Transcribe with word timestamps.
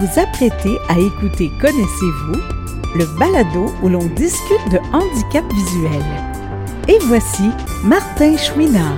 vous 0.00 0.20
apprêtez 0.20 0.78
à 0.88 0.96
écouter 0.96 1.50
Connaissez-vous, 1.60 2.40
le 2.94 3.18
balado 3.18 3.72
où 3.82 3.88
l'on 3.88 4.06
discute 4.06 4.70
de 4.70 4.78
handicap 4.92 5.44
visuel. 5.52 6.02
Et 6.86 6.98
voici 7.06 7.50
Martin 7.82 8.36
Chouinard. 8.36 8.96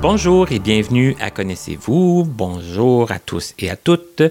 Bonjour 0.00 0.50
et 0.52 0.58
bienvenue 0.58 1.16
à 1.20 1.30
Connaissez-vous. 1.30 2.24
Bonjour 2.26 3.10
à 3.10 3.18
tous 3.18 3.54
et 3.58 3.68
à 3.68 3.76
toutes. 3.76 4.22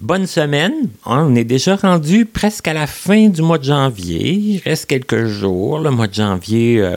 Bonne 0.00 0.26
semaine. 0.26 0.74
On 1.04 1.36
est 1.36 1.44
déjà 1.44 1.76
rendu 1.76 2.26
presque 2.26 2.66
à 2.66 2.74
la 2.74 2.88
fin 2.88 3.28
du 3.28 3.42
mois 3.42 3.58
de 3.58 3.64
janvier. 3.64 4.32
Il 4.32 4.62
reste 4.64 4.86
quelques 4.86 5.26
jours. 5.26 5.78
Le 5.78 5.90
mois 5.90 6.08
de 6.08 6.14
janvier 6.14 6.80
euh, 6.80 6.96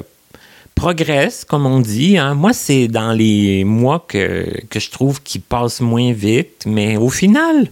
progresse, 0.80 1.44
comme 1.44 1.66
on 1.66 1.82
dit. 1.82 2.18
Hein. 2.18 2.36
Moi, 2.36 2.54
c'est 2.54 2.88
dans 2.88 3.12
les 3.12 3.66
mois 3.66 4.06
que, 4.08 4.48
que 4.70 4.80
je 4.80 4.90
trouve 4.90 5.22
qu'il 5.22 5.42
passe 5.42 5.82
moins 5.82 6.14
vite, 6.14 6.64
mais 6.66 6.96
au 6.96 7.10
final, 7.10 7.70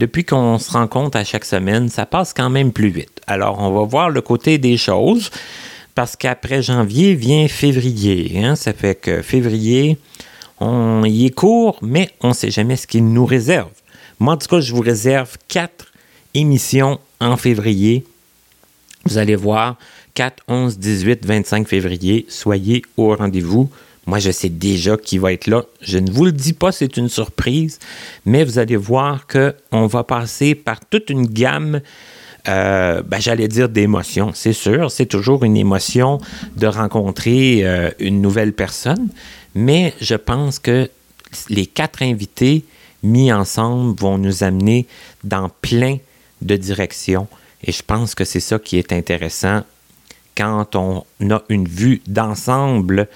depuis 0.00 0.24
qu'on 0.24 0.58
se 0.58 0.72
rencontre 0.72 1.16
à 1.16 1.22
chaque 1.22 1.44
semaine, 1.44 1.88
ça 1.88 2.04
passe 2.04 2.34
quand 2.34 2.50
même 2.50 2.72
plus 2.72 2.88
vite. 2.88 3.20
Alors, 3.28 3.60
on 3.60 3.70
va 3.70 3.84
voir 3.84 4.10
le 4.10 4.20
côté 4.22 4.58
des 4.58 4.76
choses, 4.76 5.30
parce 5.94 6.16
qu'après 6.16 6.62
janvier 6.62 7.14
vient 7.14 7.46
février. 7.46 8.42
Hein. 8.42 8.56
Ça 8.56 8.72
fait 8.72 8.96
que 8.96 9.22
février, 9.22 9.96
on 10.58 11.04
y 11.04 11.26
est 11.26 11.30
court, 11.30 11.78
mais 11.80 12.10
on 12.22 12.30
ne 12.30 12.34
sait 12.34 12.50
jamais 12.50 12.74
ce 12.74 12.88
qu'il 12.88 13.06
nous 13.06 13.24
réserve. 13.24 13.70
Moi, 14.18 14.34
en 14.34 14.36
tout 14.36 14.48
cas, 14.48 14.58
je 14.58 14.74
vous 14.74 14.82
réserve 14.82 15.36
quatre 15.46 15.92
émissions 16.34 16.98
en 17.20 17.36
février. 17.36 18.04
Vous 19.04 19.16
allez 19.16 19.36
voir, 19.36 19.76
4, 20.16 20.44
11, 20.48 20.78
18, 20.78 21.26
25 21.26 21.68
février. 21.68 22.24
Soyez 22.28 22.82
au 22.96 23.14
rendez-vous. 23.14 23.70
Moi, 24.06 24.18
je 24.18 24.30
sais 24.30 24.48
déjà 24.48 24.96
qui 24.96 25.18
va 25.18 25.32
être 25.32 25.46
là. 25.46 25.64
Je 25.82 25.98
ne 25.98 26.10
vous 26.10 26.24
le 26.24 26.32
dis 26.32 26.54
pas, 26.54 26.72
c'est 26.72 26.96
une 26.96 27.10
surprise, 27.10 27.78
mais 28.24 28.42
vous 28.42 28.58
allez 28.58 28.76
voir 28.76 29.26
qu'on 29.26 29.86
va 29.86 30.04
passer 30.04 30.54
par 30.54 30.80
toute 30.80 31.10
une 31.10 31.26
gamme, 31.26 31.82
euh, 32.48 33.02
ben, 33.02 33.20
j'allais 33.20 33.48
dire 33.48 33.68
d'émotions. 33.68 34.30
C'est 34.34 34.54
sûr, 34.54 34.90
c'est 34.90 35.06
toujours 35.06 35.44
une 35.44 35.56
émotion 35.56 36.18
de 36.56 36.66
rencontrer 36.66 37.66
euh, 37.66 37.90
une 37.98 38.22
nouvelle 38.22 38.54
personne, 38.54 39.08
mais 39.54 39.92
je 40.00 40.14
pense 40.14 40.58
que 40.58 40.88
les 41.50 41.66
quatre 41.66 42.02
invités 42.02 42.64
mis 43.02 43.30
ensemble 43.32 44.00
vont 44.00 44.16
nous 44.16 44.44
amener 44.44 44.86
dans 45.24 45.50
plein 45.60 45.98
de 46.40 46.56
directions. 46.56 47.26
Et 47.64 47.72
je 47.72 47.82
pense 47.82 48.14
que 48.14 48.24
c'est 48.24 48.40
ça 48.40 48.58
qui 48.58 48.78
est 48.78 48.92
intéressant 48.92 49.62
quand 50.36 50.76
on 50.76 51.04
a 51.30 51.42
une 51.48 51.66
vue 51.66 52.02
d'ensemble 52.06 53.08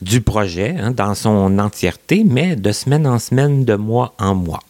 du 0.00 0.20
projet, 0.20 0.76
hein, 0.78 0.90
dans 0.90 1.14
son 1.14 1.58
entièreté, 1.58 2.24
mais 2.24 2.56
de 2.56 2.72
semaine 2.72 3.06
en 3.06 3.18
semaine, 3.18 3.64
de 3.64 3.74
mois 3.74 4.14
en 4.18 4.34
mois. 4.34 4.62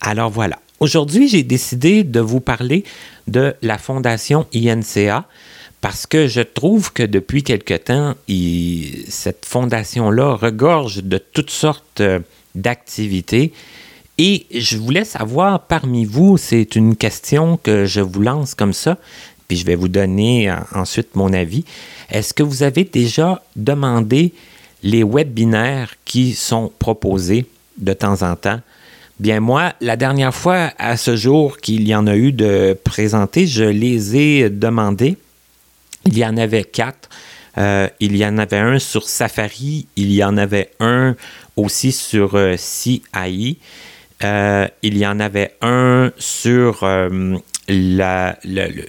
Alors 0.00 0.30
voilà. 0.30 0.58
Aujourd'hui, 0.80 1.28
j'ai 1.28 1.44
décidé 1.44 2.02
de 2.02 2.18
vous 2.18 2.40
parler 2.40 2.82
de 3.28 3.54
la 3.62 3.78
fondation 3.78 4.46
INCA 4.52 5.26
parce 5.80 6.06
que 6.06 6.26
je 6.26 6.40
trouve 6.40 6.92
que 6.92 7.02
depuis 7.02 7.42
quelque 7.42 7.74
temps, 7.74 8.14
cette 9.08 9.44
fondation-là 9.44 10.34
regorge 10.34 11.02
de 11.04 11.18
toutes 11.18 11.50
sortes 11.50 12.00
euh, 12.00 12.20
d'activités. 12.54 13.52
Et 14.18 14.46
je 14.52 14.76
voulais 14.76 15.04
savoir 15.04 15.66
parmi 15.66 16.04
vous, 16.04 16.36
c'est 16.36 16.76
une 16.76 16.96
question 16.96 17.56
que 17.56 17.84
je 17.84 18.00
vous 18.00 18.20
lance 18.20 18.54
comme 18.54 18.72
ça, 18.72 18.98
puis 19.48 19.56
je 19.56 19.66
vais 19.66 19.74
vous 19.74 19.88
donner 19.88 20.50
euh, 20.50 20.56
ensuite 20.74 21.14
mon 21.14 21.32
avis. 21.32 21.64
Est-ce 22.10 22.34
que 22.34 22.42
vous 22.42 22.62
avez 22.62 22.84
déjà 22.84 23.42
demandé 23.56 24.32
les 24.82 25.04
webinaires 25.04 25.94
qui 26.04 26.34
sont 26.34 26.70
proposés 26.78 27.46
de 27.78 27.92
temps 27.92 28.22
en 28.22 28.36
temps? 28.36 28.60
Bien, 29.20 29.40
moi, 29.40 29.74
la 29.80 29.96
dernière 29.96 30.34
fois, 30.34 30.72
à 30.78 30.96
ce 30.96 31.16
jour 31.16 31.58
qu'il 31.58 31.86
y 31.86 31.94
en 31.94 32.06
a 32.06 32.16
eu 32.16 32.32
de 32.32 32.76
présentés, 32.82 33.46
je 33.46 33.64
les 33.64 34.16
ai 34.16 34.50
demandés. 34.50 35.16
Il 36.06 36.18
y 36.18 36.24
en 36.26 36.36
avait 36.36 36.64
quatre. 36.64 37.08
Euh, 37.58 37.88
il 38.00 38.16
y 38.16 38.24
en 38.24 38.38
avait 38.38 38.58
un 38.58 38.78
sur 38.78 39.08
Safari, 39.08 39.86
il 39.96 40.12
y 40.12 40.24
en 40.24 40.36
avait 40.38 40.70
un 40.80 41.14
aussi 41.56 41.92
sur 41.92 42.34
euh. 42.34 42.56
Il 44.22 44.98
y 44.98 45.06
en 45.06 45.20
avait 45.20 45.54
un 45.60 46.12
sur 46.18 46.84
la, 47.68 48.38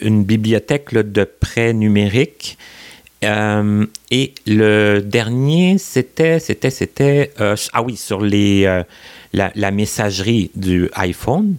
une 0.01 0.23
bibliothèque 0.23 0.93
de 0.93 1.23
prêts 1.23 1.73
numériques. 1.73 2.57
Euh, 3.23 3.85
et 4.11 4.33
le 4.45 4.99
dernier, 4.99 5.77
c'était, 5.77 6.39
c'était, 6.39 6.69
c'était, 6.69 7.31
euh, 7.39 7.55
ah 7.71 7.81
oui, 7.81 7.95
sur 7.95 8.21
les, 8.21 8.65
euh, 8.65 8.83
la, 9.31 9.71
messagerie 9.71 10.51
du 10.55 10.89
iPhone. 10.95 11.55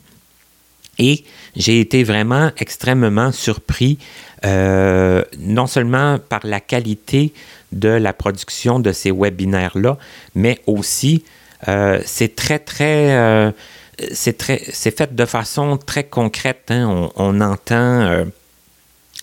Et 0.98 1.24
j'ai 1.56 1.80
été 1.80 2.04
vraiment 2.04 2.50
extrêmement 2.58 3.32
surpris, 3.32 3.98
non 4.44 5.66
seulement 5.66 6.18
par 6.20 6.40
la 6.44 6.60
qualité 6.60 7.32
de 7.72 7.88
la 7.88 8.12
production 8.12 8.78
de 8.78 8.92
ces 8.92 9.10
webinaires-là, 9.10 9.98
mais 10.36 10.60
aussi, 10.66 11.24
c'est 11.66 12.36
très, 12.36 12.58
très 12.58 13.52
c'est 14.12 14.96
fait 14.96 15.14
de 15.14 15.24
façon 15.24 15.76
très 15.76 16.04
concrète. 16.04 16.70
Hein. 16.70 17.10
On, 17.16 17.40
entend 17.40 18.00
euh, 18.00 18.24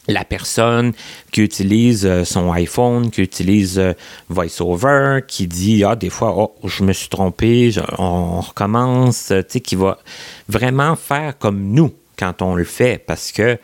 la 0.08 0.24
personne 0.24 0.94
qui 1.32 1.42
utilise 1.42 2.06
euh, 2.06 2.24
son 2.24 2.52
iPhone, 2.52 3.12
qui 3.12 3.22
utilise 3.22 3.80
euh, 3.80 3.94
VoiceOver, 4.30 5.22
qui 5.28 5.48
dit 5.48 5.84
ah 5.84 5.96
des 5.96 6.10
fois 6.10 6.34
oh 6.38 6.56
je 6.68 6.84
me 6.84 6.94
suis 6.94 7.10
trompé, 7.10 7.72
on 7.98 8.42
recommence, 8.42 9.28
tu 9.28 9.44
sais, 9.48 9.60
qui 9.60 9.76
va 9.76 9.98
vraiment 10.48 10.96
faire 10.96 11.38
comme 11.38 11.72
nous 11.72 11.94
quand 12.18 12.42
on 12.42 12.56
le 12.56 12.64
fait 12.64 13.04
parce 13.06 13.32
que 13.32 13.58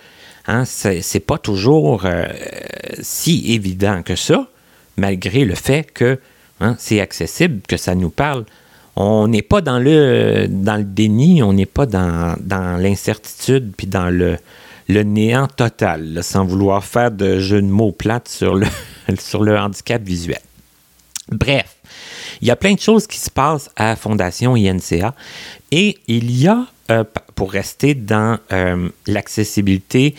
hein, 0.47 0.65
c'est 0.65 1.25
pas 1.25 1.37
toujours 1.37 2.05
si 3.01 3.53
évident 3.53 4.01
que 4.01 4.15
ça, 4.15 4.47
malgré 4.97 5.45
le 5.45 5.53
fait 5.53 5.91
que 5.91 6.19
hein, 6.59 6.75
c'est 6.79 6.99
accessible, 6.99 7.61
que 7.67 7.77
ça 7.77 7.93
nous 7.93 8.09
parle 8.09 8.45
on 8.99 9.27
n'est 9.27 9.43
pas 9.43 9.61
dans 9.61 9.77
le, 9.77 10.47
dans 10.49 10.75
le 10.75 10.83
déni, 10.83 11.43
on 11.43 11.53
n'est 11.53 11.67
pas 11.67 11.85
dans, 11.85 12.35
l'incertitude, 12.79 13.71
puis 13.77 13.85
dans 13.85 14.09
le, 14.09 14.37
le 14.87 15.03
néant 15.03 15.47
total, 15.47 16.19
sans 16.23 16.43
vouloir 16.43 16.83
faire 16.83 17.11
de 17.11 17.39
jeu 17.39 17.61
de 17.61 17.67
mots 17.67 17.91
plates 17.91 18.27
sur 18.27 18.55
le, 18.55 18.65
sur 19.19 19.43
le 19.43 19.55
handicap 19.55 20.01
visuel. 20.01 20.41
Bref, 21.29 21.75
il 22.41 22.47
y 22.47 22.51
a 22.51 22.55
plein 22.55 22.73
de 22.73 22.79
choses 22.79 23.05
qui 23.05 23.19
se 23.19 23.29
passent 23.29 23.69
à 23.75 23.95
Fondation 23.95 24.55
INCA 24.55 25.13
et 25.69 25.99
il 26.07 26.31
y 26.31 26.47
a, 26.47 26.65
euh, 26.89 27.03
pour 27.35 27.51
rester 27.51 27.93
dans 27.93 28.39
euh, 28.51 28.89
l'accessibilité 29.05 30.15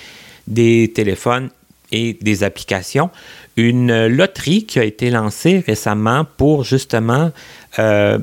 des 0.46 0.92
téléphones 0.94 1.50
et 1.90 2.16
des 2.20 2.44
applications, 2.44 3.10
une 3.56 4.06
loterie 4.06 4.66
qui 4.66 4.78
a 4.78 4.84
été 4.84 5.10
lancée 5.10 5.64
récemment 5.66 6.24
pour 6.36 6.62
justement 6.62 7.32
euh, 7.80 8.18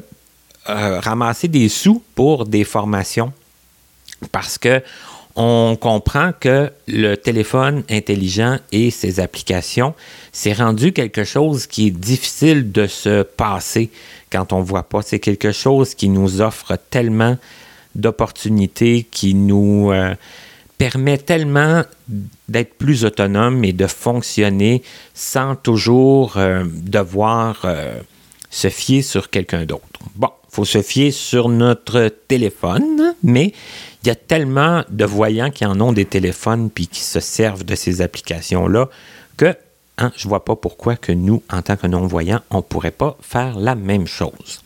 euh, 0.67 0.99
ramasser 0.99 1.47
des 1.47 1.69
sous 1.69 2.01
pour 2.15 2.45
des 2.45 2.63
formations 2.63 3.31
parce 4.31 4.57
que 4.57 4.81
on 5.35 5.77
comprend 5.79 6.31
que 6.39 6.71
le 6.87 7.15
téléphone 7.15 7.83
intelligent 7.89 8.57
et 8.71 8.89
ses 8.89 9.19
applications, 9.19 9.93
c'est 10.31 10.53
rendu 10.53 10.91
quelque 10.91 11.23
chose 11.23 11.67
qui 11.67 11.87
est 11.87 11.91
difficile 11.91 12.71
de 12.71 12.87
se 12.87 13.21
passer 13.21 13.91
quand 14.31 14.53
on 14.53 14.59
ne 14.61 14.63
voit 14.63 14.89
pas. 14.89 15.01
C'est 15.03 15.19
quelque 15.19 15.51
chose 15.51 15.93
qui 15.93 16.09
nous 16.09 16.41
offre 16.41 16.79
tellement 16.89 17.37
d'opportunités, 17.93 19.05
qui 19.11 19.35
nous 19.35 19.91
euh, 19.91 20.15
permet 20.79 21.17
tellement 21.17 21.83
d'être 22.47 22.73
plus 22.75 23.05
autonome 23.05 23.63
et 23.65 23.73
de 23.73 23.87
fonctionner 23.87 24.81
sans 25.13 25.55
toujours 25.55 26.37
euh, 26.37 26.63
devoir 26.65 27.67
se 28.49 28.69
fier 28.69 29.01
sur 29.01 29.29
quelqu'un 29.29 29.65
d'autre. 29.65 29.99
Bon, 30.15 30.29
faut 30.55 30.63
se 30.63 30.81
fier 30.81 31.11
sur 31.11 31.49
notre 31.49 32.07
téléphone, 32.29 33.13
mais 33.23 33.51
il 34.01 34.07
y 34.07 34.09
a 34.09 34.15
tellement 34.15 34.85
de 34.89 35.03
voyants 35.03 35.51
qui 35.51 35.65
en 35.65 35.81
ont 35.81 35.91
des 35.91 36.05
téléphones 36.05 36.69
puis 36.69 36.87
qui 36.87 37.01
se 37.01 37.19
servent 37.19 37.65
de 37.65 37.75
ces 37.75 37.99
applications-là 37.99 38.87
que 39.35 39.53
hein, 39.97 40.13
je 40.15 40.27
ne 40.27 40.29
vois 40.29 40.45
pas 40.45 40.55
pourquoi 40.55 40.95
que 40.95 41.11
nous, 41.11 41.43
en 41.51 41.61
tant 41.61 41.75
que 41.75 41.87
non-voyants, 41.87 42.39
on 42.51 42.57
ne 42.57 42.61
pourrait 42.61 42.91
pas 42.91 43.17
faire 43.19 43.59
la 43.59 43.75
même 43.75 44.07
chose. 44.07 44.61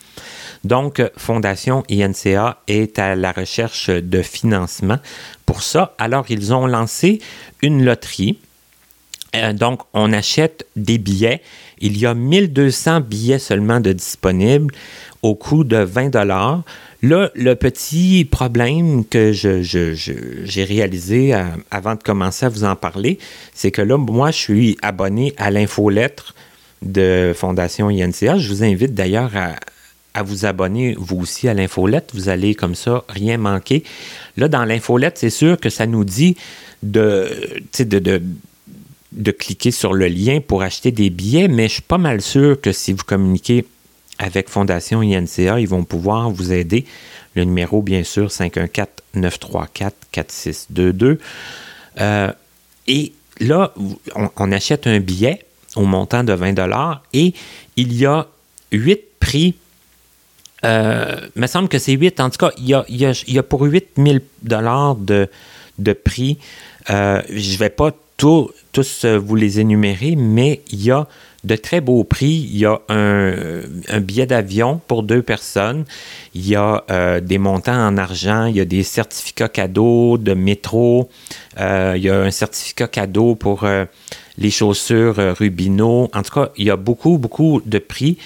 Donc, 0.64 1.02
Fondation 1.18 1.84
INCA 1.90 2.60
est 2.68 3.00
à 3.00 3.16
la 3.16 3.32
recherche 3.32 3.90
de 3.90 4.22
financement 4.22 5.00
pour 5.48 5.64
ça. 5.64 5.96
Alors, 5.98 6.26
ils 6.30 6.54
ont 6.54 6.68
lancé 6.68 7.20
une 7.64 7.84
loterie. 7.84 8.38
Euh, 9.36 9.54
donc, 9.54 9.82
on 9.94 10.12
achète 10.12 10.66
des 10.76 10.98
billets. 10.98 11.42
Il 11.80 11.98
y 11.98 12.06
a 12.06 12.14
1200 12.14 13.02
billets 13.02 13.40
seulement 13.40 13.80
de 13.80 13.94
disponibles 13.94 14.74
au 15.22 15.36
coût 15.36 15.64
de 15.64 15.78
20 15.78 16.10
dollars. 16.10 16.64
Là, 17.02 17.30
le 17.34 17.56
petit 17.56 18.28
problème 18.30 19.06
que 19.06 19.32
j'ai 19.32 20.64
réalisé 20.64 21.34
euh, 21.34 21.44
avant 21.72 21.96
de 21.96 22.04
commencer 22.04 22.46
à 22.46 22.50
vous 22.50 22.64
en 22.64 22.76
parler, 22.76 23.20
c'est 23.54 23.72
que 23.72 23.82
là, 23.82 23.98
moi, 23.98 24.32
je 24.32 24.38
suis 24.38 24.78
abonné 24.82 25.34
à 25.38 25.52
l'infolettre 25.52 26.36
de 26.82 27.34
Fondation 27.36 27.88
INCA. 27.88 28.38
Je 28.38 28.50
vous 28.50 28.64
invite 28.64 28.94
d'ailleurs 28.94 29.32
à, 29.36 29.56
vous 30.24 30.46
abonner 30.46 30.96
vous 31.00 31.22
aussi 31.22 31.48
à 31.48 31.54
l'infolette. 31.54 32.12
Vous 32.14 32.28
allez 32.28 32.54
comme 32.54 32.76
ça 32.76 33.06
rien 33.08 33.38
manquer. 33.38 33.84
Là, 34.36 34.50
dans 34.50 34.66
l'infolette, 34.66 35.18
c'est 35.18 35.30
sûr 35.30 35.58
que 35.58 35.70
ça 35.70 35.86
nous 35.86 36.04
dit 36.04 36.36
de, 36.84 37.30
de, 39.12 39.32
cliquer 39.32 39.72
sur 39.72 39.94
le 39.94 40.08
lien 40.08 40.40
pour 40.42 40.62
acheter 40.62 40.92
des 40.92 41.10
billets, 41.10 41.48
mais 41.48 41.68
je 41.68 41.74
suis 41.74 41.82
pas 41.82 41.98
mal 41.98 42.22
sûr 42.22 42.62
que 42.62 42.72
si 42.72 42.94
vous 42.94 43.04
communiquez 43.04 43.66
avec 44.18 44.50
Fondation 44.50 45.02
INCA, 45.02 45.60
ils 45.60 45.68
vont 45.68 45.84
pouvoir 45.84 46.30
vous 46.30 46.52
aider. 46.52 46.86
Le 47.36 47.44
numéro, 47.46 47.82
bien 47.82 48.04
sûr, 48.04 48.28
514-934-4622. 48.28 51.18
Euh, 52.00 52.32
et 52.88 53.14
là, 53.40 53.74
on, 54.36 54.52
achète 54.52 54.86
un 54.88 55.00
billet 55.00 55.46
au 55.76 55.86
montant 55.86 56.24
de 56.24 56.34
20 56.34 57.02
et 57.14 57.34
il 57.76 57.96
y 57.96 58.06
a 58.06 58.28
huit 58.72 59.02
prix 59.20 59.56
euh, 60.66 61.16
il 61.36 61.42
me 61.42 61.48
semble 61.48 61.70
que 61.70 61.80
c'est 61.80 61.94
8. 61.94 62.20
En 62.20 62.30
tout 62.30 62.38
cas, 62.38 62.52
il 62.58 62.68
y 62.68 62.74
a, 62.74 62.86
il 62.90 63.34
y 63.34 63.40
a, 63.40 63.44
pour 63.44 63.62
8 63.62 63.88
000 63.98 64.20
de, 64.44 65.30
de 65.78 65.94
prix. 65.94 66.38
Euh, 66.90 67.22
je 67.30 67.54
ne 67.54 67.58
vais 67.58 67.70
pas 67.70 67.92
tous 68.20 69.06
euh, 69.06 69.18
vous 69.18 69.36
les 69.36 69.60
énumérer, 69.60 70.16
mais 70.16 70.62
il 70.72 70.84
y 70.84 70.92
a 70.92 71.08
de 71.44 71.56
très 71.56 71.82
beaux 71.82 72.04
prix. 72.04 72.50
Il 72.52 72.58
y 72.58 72.66
a 72.66 72.80
un, 72.90 73.34
un 73.88 74.00
billet 74.02 74.26
d'avion 74.26 74.82
pour 74.88 75.04
deux 75.04 75.22
personnes. 75.22 75.86
Il 76.36 76.46
y 76.46 76.56
a 76.56 76.84
des 77.22 77.38
montants 77.38 77.88
en 77.88 77.98
argent. 77.98 78.48
Il 78.48 78.58
y 78.58 78.60
a 78.60 78.66
des 78.66 78.84
certificats 78.84 79.48
cadeaux 79.48 80.18
de 80.18 80.34
métro. 80.34 81.10
il 81.58 82.02
y 82.02 82.10
a 82.10 82.20
un 82.20 82.32
certificat 82.32 82.90
cadeau 82.90 83.36
pour 83.36 83.66
les 84.38 84.52
chaussures 84.52 85.16
Rubino. 85.38 86.10
En 86.14 86.24
tout 86.24 86.34
cas, 86.34 86.50
il 86.58 86.66
y 86.66 86.72
a 86.72 86.76
beaucoup, 86.76 87.18
beaucoup 87.18 87.62
de 87.66 87.80
prix. 87.80 88.18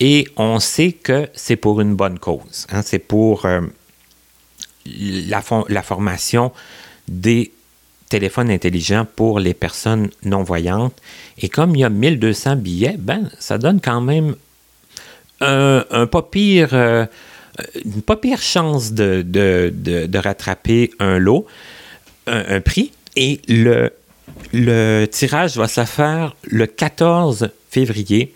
Et 0.00 0.26
on 0.36 0.58
sait 0.60 0.92
que 0.92 1.28
c'est 1.34 1.56
pour 1.56 1.82
une 1.82 1.94
bonne 1.94 2.18
cause. 2.18 2.66
Hein. 2.72 2.80
C'est 2.82 2.98
pour 2.98 3.44
euh, 3.44 3.60
la, 4.86 5.42
la, 5.68 5.82
formation 5.82 6.52
des 7.06 7.52
téléphones 8.10 8.50
intelligents 8.50 9.06
pour 9.16 9.40
les 9.40 9.54
personnes 9.54 10.10
non-voyantes. 10.24 10.94
Et 11.38 11.48
comme 11.48 11.74
il 11.74 11.80
y 11.80 11.84
a 11.84 11.88
1200 11.88 12.56
billets, 12.56 12.96
ben, 12.98 13.30
ça 13.38 13.56
donne 13.56 13.80
quand 13.80 14.02
même 14.02 14.34
un, 15.40 16.06
pas 16.06 16.22
pire, 16.22 16.70
euh, 16.74 17.06
une 17.82 18.02
pas 18.02 18.16
pire 18.16 18.42
chance 18.42 18.92
de, 18.92 19.22
de, 19.26 19.72
de, 19.74 20.18
rattraper 20.18 20.90
un 20.98 21.18
lot, 21.18 21.46
un, 22.26 22.56
un, 22.56 22.60
prix. 22.60 22.92
Et 23.16 23.40
le, 23.48 23.90
le 24.52 25.06
tirage 25.06 25.56
va 25.56 25.66
se 25.66 25.86
faire 25.86 26.36
le 26.44 26.66
14 26.66 27.48
février 27.70 28.34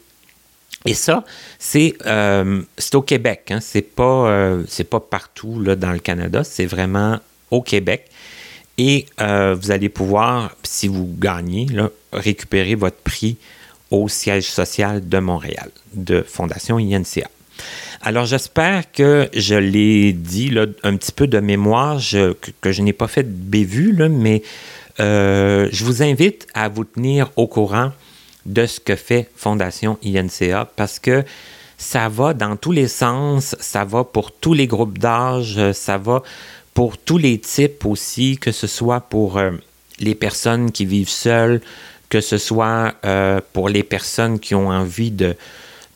et 0.87 0.95
ça, 0.95 1.25
c'est 1.59 1.95
euh, 2.07 2.63
au 2.93 3.03
Québec. 3.03 3.51
Hein? 3.51 3.61
C'est 3.61 3.83
pas, 3.83 4.29
euh, 4.29 4.65
pas 4.91 5.01
partout 5.01 5.61
là, 5.61 5.77
dans 5.77 5.93
le 5.93 5.99
Canada. 5.99 6.45
C'est 6.45 6.67
vraiment 6.67 7.19
au 7.51 7.63
Québec. 7.63 8.11
Et 8.79 9.07
euh, 9.21 9.55
vous 9.61 9.71
allez 9.71 9.89
pouvoir, 9.89 10.57
si 10.63 10.89
vous 10.89 11.09
gagnez, 11.19 11.67
récupérer 12.13 12.75
votre 12.75 12.97
prix 12.97 13.37
au 13.91 14.09
siège 14.09 14.51
social 14.51 15.09
de 15.09 15.19
Montréal, 15.19 15.71
de 15.95 16.25
Fondation 16.27 16.79
INCA. 16.79 17.29
Alors, 18.03 18.27
j'espère 18.27 18.91
que 18.91 19.29
je 19.33 19.55
l'ai 19.55 20.13
dit 20.13 20.51
là, 20.51 20.67
un 20.83 20.97
petit 20.97 21.13
peu 21.13 21.27
de 21.27 21.39
mémoire, 21.39 22.01
que, 22.61 22.73
je 22.73 22.83
n'ai 22.83 22.93
pas 22.93 23.07
fait 23.07 23.23
de 23.23 23.29
bévue, 23.29 23.93
là, 23.93 24.09
mais 24.09 24.43
je 24.99 25.85
vous 25.85 26.03
invite 26.03 26.47
à 26.55 26.69
vous 26.69 26.85
tenir 26.85 27.31
au 27.37 27.47
courant 27.47 27.93
de 28.47 28.67
ce 28.67 28.81
que 28.81 28.97
fait 28.97 29.31
Fondation 29.37 29.99
INCA 30.05 30.71
parce 30.77 30.99
que 30.99 31.25
ça 31.79 32.09
va 32.09 32.35
dans 32.35 32.57
tous 32.57 32.73
les 32.73 32.89
sens, 32.89 33.57
ça 33.61 33.85
va 33.85 34.05
pour 34.05 34.33
tous 34.33 34.55
les 34.55 34.67
groupes 34.67 34.99
d'âge, 34.99 35.61
ça 35.73 35.99
va 35.99 36.23
pour 36.75 36.99
tous 36.99 37.19
les 37.19 37.39
types 37.39 37.87
aussi, 37.87 38.37
que 38.37 38.53
ce 38.53 38.67
soit 38.67 39.01
pour 39.01 39.39
euh, 39.39 39.53
les 40.01 40.15
personnes 40.15 40.73
qui 40.73 40.85
vivent 40.85 41.09
seules, 41.09 41.61
que 42.09 42.21
ce 42.21 42.37
soit 42.39 42.95
euh, 43.05 43.41
pour 43.53 43.69
les 43.69 43.83
personnes 43.83 44.39
qui 44.39 44.55
ont 44.55 44.69
envie 44.69 45.11
de, 45.11 45.37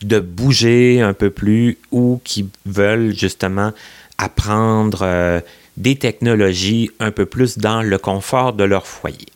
de 0.01 0.19
bouger 0.19 1.01
un 1.01 1.13
peu 1.13 1.29
plus 1.29 1.77
ou 1.91 2.21
qui 2.23 2.49
veulent 2.65 3.15
justement 3.15 3.73
apprendre 4.17 4.99
euh, 5.01 5.39
des 5.77 5.95
technologies 5.95 6.91
un 6.99 7.11
peu 7.11 7.25
plus 7.25 7.57
dans 7.57 7.81
le 7.81 7.97
confort 7.97 8.53
de 8.53 8.63
leur 8.63 8.87
foyer. 8.87 9.27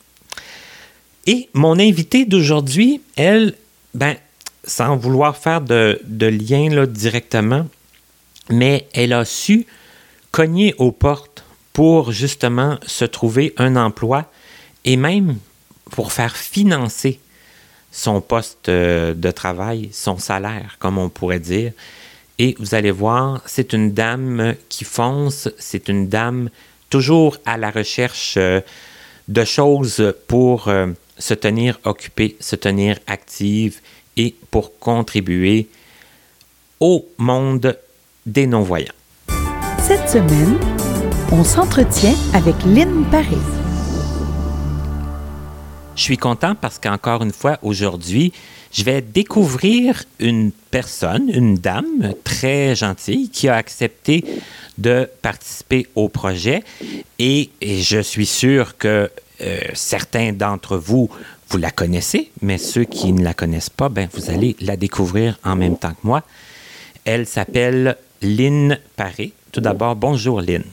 Et 1.26 1.50
mon 1.54 1.80
invitée 1.80 2.26
d'aujourd'hui, 2.26 3.02
elle, 3.16 3.56
ben, 3.94 4.16
sans 4.66 4.98
vouloir 4.98 5.38
faire 5.38 5.62
de, 5.62 6.00
lien 6.20 6.70
là, 6.70 6.86
directement, 6.86 7.68
mais 8.50 8.88
elle 8.94 9.14
a 9.14 9.24
su 9.24 9.66
cogner 10.32 10.74
aux 10.78 10.92
portes 10.92 11.33
pour 11.74 12.12
justement 12.12 12.78
se 12.86 13.06
trouver 13.06 13.54
un 13.58 13.76
emploi 13.76 14.26
et 14.86 14.96
même 14.96 15.38
pour 15.92 16.12
faire 16.12 16.36
financer 16.36 17.20
son 17.92 18.22
poste 18.22 18.70
euh, 18.70 19.14
de 19.14 19.32
travail, 19.32 19.90
son 19.92 20.18
salaire, 20.18 20.78
comme 20.80 20.98
on 20.98 21.10
pourrait 21.10 21.40
dire. 21.40 21.72
Et 22.40 22.56
vous 22.60 22.74
allez 22.74 22.92
voir, 22.92 23.42
c'est 23.46 23.74
une 23.74 23.94
dame 23.94 24.56
qui 24.70 24.84
fonce, 24.84 25.50
c'est 25.60 25.88
une 25.88 26.10
dame 26.10 26.50
toujours 26.90 27.38
à 27.46 27.58
la 27.58 27.70
recherche 27.70 28.36
euh, 28.38 28.62
de 29.28 29.46
choses 29.46 30.14
pour 30.28 30.68
euh, 30.68 30.88
se 31.18 31.36
tenir 31.36 31.80
occupée, 31.86 32.36
se 32.40 32.56
tenir 32.56 33.00
active 33.08 33.80
et 34.18 34.36
pour 34.50 34.78
contribuer 34.80 35.68
au 36.80 37.08
monde 37.18 37.78
des 38.26 38.48
non-voyants. 38.48 38.94
Cette 39.80 40.10
semaine, 40.10 40.58
on 41.34 41.44
s'entretient 41.44 42.14
avec 42.36 42.56
Lynn 42.64 43.06
Paris. 43.10 43.38
Je 45.96 46.02
suis 46.02 46.18
content 46.18 46.54
parce 46.54 46.78
qu'encore 46.78 47.24
une 47.24 47.32
fois, 47.32 47.58
aujourd'hui, 47.64 48.32
je 48.72 48.84
vais 48.84 49.02
découvrir 49.02 50.04
une 50.20 50.52
personne, 50.70 51.30
une 51.30 51.56
dame 51.56 52.14
très 52.24 52.76
gentille 52.76 53.30
qui 53.30 53.50
a 53.50 53.56
accepté 53.56 54.24
de 54.78 55.10
participer 55.24 55.88
au 55.96 56.08
projet 56.08 56.64
et, 57.18 57.50
je 57.62 58.00
suis 58.00 58.28
sûr 58.28 58.78
que 58.78 59.10
euh, 59.42 59.60
certains 59.74 60.34
d'entre 60.34 60.78
vous, 60.78 61.10
vous 61.50 61.58
la 61.58 61.72
connaissez, 61.72 62.30
mais 62.44 62.60
ceux 62.60 62.84
qui 62.84 63.12
ne 63.12 63.24
la 63.24 63.34
connaissent 63.34 63.72
pas, 63.72 63.90
ben, 63.90 64.08
vous 64.14 64.30
allez 64.30 64.56
la 64.62 64.78
découvrir 64.78 65.40
en 65.44 65.56
même 65.56 65.78
temps 65.78 65.94
que 65.94 66.08
moi. 66.08 66.22
Elle 67.06 67.26
s'appelle 67.26 67.98
Lynn 68.22 68.78
Paré. 68.96 69.34
Tout 69.52 69.62
d'abord, 69.62 69.96
bonjour 69.96 70.40
Lynn. 70.40 70.64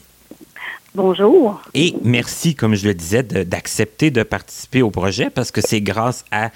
Bonjour. 0.94 1.62
Et 1.74 1.94
merci, 2.02 2.54
comme 2.54 2.74
je 2.74 2.86
le 2.86 2.94
disais, 2.94 3.22
d'accepter 3.22 4.10
de, 4.10 4.22
participer 4.22 4.82
au 4.82 4.90
projet 4.90 5.30
parce 5.30 5.50
que 5.50 5.60
c'est 5.60 5.80
grâce 5.80 6.24
à 6.32 6.50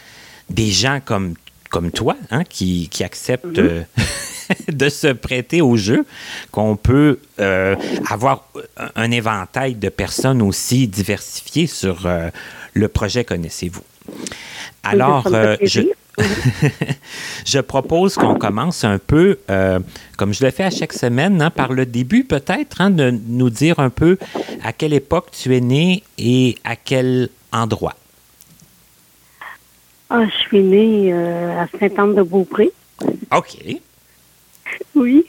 des 0.51 0.71
gens 0.71 1.01
comme, 1.05 1.35
comme 1.71 1.93
toi 1.93 2.17
hein, 2.31 2.43
qui, 2.45 2.89
qui, 2.91 3.05
acceptent 3.05 3.59
mhm. 3.59 3.59
euh, 3.59 3.83
de 4.73 4.89
se 4.89 5.07
prêter 5.07 5.63
au 5.63 5.77
jeu, 5.77 6.05
qu'on 6.51 6.77
peut 6.77 7.21
euh, 7.39 7.77
avoir 8.11 8.49
un 8.97 9.11
éventail 9.11 9.77
de 9.77 9.89
personnes 9.89 10.43
aussi 10.43 10.89
diversifiées 10.89 11.69
sur 11.69 12.07
euh, 12.07 12.31
le 12.73 12.89
projet 12.89 13.25
Connaissez-vous. 13.25 13.83
Alors, 14.83 15.29
je, 15.63 15.83
je, 17.45 17.59
propose 17.61 18.15
qu'on 18.15 18.37
commence 18.37 18.85
un 18.85 18.99
peu, 18.99 19.39
comme 20.17 20.33
je 20.33 20.45
le 20.45 20.51
fais 20.51 20.65
à 20.65 20.71
chaque 20.71 20.93
semaine, 20.93 21.43
hein, 21.43 21.51
par 21.51 21.73
le 21.73 21.87
début 21.87 22.25
peut-être, 22.25 22.81
hein, 22.81 22.91
de 22.91 23.11
nous 23.11 23.51
dire 23.51 23.79
un 23.81 23.91
peu 23.91 24.19
à 24.63 24.73
quelle 24.73 24.93
époque 24.93 25.31
tu 25.33 25.57
es 25.57 25.61
né 25.61 26.03
et 26.19 26.57
à 26.65 26.77
quel 26.77 27.31
endroit. 27.53 27.95
Ah, 30.11 30.25
je 30.27 30.37
suis 30.37 30.63
née 30.63 31.13
à 31.13 31.67
Saint-Anne-de-Beaupré. 31.79 32.71
OK. 33.33 33.81
Oui. 34.95 35.27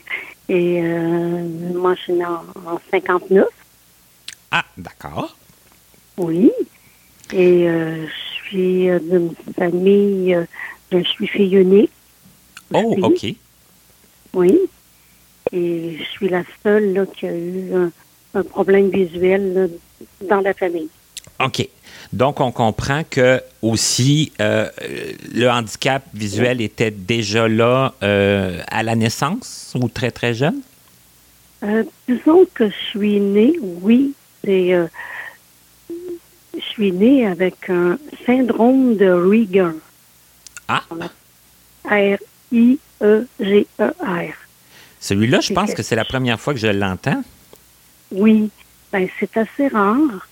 Et 0.48 0.80
euh, 0.82 1.48
moi, 1.74 1.94
je 1.96 2.02
suis 2.02 2.12
née 2.12 2.24
en, 2.24 2.80
59. 2.90 3.46
Ah, 4.52 4.64
d'accord. 4.76 5.36
Oui. 6.16 6.52
Et 7.32 7.68
euh, 7.68 8.06
je 8.06 8.46
suis 8.46 8.88
euh, 8.88 9.00
d'une 9.00 9.34
famille, 9.56 10.38
je 10.92 11.02
suis 11.02 11.26
fille 11.26 11.56
unique. 11.56 11.90
Oh, 12.72 12.94
OK. 13.02 13.26
Oui. 14.34 14.58
Et 15.52 15.96
je 15.98 16.04
suis 16.04 16.28
la 16.28 16.42
seule 16.62 16.92
là, 16.92 17.06
qui 17.06 17.26
a 17.26 17.34
eu 17.34 17.72
un, 17.74 18.42
problème 18.42 18.90
visuel 18.90 19.70
dans 20.28 20.40
la 20.40 20.52
famille. 20.52 20.88
OK. 21.42 21.66
Donc, 22.12 22.40
on 22.40 22.52
comprend 22.52 23.02
que 23.08 23.40
aussi 23.62 24.32
euh, 24.40 24.68
le 25.32 25.48
handicap 25.48 26.02
visuel 26.12 26.60
était 26.60 26.90
déjà 26.90 27.48
là 27.48 27.94
euh, 28.02 28.60
à 28.68 28.82
la 28.82 28.94
naissance 28.94 29.74
ou 29.80 29.88
très, 29.88 30.10
très 30.10 30.34
jeune? 30.34 30.60
Euh, 31.62 31.82
disons 32.06 32.46
que 32.54 32.68
je 32.68 32.76
suis 32.90 33.20
née, 33.20 33.54
oui. 33.82 34.12
C'est, 34.44 34.74
je 36.54 36.60
suis 36.60 36.92
née 36.92 37.26
avec 37.26 37.70
un 37.70 37.98
syndrome 38.26 38.96
de 38.96 39.10
Rieger. 39.10 39.72
Ah! 40.68 40.82
R-I-E-G-E-R. 43.00 44.32
Celui-là, 45.00 45.40
je 45.40 45.52
pense 45.52 45.70
que- 45.72 45.76
que 45.76 45.82
c'est 45.82 45.96
la 45.96 46.04
première 46.04 46.40
fois 46.40 46.54
que 46.54 46.60
je 46.60 46.66
l'entends. 46.66 47.22
Oui, 48.10 48.50
ben, 48.92 49.08
c'est 49.20 49.36
assez 49.36 49.68
rare. 49.68 50.26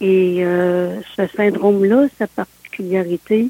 Et 0.00 0.38
euh, 0.44 1.00
ce 1.16 1.26
syndrome-là, 1.36 2.06
sa 2.18 2.26
particularité, 2.26 3.48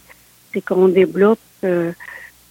c'est 0.52 0.61
qu'on 0.61 0.88
développe 0.88 1.38
euh, 1.64 1.92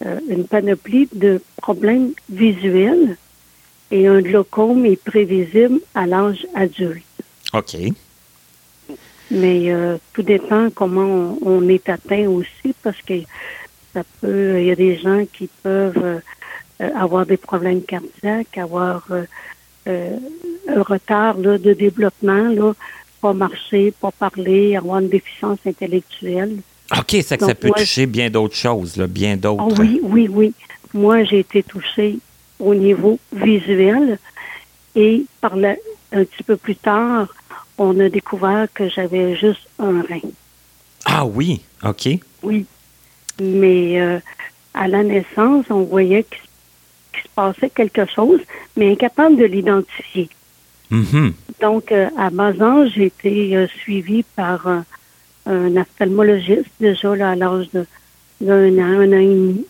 euh, 0.06 0.20
une 0.30 0.48
panoplie 0.48 1.08
de 1.14 1.42
problèmes 1.58 2.12
visuels 2.30 3.18
et 3.92 4.08
un 4.08 4.22
glaucome 4.22 4.86
est 4.86 4.96
prévisible 5.04 5.80
à 5.94 6.08
l'âge 6.08 6.48
adulte. 6.56 7.04
OK. 7.54 7.76
Mais 9.32 9.72
euh, 9.72 9.98
tout 10.14 10.24
dépend 10.24 10.70
comment 10.70 11.06
on, 11.06 11.38
on 11.44 11.70
est 11.70 11.88
atteint 11.88 12.28
aussi, 12.28 12.76
parce 12.84 13.02
que 13.02 13.14
ça 13.94 14.04
peut, 14.20 14.60
il 14.60 14.66
y 14.66 14.72
a 14.72 14.76
des 14.76 14.98
gens 14.98 15.24
qui 15.32 15.50
peuvent 15.64 16.04
euh, 16.04 16.20
euh, 16.82 16.90
avoir 16.96 17.26
des 17.26 17.38
problèmes 17.38 17.82
cardiaques, 17.82 18.58
avoir 18.58 19.06
euh, 19.12 19.24
euh, 19.88 20.18
un 20.68 20.82
retard 20.82 21.38
là, 21.38 21.58
de 21.58 21.74
développement, 21.74 22.50
là, 22.50 22.74
pas 23.22 23.34
marcher, 23.34 23.94
pas 24.02 24.12
parler, 24.12 24.76
avoir 24.76 25.00
une 25.00 25.10
déficience 25.10 25.60
intellectuelle. 25.66 26.58
OK, 26.98 27.16
c'est 27.24 27.38
que 27.38 27.46
ça 27.46 27.56
peut 27.56 27.68
moi, 27.68 27.78
toucher 27.78 28.06
bien 28.06 28.30
d'autres 28.30 28.56
choses, 28.56 28.98
là, 28.98 29.08
bien 29.08 29.38
d'autres. 29.38 29.64
Ah 29.70 29.74
oui, 29.80 30.00
oui, 30.04 30.28
oui. 30.30 30.54
Moi, 30.94 31.24
j'ai 31.24 31.40
été 31.40 31.64
touchée 31.64 32.18
au 32.60 32.76
niveau 32.76 33.18
visuel 33.32 34.20
et 34.96 35.24
par 35.40 35.56
la, 35.56 35.76
un 36.12 36.26
petit 36.26 36.44
peu 36.44 36.58
plus 36.58 36.76
tard, 36.76 37.34
on 37.78 38.00
a 38.00 38.10
découvert 38.10 38.68
que 38.74 38.90
j'avais 38.90 39.36
juste 39.36 39.68
un 39.80 40.02
rein. 40.02 40.22
Ah 41.06 41.26
oui, 41.26 41.62
OK. 41.84 42.10
Oui. 42.44 42.66
Mais 43.42 44.00
euh, 44.00 44.20
à 44.74 44.88
la 44.88 45.04
naissance, 45.04 45.66
on 45.70 45.82
voyait 45.84 46.24
qu'il 46.24 47.22
se 47.24 47.28
passait 47.36 47.70
quelque 47.70 48.06
chose, 48.06 48.40
mais 48.78 48.92
incapable 48.92 49.38
de 49.38 49.46
l'identifier. 49.46 50.30
Mhm. 50.92 51.34
Donc, 51.62 51.92
euh, 51.92 52.10
à 52.18 52.30
bas 52.30 52.54
âge, 52.60 52.92
j'ai 52.96 53.06
été 53.06 53.56
euh, 53.56 53.68
suivie 53.68 54.24
par 54.36 54.68
un 55.46 55.78
ophtalmologiste, 55.78 56.66
déjà 56.80 57.16
là, 57.16 57.32
à 57.32 57.36
l'âge 57.36 57.70
de- 57.74 57.86
d'un 58.42 58.78
an, 58.78 59.00
un 59.02 59.12
an 59.14 59.18
et 59.20 59.26
demi. 59.26 59.66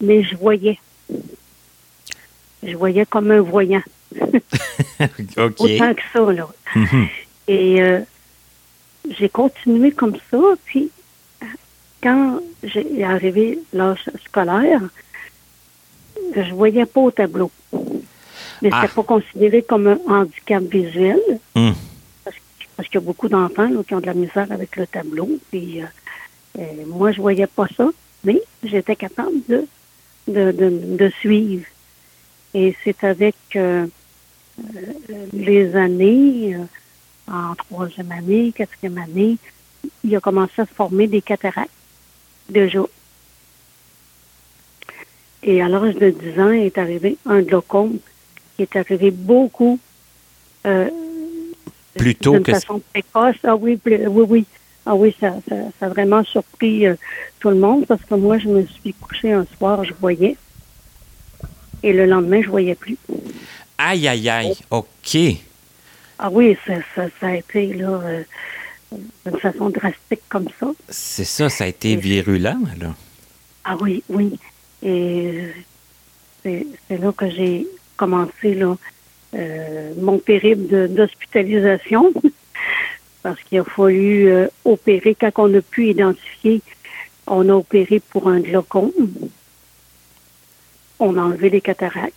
Mais 0.00 0.22
je 0.22 0.36
voyais. 0.36 0.78
Je 2.62 2.76
voyais 2.76 3.06
comme 3.06 3.30
un 3.30 3.40
voyant. 3.40 3.82
OK. 5.36 5.60
Autant 5.60 5.94
que 5.94 6.02
ça, 6.12 6.32
là. 6.32 6.48
Mhm. 6.74 7.08
Et 7.48 7.82
euh, 7.82 8.00
j'ai 9.18 9.28
continué 9.28 9.92
comme 9.92 10.16
ça. 10.30 10.38
Puis, 10.64 10.90
quand 12.02 12.40
j'ai 12.62 13.04
arrivé 13.04 13.58
l'âge 13.72 14.04
scolaire, 14.24 14.80
je 16.34 16.54
voyais 16.54 16.86
pas 16.86 17.00
au 17.00 17.10
tableau. 17.10 17.50
Mais 18.62 18.70
Ah. 18.72 18.82
c'était 18.82 18.94
pas 18.94 19.02
considéré 19.02 19.62
comme 19.62 19.86
un 19.86 19.98
handicap 20.06 20.62
visuel. 20.64 21.20
Hmm. 21.54 21.72
Parce, 22.76 22.88
qu'il 22.88 22.94
y 22.94 23.04
a 23.04 23.06
beaucoup 23.06 23.28
d'enfants 23.28 23.70
qui 23.86 23.94
ont 23.94 24.00
de 24.00 24.06
la 24.06 24.14
misère 24.14 24.50
avec 24.50 24.76
le 24.76 24.86
tableau. 24.86 25.28
Puis, 25.50 25.80
euh, 25.82 25.86
euh, 26.58 26.62
moi, 26.86 27.12
je 27.12 27.20
voyais 27.20 27.46
pas 27.46 27.66
ça, 27.76 27.88
mais 28.24 28.40
j'étais 28.64 28.96
capable 28.96 29.36
de, 29.48 29.66
de, 30.26 30.50
de, 30.50 30.96
de 30.96 31.08
suivre. 31.20 31.66
Et 32.52 32.74
c'est 32.82 33.04
avec 33.04 33.36
euh, 33.56 33.86
les 35.32 35.74
années, 35.76 36.54
euh, 36.56 37.32
en 37.32 37.54
troisième 37.54 38.12
année, 38.12 38.52
quatrième 38.52 38.98
année, 38.98 39.36
il 40.04 40.14
a 40.16 40.20
commencé 40.20 40.52
à 40.62 40.66
se 40.66 40.72
former 40.72 41.06
des 41.06 41.22
cataractes, 41.22 41.70
déjà. 42.48 42.80
Et 45.42 45.60
à 45.60 45.68
l'âge 45.68 45.94
de 45.96 46.10
10 46.10 46.40
ans, 46.40 46.50
est 46.52 46.78
arrivé 46.78 47.16
un 47.26 47.42
glaucome 47.42 47.98
qui 48.56 48.62
est 48.62 48.76
arrivé 48.76 49.10
beaucoup 49.10 49.78
euh, 50.66 50.88
Plus 51.98 52.14
tôt 52.14 52.32
d'une 52.32 52.42
que- 52.42 52.52
façon 52.52 52.80
précoce. 52.92 53.36
Ah 53.44 53.56
oui, 53.56 53.76
plus- 53.76 54.06
oui, 54.06 54.24
oui. 54.28 54.44
Ah 54.86 54.94
oui, 54.94 55.14
ça, 55.20 55.34
ça, 55.48 55.56
ça 55.80 55.86
a 55.86 55.88
vraiment 55.88 56.22
surpris 56.24 56.86
euh, 56.86 56.94
tout 57.40 57.48
le 57.50 57.56
monde 57.56 57.86
parce 57.86 58.02
que 58.04 58.14
moi, 58.14 58.38
je 58.38 58.48
me 58.48 58.64
suis 58.66 58.92
couchée 58.94 59.32
un 59.32 59.46
soir, 59.58 59.84
je 59.84 59.92
voyais. 59.98 60.36
Et 61.82 61.92
le 61.92 62.06
lendemain, 62.06 62.40
je 62.42 62.48
voyais 62.48 62.74
plus. 62.74 62.96
Aïe, 63.78 64.06
aïe, 64.08 64.28
aïe. 64.28 64.54
OK. 64.70 65.16
Ah 66.18 66.30
oui, 66.30 66.56
ça, 66.66 66.74
ça, 66.94 67.06
ça 67.20 67.26
a 67.28 67.34
été 67.36 67.72
là 67.74 67.88
euh, 68.04 68.22
d'une 69.26 69.38
façon 69.38 69.70
drastique 69.70 70.20
comme 70.28 70.48
ça. 70.60 70.68
C'est 70.88 71.24
ça, 71.24 71.48
ça 71.48 71.64
a 71.64 71.66
été 71.66 71.96
virulent, 71.96 72.60
là. 72.80 72.94
Ah 73.64 73.76
oui, 73.80 74.02
oui. 74.08 74.38
Et 74.82 75.30
euh, 75.34 75.50
c'est 76.42 76.66
c'est 76.86 76.98
là 76.98 77.12
que 77.12 77.28
j'ai 77.30 77.66
commencé 77.96 78.54
là, 78.54 78.76
euh, 79.34 79.92
mon 80.00 80.18
périple 80.18 80.66
de- 80.68 80.86
d'hospitalisation. 80.86 82.12
Parce 83.22 83.40
qu'il 83.42 83.58
a 83.58 83.64
fallu 83.64 84.28
euh, 84.28 84.46
opérer. 84.66 85.14
Quand 85.18 85.32
on 85.38 85.54
a 85.54 85.62
pu 85.62 85.88
identifier, 85.88 86.60
on 87.26 87.48
a 87.48 87.54
opéré 87.54 87.98
pour 87.98 88.28
un 88.28 88.40
glaucome. 88.40 88.92
On 91.00 91.16
a 91.16 91.22
enlevé 91.22 91.48
les 91.50 91.60
cataractes. 91.62 92.14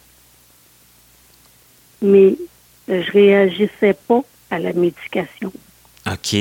Mais 2.01 2.35
euh, 2.89 3.03
je 3.03 3.11
réagissais 3.11 3.93
pas 3.93 4.21
à 4.49 4.59
la 4.59 4.73
médication. 4.73 5.51
OK. 6.05 6.35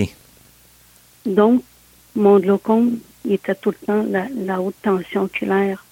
Donc, 1.24 1.62
mon 2.14 2.38
glaucome, 2.38 2.98
il 3.24 3.32
était 3.32 3.54
tout 3.54 3.70
le 3.70 3.86
temps, 3.86 4.04
la, 4.08 4.26
la 4.34 4.60
haute 4.60 4.76
tension 4.82 5.22
oculaire 5.22 5.84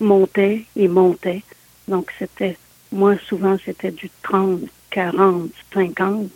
montait 0.00 0.64
et 0.76 0.88
montait. 0.88 1.42
Donc, 1.88 2.12
c'était, 2.18 2.56
moi, 2.92 3.16
souvent, 3.26 3.56
c'était 3.64 3.90
du 3.90 4.10
30, 4.22 4.60
40, 4.90 5.50
50. 5.72 6.30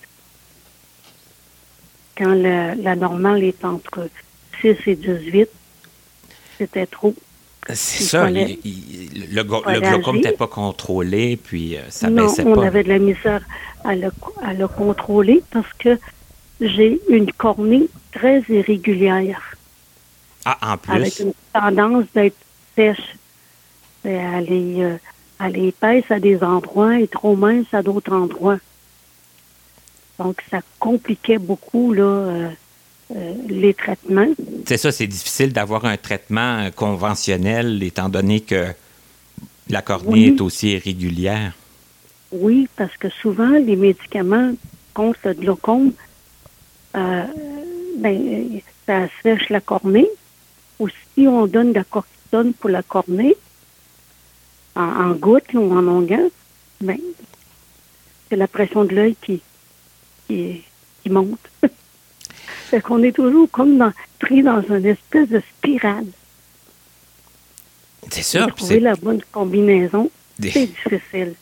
Quand 2.16 2.34
la, 2.34 2.74
la 2.74 2.96
normale 2.96 3.44
est 3.44 3.64
entre 3.64 4.08
6 4.60 4.76
et 4.86 4.96
18, 4.96 5.48
c'était 6.58 6.86
trop. 6.86 7.14
C'est 7.68 8.02
ça. 8.02 8.24
fallait- 8.24 8.58
il- 8.64 9.04
il- 9.24 9.34
le, 9.34 9.42
le 9.42 9.80
glaucome 9.80 10.16
n'était 10.16 10.32
pas 10.32 10.46
contrôlé, 10.48 11.36
puis 11.36 11.76
euh, 11.76 11.80
ça 11.90 12.10
non, 12.10 12.24
baissait 12.26 12.44
on 12.44 12.54
pas. 12.56 12.66
avait 12.66 12.82
de 12.82 12.88
la 12.88 12.98
misère 12.98 13.42
à 13.84 13.94
le, 13.94 14.10
à 14.42 14.52
le 14.52 14.66
contrôler 14.68 15.42
parce 15.52 15.72
que 15.78 15.98
j'ai 16.60 17.00
une 17.08 17.30
cornée 17.32 17.88
très 18.12 18.42
irrégulière. 18.48 19.56
Ah, 20.44 20.58
en 20.60 20.92
avec 20.92 21.14
plus. 21.14 21.24
une 21.24 21.32
tendance 21.52 22.04
d'être 22.14 22.36
sèche. 22.74 23.16
Elle 24.04 24.52
est, 24.52 24.82
euh, 24.82 24.96
elle 25.40 25.56
est 25.56 25.68
épaisse 25.68 26.10
à 26.10 26.18
des 26.18 26.42
endroits 26.42 26.98
et 26.98 27.06
trop 27.06 27.36
mince 27.36 27.66
à 27.72 27.82
d'autres 27.82 28.12
endroits. 28.12 28.58
Donc, 30.18 30.42
ça 30.50 30.60
compliquait 30.80 31.38
beaucoup 31.38 31.92
là, 31.92 32.02
euh, 32.02 32.48
euh, 33.14 33.34
les 33.48 33.74
traitements. 33.74 34.28
C'est 34.66 34.76
ça, 34.76 34.92
c'est 34.92 35.06
difficile 35.06 35.52
d'avoir 35.52 35.84
un 35.84 35.96
traitement 35.96 36.58
euh, 36.60 36.70
conventionnel, 36.70 37.82
étant 37.82 38.08
donné 38.08 38.40
que 38.40 38.66
la 39.68 39.82
cornée 39.82 40.30
Oui. 40.30 40.34
est 40.36 40.40
aussi 40.40 40.72
irrégulière. 40.72 41.52
Oui, 42.30 42.68
parce 42.76 42.96
que 42.96 43.08
souvent, 43.10 43.50
les 43.50 43.76
médicaments 43.76 44.52
contre 44.94 45.18
le 45.24 45.34
glaucome, 45.34 45.92
euh, 46.96 47.24
ben, 47.98 48.60
ça 48.86 49.08
sèche 49.22 49.48
la 49.50 49.60
cornée. 49.60 50.08
Ou 50.78 50.88
si 50.88 51.26
on 51.28 51.46
donne 51.46 51.70
de 51.70 51.78
la 51.78 51.84
cortisone 51.84 52.52
pour 52.54 52.70
la 52.70 52.82
cornée, 52.82 53.36
en, 54.74 54.82
en 54.82 55.10
gouttes 55.12 55.52
ou 55.54 55.72
en 55.72 55.86
onguent, 55.86 56.30
ben, 56.80 56.98
c'est 58.28 58.36
la 58.36 58.48
pression 58.48 58.84
de 58.84 58.94
l'œil 58.94 59.16
qui, 59.20 59.42
qui, 60.26 60.62
qui 61.02 61.10
monte. 61.10 61.38
fait 62.72 62.80
qu'on 62.80 63.02
est 63.02 63.12
toujours 63.12 63.50
comme 63.50 63.76
dans, 63.78 63.92
pris 64.18 64.42
dans 64.42 64.62
une 64.62 64.86
espèce 64.86 65.28
de 65.28 65.40
spirale. 65.58 66.06
C'est 68.10 68.22
puis 68.46 68.54
trouver 68.56 68.74
c'est- 68.76 68.80
la 68.80 68.94
bonne 68.96 69.20
combinaison, 69.30 70.10
Des- 70.38 70.50
c'est 70.50 70.66
difficile. 70.66 71.34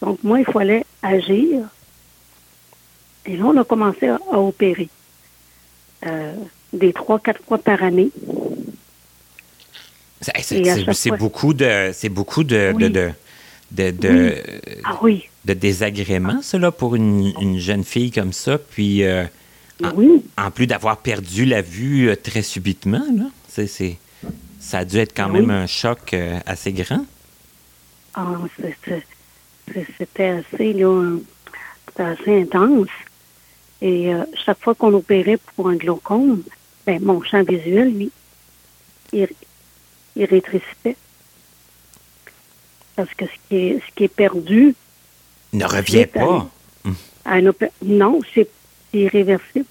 Donc, 0.00 0.22
moi, 0.22 0.38
il 0.40 0.46
fallait 0.46 0.84
agir. 1.02 1.62
Et 3.26 3.36
là, 3.36 3.44
on 3.46 3.56
a 3.56 3.64
commencé 3.64 4.06
à, 4.08 4.18
à 4.32 4.38
opérer. 4.38 4.88
Euh, 6.06 6.34
des 6.72 6.92
trois, 6.92 7.18
quatre 7.18 7.42
fois 7.42 7.58
par 7.58 7.82
année. 7.82 8.10
c'est- 10.94 11.16
beaucoup 11.18 11.52
de, 11.54 11.90
c'est 11.92 12.08
beaucoup 12.08 12.44
de, 12.44 12.72
Oui. 12.74 12.90
de, 12.90 13.10
de, 13.72 13.90
de, 13.90 14.34
Ah 14.84 14.98
oui, 15.02 15.24
de 15.44 15.52
désagréments, 15.54 16.40
là, 16.58 16.70
pour 16.72 16.94
une, 16.94 17.32
une 17.40 17.58
jeune 17.58 17.84
fille 17.84 18.10
comme 18.10 18.32
ça. 18.32 18.58
Puis, 18.58 19.02
euh, 19.04 19.24
Ah. 19.24 19.28
Oui. 19.94 20.22
en 20.38 20.50
plus 20.50 20.66
d'avoir 20.66 20.98
perdu 20.98 21.44
la 21.44 21.62
vue 21.62 22.08
euh, 22.08 22.16
très 22.16 22.42
subitement, 22.42 23.04
là, 23.14 23.24
ça 24.60 24.78
a 24.78 24.84
dû 24.84 24.98
être 24.98 25.14
quand 25.14 25.30
Oui. 25.30 25.40
même 25.40 25.50
un 25.50 25.66
choc 25.66 26.12
euh, 26.14 26.38
assez 26.46 26.72
grand. 26.72 27.04
Ah, 28.14 28.26
c'était 29.98 30.28
assez, 30.28 30.72
là, 30.72 31.16
assez 31.98 32.42
intense. 32.42 32.88
Et 33.82 34.14
euh, 34.14 34.24
chaque 34.44 34.60
fois 34.60 34.74
qu'on 34.74 34.94
opérait 34.94 35.38
pour 35.56 35.68
un 35.68 35.76
glaucome, 35.76 36.42
ben, 36.86 37.02
mon 37.02 37.22
champ 37.22 37.42
visuel, 37.42 37.92
lui, 37.92 38.10
il, 39.12 39.28
il 40.16 40.24
rétrécissait. 40.24 40.96
Parce 42.96 43.12
que 43.14 43.24
ce 43.26 43.32
qui 43.48 43.56
est, 43.56 43.80
ce 43.86 43.94
qui 43.94 44.04
est 44.04 44.08
perdu. 44.08 44.74
Ne 45.52 45.64
revient 45.64 46.06
pas. 46.06 46.48
non, 47.84 48.20
c'est 48.34 48.48
irréversible. 48.92 49.66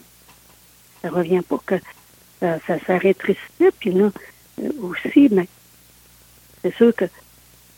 Ça 1.03 1.09
revient 1.09 1.41
pas 1.47 1.59
que 1.65 1.75
ça, 2.39 2.57
ça, 2.67 2.97
rétrécissait. 2.97 3.71
Puis 3.79 3.91
là, 3.91 4.11
euh, 4.63 4.69
aussi, 4.81 5.29
mais 5.31 5.47
c'est 6.61 6.73
sûr 6.75 6.95
que 6.95 7.05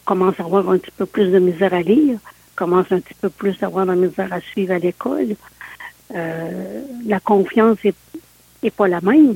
commence 0.05 0.39
à 0.39 0.44
avoir 0.44 0.70
un 0.70 0.77
petit 0.77 0.91
peu 0.91 1.05
plus 1.05 1.32
de 1.32 1.39
misère 1.39 1.74
à 1.74 1.82
lire, 1.82 2.20
commence 2.55 2.91
un 2.91 3.00
petit 3.00 3.15
peu 3.20 3.29
plus 3.29 3.55
à 3.62 3.65
avoir 3.65 3.86
de 3.86 3.96
misère 3.96 4.32
à 4.32 4.39
suivre 4.39 4.74
à 4.74 4.79
l'école. 4.79 5.36
Euh, 6.13 6.82
la 7.05 7.20
confiance 7.20 7.79
n'est 8.63 8.72
pas 8.72 8.88
la 8.88 9.01
même. 9.01 9.36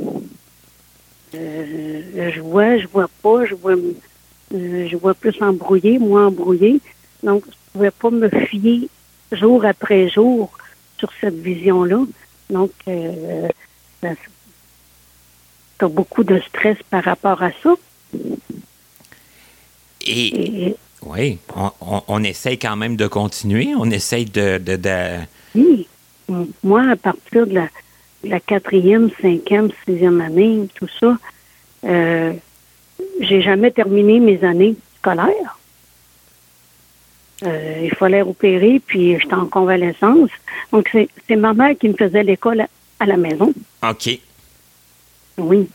Euh, 1.35 2.31
je 2.31 2.41
vois, 2.41 2.77
je 2.77 2.87
vois 2.87 3.09
pas, 3.21 3.45
je 3.45 3.55
vois, 3.55 3.75
euh, 3.75 4.87
je 4.87 4.95
vois 4.95 5.13
plus 5.13 5.39
embrouillé, 5.41 5.99
moins 5.99 6.27
embrouillé. 6.27 6.79
Donc, 7.23 7.43
je 7.47 7.71
pouvais 7.73 7.91
pas 7.91 8.09
me 8.09 8.29
fier 8.29 8.87
jour 9.31 9.65
après 9.65 10.09
jour 10.09 10.51
sur 10.97 11.11
cette 11.21 11.35
vision-là. 11.35 12.03
Donc, 12.49 12.71
euh, 12.87 13.47
tu 14.01 15.85
as 15.85 15.87
beaucoup 15.87 16.23
de 16.23 16.39
stress 16.39 16.77
par 16.89 17.03
rapport 17.03 17.41
à 17.41 17.51
ça. 17.63 17.75
Et, 20.05 20.75
oui, 21.03 21.37
on, 21.55 22.01
on, 22.07 22.23
essaye 22.23 22.57
quand 22.57 22.75
même 22.75 22.95
de 22.95 23.07
continuer. 23.07 23.73
On 23.77 23.89
essaye 23.91 24.25
de, 24.25 24.57
de, 24.57 24.75
de... 24.75 25.19
Oui. 25.55 25.87
Moi, 26.63 26.83
à 26.89 26.95
partir 26.95 27.47
de 27.47 27.53
la 27.55 27.67
la 28.23 28.39
quatrième, 28.39 29.09
cinquième, 29.21 29.69
sixième 29.85 30.21
année, 30.21 30.67
tout 30.75 30.87
ça, 30.99 31.17
euh, 31.85 32.33
j'ai 33.21 33.41
jamais 33.41 33.71
terminé 33.71 34.19
mes 34.19 34.43
années 34.43 34.75
scolaires. 34.97 35.57
Euh, 37.43 37.81
il 37.83 37.95
fallait 37.95 38.21
opérer, 38.21 38.81
puis 38.85 39.17
j'étais 39.17 39.33
en 39.33 39.45
convalescence. 39.45 40.29
Donc, 40.73 40.89
c'est 41.27 41.35
ma 41.37 41.53
mère 41.53 41.77
qui 41.77 41.87
me 41.87 41.93
faisait 41.93 42.23
l'école 42.23 42.65
à, 42.99 43.05
la 43.05 43.17
maison. 43.17 43.53
OK. 43.83 44.19
Oui. 45.37 45.69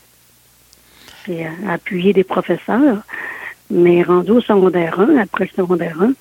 J'ai 1.25 1.47
appuyé 1.67 2.13
des 2.13 2.23
professeurs. 2.23 3.01
Mais 3.69 4.03
rendu 4.03 4.31
au 4.31 4.41
secondaire 4.41 4.99
1, 4.99 5.17
après 5.17 5.45
le 5.45 5.63
secondaire 5.63 5.99
1, 5.99 6.13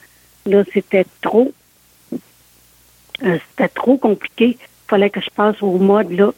là, 0.47 0.65
c'était 0.73 1.05
trop. 1.21 1.53
Euh, 3.23 3.39
c'était 3.51 3.69
trop 3.69 3.99
compliqué 3.99 4.59
fallait 4.89 5.11
que 5.11 5.21
je 5.21 5.31
passe 5.31 5.63
au 5.63 5.79
mode 5.79 6.11
là, 6.13 6.33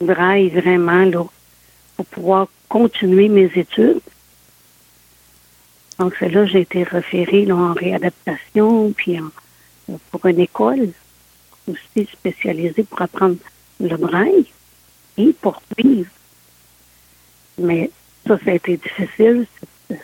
vraiment 0.00 1.04
là, 1.04 1.24
pour 1.96 2.06
pouvoir 2.06 2.48
continuer 2.68 3.28
mes 3.28 3.50
études. 3.54 4.00
Donc 5.98 6.14
c'est 6.18 6.28
là 6.30 6.44
que 6.44 6.50
j'ai 6.50 6.62
été 6.62 6.82
référée 6.82 7.50
en 7.52 7.74
réadaptation, 7.74 8.92
puis 8.92 9.18
pour 10.10 10.26
une 10.26 10.40
école 10.40 10.88
aussi 11.68 12.08
spécialisée 12.10 12.82
pour 12.82 13.02
apprendre 13.02 13.36
le 13.82 13.96
braille 13.96 14.46
et 15.18 15.34
pour 15.40 15.60
vivre. 15.76 16.10
Mais 17.58 17.90
ça, 18.26 18.38
ça 18.44 18.50
a 18.50 18.54
été 18.54 18.78
difficile, 18.78 19.46
cette, 19.88 20.00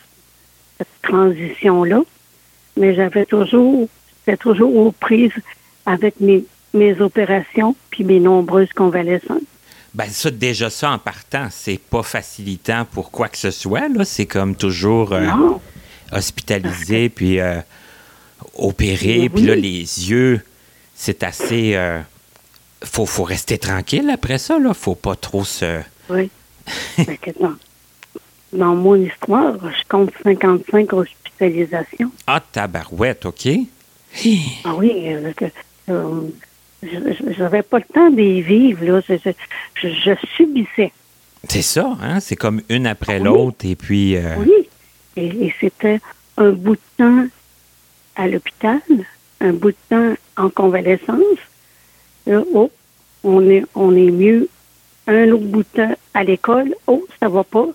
cette 0.77 1.03
transition-là. 1.03 2.03
Mais 2.77 2.95
j'avais 2.95 3.25
toujours, 3.25 3.89
j'étais 4.27 4.37
toujours 4.37 4.77
aux 4.77 4.93
prises 4.93 5.33
avec 5.87 6.21
mes 6.21 6.45
mes 6.75 7.01
opérations 7.01 7.75
puis 7.91 8.05
mes 8.05 8.21
nombreuses 8.21 8.73
convalescences. 8.75 9.43
Ben 9.95 10.09
ça, 10.09 10.31
déjà 10.31 10.71
ça 10.71 10.91
en 10.91 10.99
partant, 10.99 11.49
c'est 11.51 11.81
pas 11.81 12.03
facilitant 12.03 12.85
pour 12.85 13.11
quoi 13.11 13.29
que 13.29 13.39
ce 13.39 13.51
soit. 13.51 13.89
Là. 13.89 14.05
C'est 14.05 14.27
comme 14.27 14.55
toujours 14.55 15.13
euh, 15.13 15.27
hospitalisé, 16.13 17.09
puis 17.09 17.41
euh, 17.41 17.61
opéré, 18.55 19.29
puis 19.29 19.45
là, 19.45 19.55
les 19.57 20.11
yeux, 20.11 20.41
c'est 20.95 21.23
assez... 21.23 21.75
Euh, 21.75 22.01
faut, 22.85 23.07
faut 23.07 23.25
rester 23.25 23.59
tranquille 23.59 24.11
après 24.11 24.39
ça, 24.39 24.59
là. 24.59 24.75
Faut 24.75 24.95
pas 24.95 25.17
trop 25.17 25.45
se... 25.45 25.81
Oui. 26.11 26.31
dans, 27.41 27.55
dans 28.53 28.75
mon 28.75 28.97
histoire, 28.97 29.57
je 29.63 29.89
compte 29.89 30.11
55 30.23 30.93
hospitalisations. 30.93 32.11
Ah, 32.27 32.41
tabarouette, 32.41 33.27
OK. 33.27 33.49
ah 34.65 34.75
oui, 34.77 35.07
je 36.83 37.39
n'avais 37.39 37.63
pas 37.63 37.79
le 37.79 37.85
temps 37.93 38.11
d'y 38.11 38.43
vivre. 38.43 38.85
Là. 38.85 39.01
Je, 39.75 40.15
subissais. 40.37 40.93
C'est 41.49 41.63
ça, 41.63 41.97
hein? 42.03 42.21
C'est 42.21 42.37
comme 42.37 42.63
une 42.69 42.87
après 42.87 43.19
l'autre. 43.19 43.65
Et 43.65 43.77
puis. 43.77 44.17
Euh, 44.17 44.37
oui. 44.39 44.69
Et, 45.17 45.53
c'était 45.61 46.01
un 46.37 46.51
bout 46.51 46.77
de 46.77 46.81
temps 46.97 47.27
à 48.17 48.29
l'hôpital, 48.29 48.81
un 49.41 49.53
bout 49.53 49.71
de 49.71 49.77
temps 49.89 50.15
en 50.37 50.51
convalescence. 50.51 51.39
Oh, 52.29 52.71
on 53.25 53.49
est, 53.49 53.65
on 53.75 53.95
est 53.97 54.11
mieux. 54.11 54.49
Un 55.07 55.31
autre 55.31 55.45
bout 55.45 55.63
de 55.63 55.77
temps 55.77 55.95
à 56.15 56.25
l'école. 56.25 56.75
Oh, 56.87 57.07
ça 57.21 57.29
va 57.29 57.45
pas. 57.45 57.67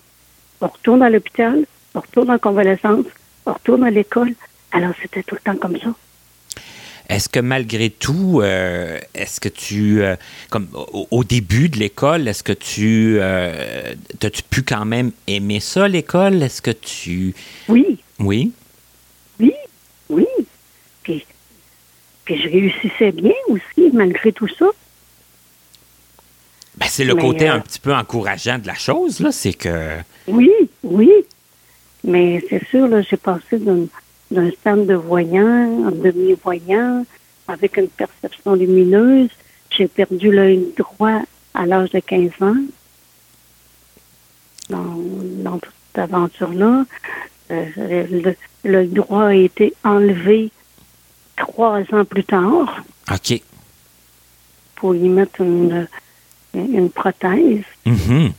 On 0.60 0.68
retourne 0.68 1.02
à 1.02 1.10
l'hôpital, 1.10 1.66
on 1.94 2.00
retourne 2.00 2.30
en 2.30 2.38
convalescence, 2.38 3.06
on 3.44 3.52
retourne 3.52 3.84
à 3.84 3.90
l'école. 3.90 4.34
Alors, 4.72 4.92
c'était 5.00 5.22
tout 5.22 5.34
le 5.34 5.40
temps 5.40 5.58
comme 5.58 5.78
ça. 5.78 5.94
Est-ce 7.08 7.28
que 7.28 7.40
malgré 7.40 7.90
tout, 7.90 8.40
euh, 8.42 8.98
est-ce 9.14 9.38
que 9.40 9.50
tu, 9.50 10.02
euh, 10.02 10.16
comme 10.48 10.68
au, 10.74 11.22
début 11.22 11.68
de 11.68 11.78
l'école, 11.78 12.26
est-ce 12.26 12.42
que 12.42 12.52
tu, 12.52 13.18
euh, 13.20 13.94
as-tu 14.22 14.42
pu 14.42 14.62
quand 14.62 14.86
même 14.86 15.12
aimer 15.26 15.60
ça, 15.60 15.86
l'école? 15.86 16.42
Est-ce 16.42 16.62
que 16.62 16.70
tu... 16.70 17.34
Oui. 17.68 17.98
Oui? 18.18 18.52
Oui, 19.38 19.52
oui. 20.08 20.26
Puis, 21.02 21.26
je 22.28 22.48
réussissais 22.48 23.12
bien 23.12 23.34
aussi, 23.48 23.90
malgré 23.92 24.32
tout 24.32 24.48
ça. 24.48 24.66
Ben, 26.76 26.86
c'est 26.88 27.04
le 27.04 27.14
côté 27.14 27.46
un 27.48 27.60
petit 27.60 27.78
peu 27.78 27.94
encourageant 27.94 28.58
de 28.58 28.66
la 28.66 28.74
chose, 28.74 29.20
là, 29.20 29.30
c'est 29.30 29.52
que... 29.52 29.98
Oui, 30.26 30.50
oui. 30.82 31.10
Mais 32.02 32.44
c'est 32.50 32.66
sûr, 32.68 32.88
là, 32.88 33.00
j'ai 33.02 33.16
passé 33.16 33.58
d'un 34.30 34.50
stade 34.50 34.86
de 34.86 34.94
voyant, 34.94 35.90
demi-voyant, 35.90 37.06
avec 37.46 37.76
une 37.76 37.88
perception 37.88 38.54
lumineuse. 38.54 39.30
J'ai 39.70 39.86
perdu 39.86 40.32
l'œil 40.32 40.66
droit 40.76 41.20
à 41.54 41.66
l'âge 41.66 41.90
de 41.90 42.00
15 42.00 42.30
ans. 42.40 42.56
Dans, 44.70 45.58
toute 45.58 45.72
cette 45.92 45.98
aventure-là, 45.98 46.84
euh, 47.50 48.34
l'œil 48.64 48.88
droit 48.88 49.26
a 49.26 49.34
été 49.34 49.74
enlevé 49.84 50.50
trois 51.36 51.80
ans 51.92 52.04
plus 52.04 52.24
tard. 52.24 52.82
OK. 53.10 53.40
Pour 54.76 54.94
y 54.94 55.08
mettre 55.08 55.40
une, 55.40 55.86
une 56.54 56.90
prothèse. 56.90 57.64
Mm-hmm. 57.86 58.32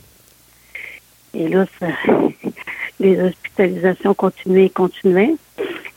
Et 1.34 1.48
là, 1.48 1.66
les 3.00 3.20
hospitalisations 3.20 4.14
continuaient 4.14 4.66
et 4.66 4.70
continuaient. 4.70 5.34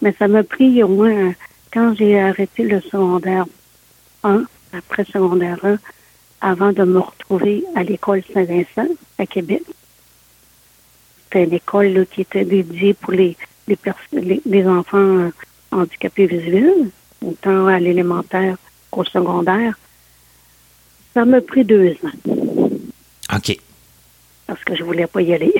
Mais 0.01 0.13
ça 0.17 0.27
m'a 0.27 0.43
pris 0.43 0.83
au 0.83 0.87
moins, 0.87 1.33
quand 1.71 1.93
j'ai 1.95 2.19
arrêté 2.19 2.63
le 2.63 2.81
secondaire 2.81 3.45
1, 4.23 4.43
après 4.73 5.05
secondaire 5.05 5.57
1, 5.63 5.77
avant 6.41 6.71
de 6.71 6.83
me 6.83 6.99
retrouver 6.99 7.63
à 7.75 7.83
l'école 7.83 8.23
Saint-Vincent 8.33 8.87
à 9.17 9.25
Québec. 9.25 9.63
C'était 11.23 11.43
une 11.43 11.53
école 11.53 12.05
qui 12.11 12.21
était 12.21 12.45
dédiée 12.45 12.93
pour 12.93 13.11
les, 13.11 13.37
les, 13.67 14.41
les, 14.45 14.67
enfants 14.67 14.97
euh, 14.97 15.31
handicapés 15.71 16.27
visuels, 16.27 16.89
autant 17.25 17.67
à 17.67 17.79
l'élémentaire 17.79 18.57
qu'au 18.91 19.03
secondaire. 19.03 19.77
Ça 21.13 21.25
m'a 21.25 21.41
pris 21.41 21.65
deux 21.65 21.95
ans. 22.03 22.31
OK. 23.35 23.57
Parce 24.47 24.63
que 24.63 24.75
je 24.75 24.83
voulais 24.83 25.07
pas 25.07 25.21
y 25.21 25.33
aller. 25.33 25.53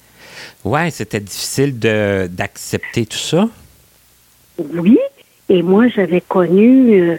ouais, 0.64 0.90
c'était 0.90 1.20
difficile 1.20 1.78
d'accepter 1.78 3.06
tout 3.06 3.18
ça 3.18 3.48
oui. 4.74 4.98
Et 5.48 5.62
moi, 5.62 5.88
j'avais 5.88 6.20
connu, 6.20 7.00
euh, 7.00 7.18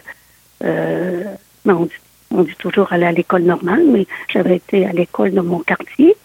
euh, 0.64 1.24
on, 1.66 2.42
dit, 2.42 2.54
toujours 2.58 2.92
aller 2.92 3.06
à 3.06 3.12
l'école 3.12 3.42
normale, 3.42 3.84
mais 3.86 4.06
j'avais 4.28 4.56
été 4.56 4.86
à 4.86 4.92
l'école 4.92 5.32
de 5.32 5.40
mon 5.40 5.60
quartier 5.60 6.16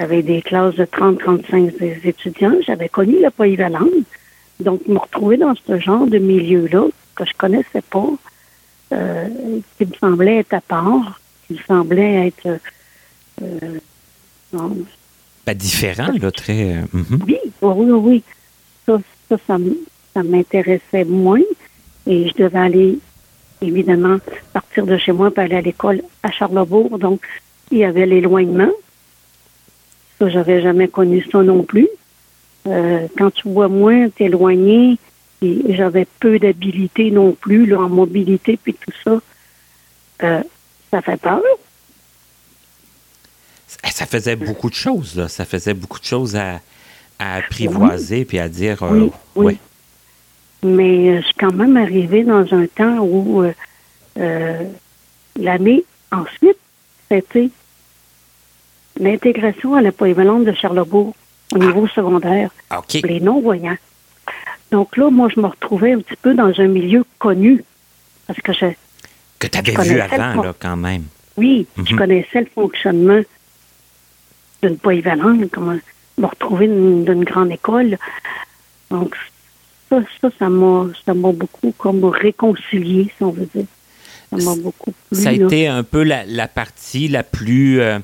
avec 0.00 0.24
des 0.24 0.40
classes 0.40 0.76
de 0.76 0.86
30-35 0.86 2.06
étudiants. 2.06 2.54
J'avais 2.66 2.88
connu 2.88 3.20
la 3.20 3.30
polyvalente. 3.30 3.90
Donc, 4.58 4.86
me 4.88 4.98
retrouver 4.98 5.36
dans 5.36 5.54
ce 5.66 5.78
genre 5.78 6.06
de 6.06 6.16
milieu-là 6.16 6.86
que 7.14 7.24
je 7.26 7.34
connaissais 7.36 7.82
pas, 7.82 8.08
euh, 8.92 9.28
qui 9.76 9.86
me 9.86 9.92
semblait 10.00 10.38
être 10.38 10.54
à 10.54 10.62
part, 10.62 11.20
qui 11.46 11.54
me 11.54 11.58
semblait 11.68 12.28
être... 12.28 12.58
pas 15.44 15.54
différent, 15.54 16.12
là, 16.18 16.30
très... 16.30 16.82
Mhm. 16.92 17.20
Oui, 17.26 17.38
oui, 17.60 17.90
oui 17.90 18.22
ça, 18.86 18.98
ça, 19.46 20.22
m'intéressait 20.22 21.04
moins. 21.04 21.42
Et 22.06 22.28
je 22.28 22.42
devais 22.42 22.58
aller, 22.58 22.98
évidemment, 23.60 24.16
partir 24.54 24.86
de 24.86 24.96
chez 24.96 25.12
moi 25.12 25.30
pour 25.30 25.44
aller 25.44 25.56
à 25.56 25.60
l'école 25.60 26.02
à 26.22 26.30
Charlebourg. 26.30 26.98
Donc, 26.98 27.20
il 27.70 27.78
y 27.78 27.84
avait 27.84 28.06
l'éloignement. 28.06 28.72
Ça, 30.20 30.28
j'avais 30.28 30.62
jamais 30.62 30.86
connu 30.88 31.26
ça 31.32 31.42
non 31.42 31.62
plus. 31.62 31.88
Euh, 32.66 33.06
quand 33.16 33.30
tu 33.30 33.48
vois 33.48 33.68
moins, 33.68 34.08
t'éloigner, 34.10 34.98
et 35.42 35.74
j'avais 35.74 36.06
peu 36.20 36.38
d'habilité 36.38 37.10
non 37.10 37.32
plus, 37.32 37.64
là, 37.66 37.80
en 37.80 37.88
mobilité, 37.88 38.58
puis 38.62 38.74
tout 38.74 38.92
ça. 39.02 39.20
Euh, 40.22 40.42
ça 40.90 41.00
fait 41.00 41.16
peur. 41.16 41.40
Ça 43.90 44.04
faisait 44.06 44.36
beaucoup 44.36 44.68
de 44.68 44.74
choses, 44.74 45.16
là. 45.16 45.28
Ça 45.28 45.44
faisait 45.44 45.74
beaucoup 45.74 46.00
de 46.00 46.04
choses 46.04 46.36
à, 46.36 46.60
à 47.18 47.36
apprivoiser 47.36 48.24
puis 48.24 48.38
à 48.38 48.48
dire. 48.48 48.82
euh, 48.82 48.90
oui, 48.90 49.10
oui. 49.36 49.58
Mais 50.62 51.08
euh, 51.10 51.20
je 51.20 51.26
suis 51.26 51.34
quand 51.34 51.52
même 51.52 51.76
arrivée 51.76 52.24
dans 52.24 52.52
un 52.52 52.66
temps 52.66 52.98
où 52.98 53.42
euh, 54.18 54.64
l'année 55.38 55.84
ensuite, 56.12 56.58
c'était 57.08 57.50
l'intégration 58.98 59.74
à 59.74 59.80
la 59.82 59.92
polyvalente 59.92 60.44
de 60.44 60.52
Charlebourg 60.52 61.14
au 61.54 61.58
niveau 61.58 61.86
secondaire 61.88 62.50
pour 62.68 62.84
les 63.10 63.20
non-voyants. 63.20 63.76
Donc 64.70 64.96
là, 64.96 65.10
moi, 65.10 65.28
je 65.34 65.40
me 65.40 65.46
retrouvais 65.46 65.92
un 65.92 65.98
petit 66.00 66.16
peu 66.20 66.34
dans 66.34 66.52
un 66.60 66.68
milieu 66.68 67.04
connu 67.18 67.64
parce 68.26 68.40
que 68.40 68.52
je, 68.52 68.66
Que 69.38 69.46
tu 69.48 69.58
avais 69.58 69.72
je 69.72 69.92
vu 69.94 70.00
avant, 70.00 70.42
là, 70.42 70.54
quand 70.58 70.76
même. 70.76 71.04
oui, 71.36 71.66
je 71.76 71.92
Mhm. 71.92 71.98
connaissais 71.98 72.40
le 72.40 72.46
fonctionnement 72.54 73.20
d'une 74.62 74.76
polyvalente, 74.78 75.50
comment 75.50 75.76
me 76.18 76.26
retrouver 76.26 76.66
d'une 76.68 77.24
grande 77.24 77.50
école. 77.50 77.96
Donc, 78.90 79.16
ça, 79.88 80.00
ça, 80.20 80.28
ça 80.38 80.48
m'a, 80.48 80.86
ça 81.04 81.14
m'a 81.14 81.32
beaucoup 81.32 81.72
comme 81.78 82.04
réconcilié, 82.04 83.10
si 83.16 83.22
on 83.24 83.30
veut 83.30 83.48
dire. 83.54 83.64
Ça 84.30 84.36
m'a 84.36 84.54
beaucoup 84.54 84.92
plu. 84.92 85.18
Ça 85.20 85.30
a 85.30 85.32
là. 85.32 85.46
été 85.46 85.66
un 85.66 85.82
peu 85.82 86.02
la, 86.04 86.24
la 86.26 86.46
partie 86.46 87.08
la 87.08 87.24
plus, 87.24 87.80
euh, 87.80 87.98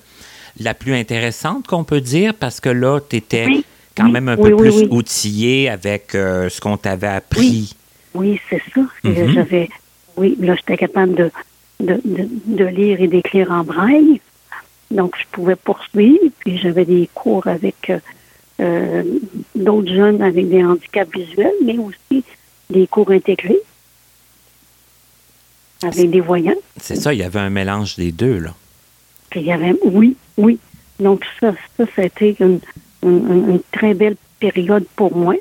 la 0.61 0.75
plus 0.75 0.95
intéressante 0.95 1.67
qu'on 1.67 1.85
peut 1.85 2.01
dire 2.01 2.35
parce 2.35 2.61
que 2.61 2.69
là, 2.69 3.01
tu 3.01 3.17
étais 3.17 3.47
Oui, 3.47 3.65
quand 3.97 4.07
oui, 4.07 4.13
même 4.13 4.29
un 4.29 4.37
oui, 4.37 4.51
peu 4.51 4.57
plus 4.57 4.87
outillé 4.91 5.69
avec 5.69 6.15
euh, 6.15 6.49
ce 6.49 6.61
qu'on 6.61 6.77
t'avait 6.77 7.07
appris. 7.07 7.75
Oui, 8.15 8.41
c'est 8.49 8.63
ça. 8.75 8.81
Mhm. 9.05 9.33
J'avais, 9.35 9.69
oui, 10.17 10.37
là, 10.41 10.55
j'étais 10.57 10.77
capable 10.77 11.15
de, 11.15 11.31
de, 11.81 12.01
de, 12.05 12.29
de 12.47 12.65
lire 12.65 13.01
et 13.01 13.09
d'écrire 13.09 13.51
en 13.51 13.65
braille. 13.65 14.21
Donc, 14.91 15.15
je 15.19 15.25
pouvais 15.33 15.57
poursuivre. 15.57 16.19
Puis, 16.39 16.59
j'avais 16.59 16.85
des 16.85 17.09
cours 17.13 17.47
avec 17.47 17.91
euh, 17.91 17.99
euh, 18.61 19.03
d'autres 19.55 19.93
jeunes 19.93 20.23
avec 20.23 20.49
des 20.49 20.65
handicaps 20.65 21.15
visuels, 21.15 21.53
mais 21.65 21.77
aussi 21.79 22.25
des 22.71 22.87
cours 22.87 23.11
intégrés 23.11 23.61
avec 25.83 26.11
des 26.11 26.21
voyants. 26.21 26.55
C'est 26.81 26.97
ça, 26.97 27.13
il 27.13 27.21
y 27.21 27.23
avait 27.23 27.41
un 27.41 27.51
mélange 27.51 27.97
des 27.97 28.13
deux, 28.13 28.39
là. 28.39 28.55
Puis, 29.31 29.41
il 29.41 29.47
y 29.47 29.53
avait, 29.53 29.75
oui, 29.85 30.17
oui. 30.37 30.59
Donc, 31.01 31.25
ça, 31.41 31.53
ça, 31.77 31.85
ça 31.95 32.03
a 32.03 32.05
été 32.07 32.37
une, 32.41 32.61
une- 33.03 33.51
une 33.51 33.61
très 33.73 33.95
belle 33.95 34.17
période 34.41 34.85
pour 34.97 35.15
moi. 35.17 35.35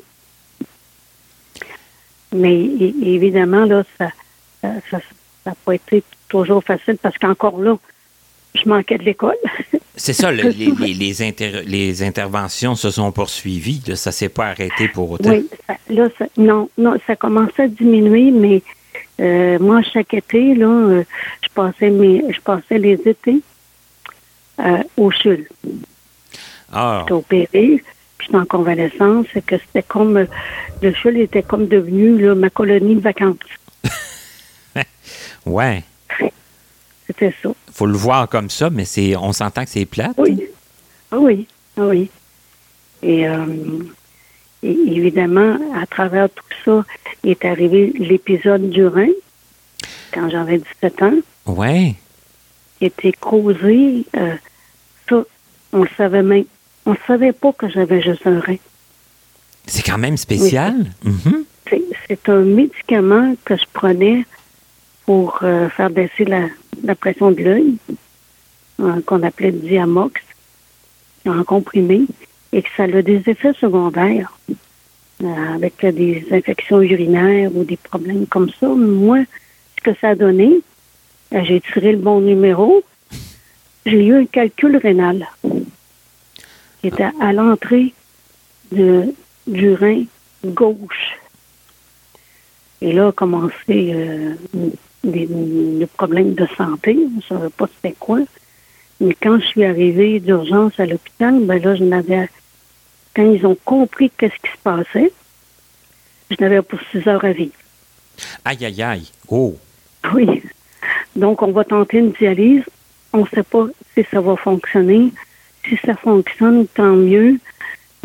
Mais 2.34 2.64
évidemment, 2.66 3.66
là, 3.66 3.84
ça 3.98 4.10
ça 4.62 4.70
ça 4.92 5.00
ça 5.44 5.52
n'a 5.52 5.56
pas 5.64 5.76
été 5.76 6.04
toujours 6.28 6.64
facile 6.64 6.98
parce 7.02 7.18
qu'encore 7.18 7.62
là, 7.62 7.78
je 8.56 8.68
manquais 8.68 8.98
de 8.98 9.04
l'école. 9.04 9.36
C'est 9.96 10.12
ça, 10.12 10.30
le- 10.32 10.50
les, 10.50 10.72
les, 10.78 10.94
les, 11.06 11.22
inter- 11.22 11.62
les 11.66 12.04
interventions 12.04 12.76
se 12.76 12.90
sont 12.92 13.12
poursuivies. 13.14 13.82
Là, 13.88 13.96
ça 13.96 14.12
s'est 14.12 14.28
pas 14.30 14.48
arrêté 14.48 14.90
pour 14.90 15.12
autant. 15.12 15.30
oui, 15.30 15.48
ça- 15.68 15.78
là, 15.90 16.10
ça- 16.18 16.28
non, 16.38 16.70
non, 16.78 16.96
ça 17.08 17.16
commençait 17.16 17.64
à 17.64 17.68
diminuer, 17.70 18.32
mais 18.32 18.62
euh, 19.22 19.58
moi, 19.60 19.82
chaque 19.84 20.14
été, 20.14 20.54
là, 20.56 20.68
euh, 20.68 21.04
je 21.42 21.48
passais 21.54 21.90
mes, 21.90 22.24
je 22.34 22.42
passais 22.42 22.78
les 22.78 23.00
étés 23.06 23.40
euh, 24.60 24.84
au 24.98 25.12
CHUL. 25.12 25.48
Ah, 26.72 27.00
J'étais 27.02 27.14
opérée, 27.14 27.84
puis 28.18 28.28
j'étais 28.28 28.38
en 28.38 28.46
convalescence, 28.46 29.28
que 29.46 29.58
c'était 29.58 29.84
comme 29.84 30.26
le 30.82 30.94
CHUL 30.94 31.18
était 31.20 31.44
comme 31.44 31.68
devenu 31.68 32.20
là, 32.22 32.36
ma 32.36 32.50
colonie 32.50 32.96
de 32.96 33.02
vacances. 33.02 33.38
ouais. 35.46 35.84
C'était 37.08 37.34
ça. 37.42 37.50
faut 37.72 37.86
le 37.86 37.94
voir 37.98 38.28
comme 38.28 38.50
ça, 38.50 38.70
mais 38.70 38.84
c'est 38.86 39.16
on 39.16 39.32
s'entend 39.32 39.64
que 39.64 39.70
c'est 39.70 39.86
plate. 39.86 40.16
Oui. 40.18 40.44
Ah 41.12 41.18
oui. 41.20 41.48
Ah 41.78 41.84
oui. 41.86 42.10
Et, 43.04 43.28
euh, 43.28 43.46
et 44.64 44.72
évidemment, 44.72 45.58
à 45.76 45.86
travers 45.86 46.28
tout 46.30 46.44
ça, 46.66 46.84
est 47.24 47.46
arrivé 47.46 47.94
l'épisode 48.00 48.70
du 48.70 48.86
Rhin, 48.88 49.10
quand 50.12 50.30
j'avais 50.30 50.58
17 50.82 51.02
ans, 51.04 51.14
Ouais. 51.46 51.94
Qui 52.90 53.08
était 53.08 53.18
euh, 54.18 54.34
ça, 55.10 55.24
on 55.74 55.84
le 55.84 55.90
savait 55.98 56.24
même. 56.24 56.46
On 56.86 56.92
ne 56.92 56.98
savait 57.08 57.34
pas 57.34 57.52
que 57.54 57.68
j'avais 57.70 58.02
juste 58.02 58.26
un 58.28 58.40
rein. 58.40 58.58
C'est 59.66 59.82
quand 59.84 59.98
même 59.98 60.18
spécial. 60.18 60.76
Mhm. 61.04 61.46
C'est- 61.70 61.82
C'est 62.08 62.30
un 62.30 62.42
médicament 62.42 63.36
que 63.44 63.56
je 63.56 63.64
prenais 63.74 64.26
pour 65.08 65.40
euh, 65.42 65.70
faire 65.70 65.90
baisser 65.90 66.24
la, 66.26 66.44
la 66.84 66.94
pression 66.94 67.32
de 67.32 67.42
l'œil, 67.42 67.78
euh, 68.80 69.02
qu'on 69.06 69.24
appelait 69.24 69.52
Diamox, 69.52 70.22
en 71.28 71.44
comprimé, 71.44 72.02
et 72.54 72.62
que 72.62 72.70
ça 72.78 72.84
a 72.84 73.02
des 73.02 73.24
effets 73.26 73.54
secondaires, 73.60 74.38
euh, 75.24 75.56
avec 75.56 75.84
des 75.84 76.28
infections 76.32 76.80
urinaires 76.82 77.50
ou 77.56 77.64
des 77.64 77.78
problèmes 77.78 78.28
comme 78.28 78.52
ça. 78.60 78.68
Moi, 78.68 79.22
ce 79.78 79.82
que 79.84 79.98
ça 80.00 80.10
a 80.10 80.16
donné, 80.16 80.60
j'ai 81.32 81.62
tiré 81.62 81.92
le 81.92 81.98
bon 81.98 82.22
numéro, 82.22 82.84
j'ai 83.86 84.06
eu 84.06 84.16
un 84.16 84.26
calcul 84.26 84.78
rénal 84.78 85.28
qui 86.82 86.88
était 86.88 87.10
à 87.20 87.34
l'entrée 87.34 87.94
de, 88.72 89.14
du 89.48 89.74
rein 89.74 90.04
gauche. 90.46 91.18
Et 92.82 92.94
là 92.94 93.08
a 93.08 93.12
commencé 93.12 93.54
euh, 93.70 94.36
des, 95.04 95.28
des 95.28 95.86
problèmes 95.86 96.34
de 96.34 96.48
santé. 96.58 96.98
On 96.98 97.18
ne 97.18 97.22
savait 97.22 97.50
pas 97.50 97.68
c'était 97.76 97.96
quoi. 97.98 98.20
Mais 99.00 99.16
quand 99.22 99.40
je 99.40 99.46
suis 99.46 99.64
arrivée 99.66 100.20
d'urgence 100.20 100.80
à 100.80 100.86
l'hôpital, 100.86 101.40
ben 101.42 101.62
là, 101.62 101.76
je 101.76 101.84
n'avais. 101.84 102.30
Quand 103.16 103.30
ils 103.30 103.46
ont 103.46 103.58
compris 103.66 104.12
qu'est-ce 104.18 104.36
qui 104.36 104.52
se 104.52 104.62
passait, 104.64 105.12
je 106.30 106.36
n'avais 106.40 106.62
pour 106.62 106.80
six 106.92 107.06
heures 107.08 107.24
à 107.24 107.32
vivre. 107.32 107.54
Aïe, 108.46 108.66
aïe, 108.66 108.82
aïe. 108.82 109.12
Oh. 109.28 109.56
Oui. 110.14 110.42
Donc, 111.16 111.42
on 111.42 111.52
va 111.52 111.64
tenter 111.64 112.00
une 112.00 112.12
dialyse. 112.12 112.64
On 113.14 113.20
ne 113.20 113.28
sait 113.28 113.44
pas 113.44 113.68
si 113.94 114.06
ça 114.12 114.22
va 114.22 114.36
fonctionner. 114.36 115.12
Si 115.68 115.78
ça 115.86 115.96
fonctionne, 115.96 116.68
tant 116.68 116.96
mieux. 116.96 117.40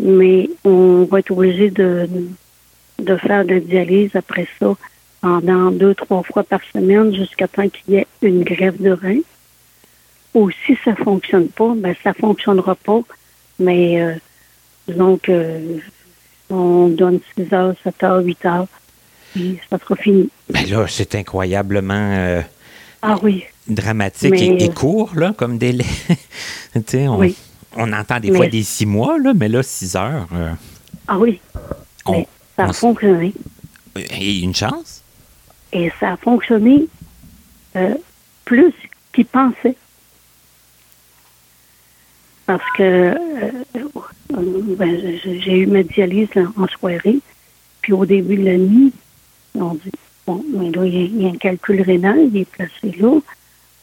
Mais 0.01 0.49
on 0.64 1.05
va 1.11 1.18
être 1.18 1.31
obligé 1.31 1.70
de, 1.70 2.09
de 2.99 3.16
faire 3.16 3.44
de 3.44 3.55
la 3.55 3.61
dialyse 3.61 4.11
après 4.14 4.46
ça 4.59 4.75
pendant 5.20 5.70
deux, 5.70 5.94
trois 5.94 6.23
fois 6.23 6.42
par 6.44 6.61
semaine 6.73 7.14
jusqu'à 7.14 7.46
temps 7.46 7.68
qu'il 7.68 7.94
y 7.94 7.96
ait 7.99 8.07
une 8.23 8.42
grève 8.42 8.81
de 8.81 8.92
rein. 8.92 9.20
Ou 10.35 10.51
si 10.51 10.79
ça 10.85 10.92
ne 10.92 10.96
fonctionne 10.96 11.49
pas, 11.49 11.75
ben 11.77 11.94
ça 12.03 12.11
ne 12.11 12.14
fonctionnera 12.14 12.75
pas. 12.77 13.01
Mais 13.59 14.01
euh, 14.01 14.14
disons 14.88 15.18
que 15.18 15.81
on 16.49 16.88
donne 16.88 17.20
6 17.37 17.53
heures, 17.53 17.75
7 17.85 18.03
heures, 18.03 18.25
8 18.25 18.46
heures, 18.46 18.66
puis 19.33 19.61
ça 19.68 19.79
sera 19.79 19.96
fini. 19.96 20.29
Ben 20.49 20.68
là, 20.68 20.87
c'est 20.88 21.14
incroyablement 21.14 22.14
euh, 22.16 22.42
Ah 23.02 23.18
oui. 23.22 23.44
dramatique 23.66 24.30
Mais- 24.30 24.46
et, 24.46 24.64
et 24.64 24.68
court, 24.70 25.12
là, 25.14 25.32
comme 25.36 25.56
délai. 25.58 25.84
tu 26.74 26.82
sais, 26.86 27.08
on, 27.08 27.18
Oui. 27.18 27.36
on 27.76 27.92
entend 27.92 28.20
des 28.20 28.30
Mais- 28.30 28.36
fois 28.36 28.46
des 28.48 28.62
six 28.62 28.86
mois, 28.86 29.18
là, 29.18 29.32
mais 29.34 29.48
là, 29.48 29.62
six 29.62 29.96
heures. 29.96 30.28
euh, 30.32 30.52
Ah 31.08 31.18
oui. 31.18 31.40
on- 32.06 32.12
Mais 32.18 32.28
ça 32.56 32.64
on 32.66 32.70
a 32.70 32.72
fonctionné. 32.72 33.32
et 33.96 34.40
une 34.40 34.54
chance? 34.54 35.02
Et 35.72 35.90
ça 36.00 36.12
a 36.12 36.16
fonctionné 36.16 36.86
euh, 37.76 37.94
plus 38.44 38.72
qu'ils 39.12 39.26
pensaient. 39.26 39.76
Parce 42.46 42.64
que 42.76 42.82
euh, 42.82 43.50
ben, 44.30 45.18
j'ai 45.24 45.58
eu 45.58 45.66
ma 45.66 45.82
dialyse 45.84 46.28
en 46.36 46.62
en 46.64 46.66
soirée. 46.68 47.20
Puis 47.80 47.92
au 47.92 48.04
début 48.04 48.36
de 48.36 48.44
la 48.44 48.56
nuit, 48.56 48.92
on 49.54 49.74
dit 49.74 49.92
Bon, 50.26 50.44
mais 50.52 50.70
là, 50.70 50.85
il 50.87 51.22
y, 51.22 51.26
a- 51.26 51.30
un 51.30 51.37
calcul 51.37 51.80
rénal, 51.83 52.28
il 52.33 52.37
est 52.40 52.44
placé 52.44 52.96
là. 52.98 53.18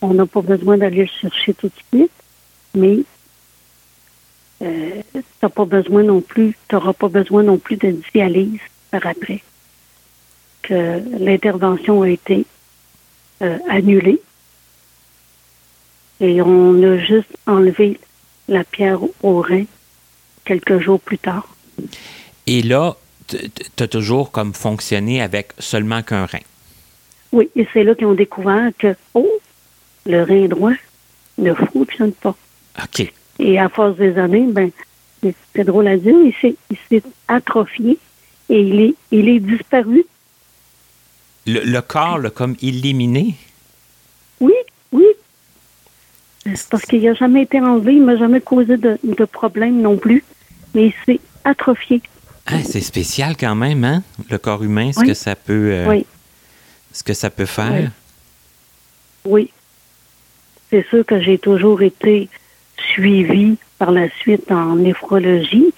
On 0.01 0.13
n'a 0.13 0.25
pas 0.25 0.41
besoin 0.41 0.77
d'aller 0.77 1.01
le 1.01 1.05
chercher 1.21 1.53
tout 1.53 1.67
de 1.67 1.97
suite, 1.97 2.11
mais 2.75 2.99
euh, 4.61 5.01
t'as 5.39 5.49
pas 5.49 5.65
besoin 5.65 6.03
non 6.03 6.21
plus, 6.21 6.55
tu 6.67 6.75
n'auras 6.75 6.93
pas 6.93 7.07
besoin 7.09 7.43
non 7.43 7.57
plus 7.57 7.77
de 7.77 7.99
dialyse 8.13 8.59
par 8.91 9.05
après. 9.07 9.41
Que 10.61 11.01
l'intervention 11.19 12.01
a 12.03 12.09
été 12.09 12.45
euh, 13.41 13.57
annulée 13.69 14.21
et 16.19 16.41
on 16.41 16.81
a 16.83 16.97
juste 16.97 17.29
enlevé 17.45 17.99
la 18.47 18.63
pierre 18.63 18.99
au 19.21 19.41
rein 19.41 19.65
quelques 20.45 20.79
jours 20.79 20.99
plus 20.99 21.17
tard. 21.19 21.47
Et 22.47 22.61
là, 22.61 22.95
tu 23.27 23.83
as 23.83 23.87
toujours 23.87 24.31
comme 24.31 24.53
fonctionné 24.53 25.21
avec 25.21 25.51
seulement 25.59 26.01
qu'un 26.01 26.25
rein? 26.25 26.39
Oui, 27.31 27.49
et 27.55 27.67
c'est 27.73 27.83
là 27.83 27.93
qu'ils 27.95 28.07
ont 28.07 28.13
découvert 28.13 28.71
que, 28.77 28.95
oh, 29.13 29.29
le 30.05 30.23
rein 30.23 30.47
droit 30.47 30.73
ne 31.37 31.53
fonctionne 31.53 32.13
pas. 32.13 32.35
OK. 32.81 33.11
Et 33.39 33.59
à 33.59 33.69
force 33.69 33.97
des 33.97 34.17
années, 34.17 34.47
ben, 34.47 34.71
c'est 35.21 35.63
drôle 35.63 35.87
à 35.87 35.97
dire, 35.97 36.15
il 36.23 36.33
s'est, 36.89 37.03
atrophié 37.27 37.97
et 38.49 38.61
il 38.61 38.79
est, 38.79 38.95
il 39.11 39.29
est 39.29 39.39
disparu. 39.39 40.05
Le, 41.45 41.59
le 41.59 41.81
corps 41.81 42.17
l'a 42.17 42.29
comme 42.29 42.55
éliminé? 42.61 43.35
Oui, 44.39 44.53
oui. 44.91 45.05
C'est 46.45 46.69
parce 46.69 46.83
qu'il 46.83 47.03
n'a 47.03 47.13
jamais 47.13 47.43
été 47.43 47.59
enlevé, 47.59 47.93
il 47.93 48.03
m'a 48.03 48.15
jamais 48.15 48.41
causé 48.41 48.77
de, 48.77 48.97
de 49.03 49.25
problème 49.25 49.81
non 49.81 49.97
plus, 49.97 50.23
mais 50.73 50.87
il 50.87 50.93
s'est 51.05 51.19
atrophié. 51.43 52.01
Ah, 52.47 52.63
c'est 52.63 52.81
spécial 52.81 53.35
quand 53.37 53.55
même, 53.55 53.83
hein? 53.83 54.03
Le 54.29 54.37
corps 54.37 54.63
humain, 54.63 54.91
ce 54.93 55.01
Oui. 55.01 55.07
que 55.07 55.13
ça 55.13 55.35
peut, 55.35 55.69
euh, 55.71 55.85
Oui. 55.89 56.05
ce 56.93 57.03
que 57.03 57.13
ça 57.13 57.29
peut 57.29 57.45
faire. 57.45 57.91
Oui. 59.25 59.51
C'est 60.69 60.85
sûr 60.89 61.05
que 61.05 61.21
j'ai 61.21 61.37
toujours 61.37 61.81
été 61.81 62.29
suivie 62.93 63.57
par 63.77 63.91
la 63.91 64.09
suite 64.21 64.51
en 64.51 64.75
néphrologie, 64.75 65.73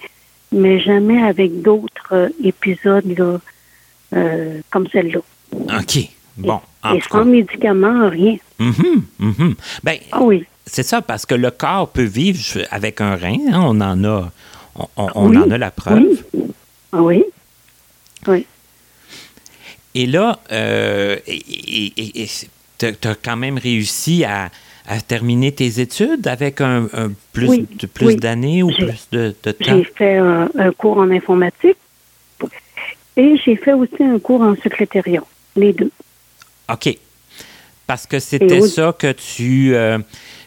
mais 0.52 0.80
jamais 0.80 1.22
avec 1.22 1.60
d'autres 1.62 2.12
euh, 2.12 2.28
épisodes 2.42 3.06
là, 3.18 3.38
euh, 4.14 4.60
comme 4.70 4.86
celle-là. 4.88 5.20
OK. 5.52 5.98
Bon, 6.36 6.60
en 6.82 6.94
Et 6.94 7.00
tout 7.00 7.08
sans 7.10 7.24
médicaments, 7.24 8.08
rien. 8.08 8.36
Ben, 9.82 9.98
Ah 10.12 10.20
oui. 10.22 10.44
c'est 10.66 10.82
ça, 10.84 11.02
parce 11.02 11.26
que 11.26 11.34
le 11.34 11.50
corps 11.50 11.88
peut 11.88 12.02
vivre 12.04 12.38
avec 12.70 13.00
un 13.00 13.16
rein. 13.16 13.36
hein, 13.52 13.60
on 13.62 13.80
en 13.80 14.04
a, 14.04 14.30
on, 14.76 14.88
on- 14.96 15.08
on 15.14 15.28
Oui, 15.30 15.38
en 15.38 15.50
a 15.50 15.58
la 15.58 15.70
preuve. 15.70 16.02
Oui. 16.32 16.42
Ah 16.92 17.02
oui? 17.02 17.24
Oui. 18.26 18.46
Et 19.94 20.06
là, 20.06 20.38
euh, 20.52 21.16
tu 22.78 22.86
as 22.86 23.14
quand 23.16 23.36
même 23.36 23.58
réussi 23.58 24.24
à, 24.24 24.50
à 24.86 25.00
terminer 25.00 25.52
tes 25.52 25.80
études 25.80 26.26
avec 26.26 26.60
un, 26.60 26.88
un 26.92 27.12
plus, 27.32 27.48
Oui, 27.48 27.66
de, 27.78 27.86
plus 27.86 28.06
oui. 28.06 28.16
d'années 28.16 28.62
ou 28.62 28.70
J'ai- 28.70 28.86
plus 28.86 29.08
de, 29.12 29.34
de 29.42 29.52
temps? 29.52 29.76
J'ai 29.76 29.84
fait 29.84 30.16
un, 30.18 30.48
un 30.58 30.72
cours 30.72 30.98
en 30.98 31.10
informatique 31.10 31.76
et 33.16 33.36
j'ai 33.44 33.56
fait 33.56 33.72
aussi 33.72 34.02
un 34.02 34.18
cours 34.18 34.42
en 34.42 34.54
secrétariat. 34.56 35.22
Les 35.56 35.72
deux. 35.72 35.90
OK. 36.72 36.96
Parce 37.86 38.06
que 38.06 38.20
c'était 38.20 38.60
oui. 38.60 38.70
ça 38.70 38.94
que 38.96 39.10
tu, 39.10 39.74
euh, 39.74 39.98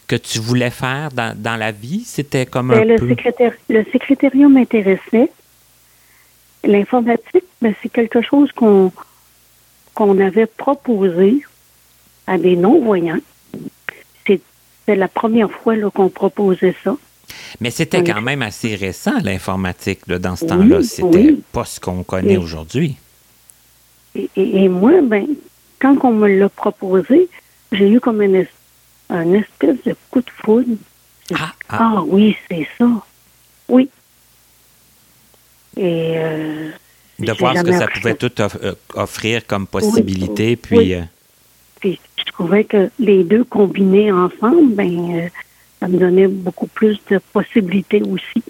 que 0.07 0.15
tu 0.15 0.39
voulais 0.39 0.69
faire 0.69 1.09
dans, 1.11 1.37
dans 1.37 1.57
la 1.57 1.71
vie? 1.73 2.03
C'était 2.05 2.45
comme 2.45 2.71
un 2.71 2.79
Ben, 2.79 2.87
le, 2.87 2.95
peu... 2.95 3.09
secrétaire, 3.09 3.53
le 3.69 3.83
secrétariat 3.91 4.47
m'intéressait. 4.47 5.29
L'informatique, 6.63 7.43
ben, 7.61 7.73
c'est 7.81 7.89
quelque 7.89 8.21
chose 8.21 8.51
qu'on 8.51 8.91
qu'on 9.93 10.19
avait 10.19 10.47
proposé 10.47 11.43
à 12.25 12.37
des 12.37 12.55
non-voyants. 12.55 13.19
C'est 14.25 14.41
c'est 14.85 14.95
la 14.95 15.07
première 15.07 15.51
fois 15.51 15.75
qu'on 15.91 16.09
proposait 16.09 16.75
ça. 16.83 16.95
Mais 17.59 17.69
c'était 17.71 18.03
quand 18.03 18.21
même 18.21 18.41
assez 18.41 18.75
récent, 18.75 19.13
l'informatique, 19.23 20.07
dans 20.07 20.35
ce 20.35 20.45
temps-là. 20.45 20.81
C'était 20.83 21.05
oui. 21.31 21.43
pas 21.51 21.65
ce 21.65 21.79
qu'on 21.79 22.03
connaît 22.03 22.37
aujourd'hui. 22.37 22.95
Et, 24.15 24.29
et- 24.35 24.63
et 24.63 24.69
moi, 24.69 24.93
ben, 25.01 25.27
quand 25.79 25.97
on 26.03 26.11
me 26.11 26.27
l'a 26.27 26.49
proposé, 26.49 27.27
j'ai 27.71 27.89
eu 27.89 27.99
comme 27.99 28.21
une, 28.21 28.45
un 29.09 29.33
espèce 29.33 29.77
de 29.85 29.95
coup 30.09 30.21
de 30.21 30.29
foudre. 30.43 30.75
Ah, 31.33 31.53
ah. 31.69 31.77
Ah 31.95 32.03
oui, 32.05 32.35
c'est 32.49 32.67
ça. 32.77 32.87
Oui. 33.69 33.89
Et 35.77 36.13
euh, 36.17 36.69
de 37.19 37.31
voir 37.33 37.57
ce 37.57 37.63
que 37.63 37.71
ça 37.73 37.87
pouvait 37.87 38.15
tout 38.15 38.31
euh, 38.41 38.73
offrir 38.95 39.45
comme 39.47 39.65
possibilité. 39.67 40.55
Puis, 40.55 40.77
Oui. 40.77 40.93
euh, 40.95 41.01
Puis 41.79 41.99
je 42.17 42.23
trouvais 42.31 42.63
que 42.63 42.89
les 42.99 43.23
deux 43.23 43.43
combinés 43.43 44.11
ensemble, 44.11 44.73
ben, 44.75 45.29
ça 45.79 45.87
me 45.87 45.97
donnait 45.97 46.27
beaucoup 46.27 46.67
plus 46.67 46.99
de 47.09 47.19
possibilités 47.33 48.01
aussi. 48.03 48.43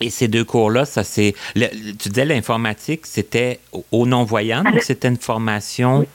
et 0.00 0.10
ces 0.10 0.28
deux 0.28 0.44
cours-là, 0.44 0.84
ça 0.84 1.04
c'est. 1.04 1.34
le- 1.54 1.68
Tu 1.96 2.08
disais 2.10 2.26
l'informatique, 2.26 3.06
c'était 3.06 3.60
au- 3.72 3.84
aux 3.92 4.06
non-voyants, 4.06 4.62
donc 4.62 4.82
c'était 4.82 5.08
une 5.08 5.16
formation. 5.16 6.00
Oui. 6.00 6.06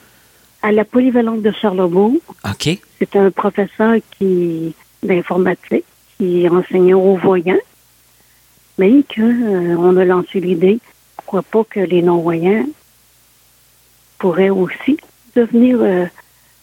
À 0.62 0.70
la 0.70 0.84
polyvalente 0.84 1.42
de 1.42 1.50
Charlebourg, 1.60 2.14
OK. 2.48 2.78
c'est 3.00 3.16
un 3.16 3.30
professeur 3.32 3.96
qui 4.16 4.74
d'informatique 5.02 5.84
qui 6.16 6.48
enseignait 6.48 6.92
aux 6.94 7.16
voyants, 7.16 7.58
mais 8.78 9.02
que 9.02 9.20
euh, 9.22 9.76
on 9.78 9.96
a 9.96 10.04
lancé 10.04 10.40
l'idée, 10.40 10.78
pourquoi 11.16 11.42
pas 11.42 11.64
que 11.64 11.80
les 11.80 12.02
non-voyants 12.02 12.66
pourraient 14.18 14.50
aussi 14.50 14.96
devenir 15.34 15.78
euh, 15.80 16.06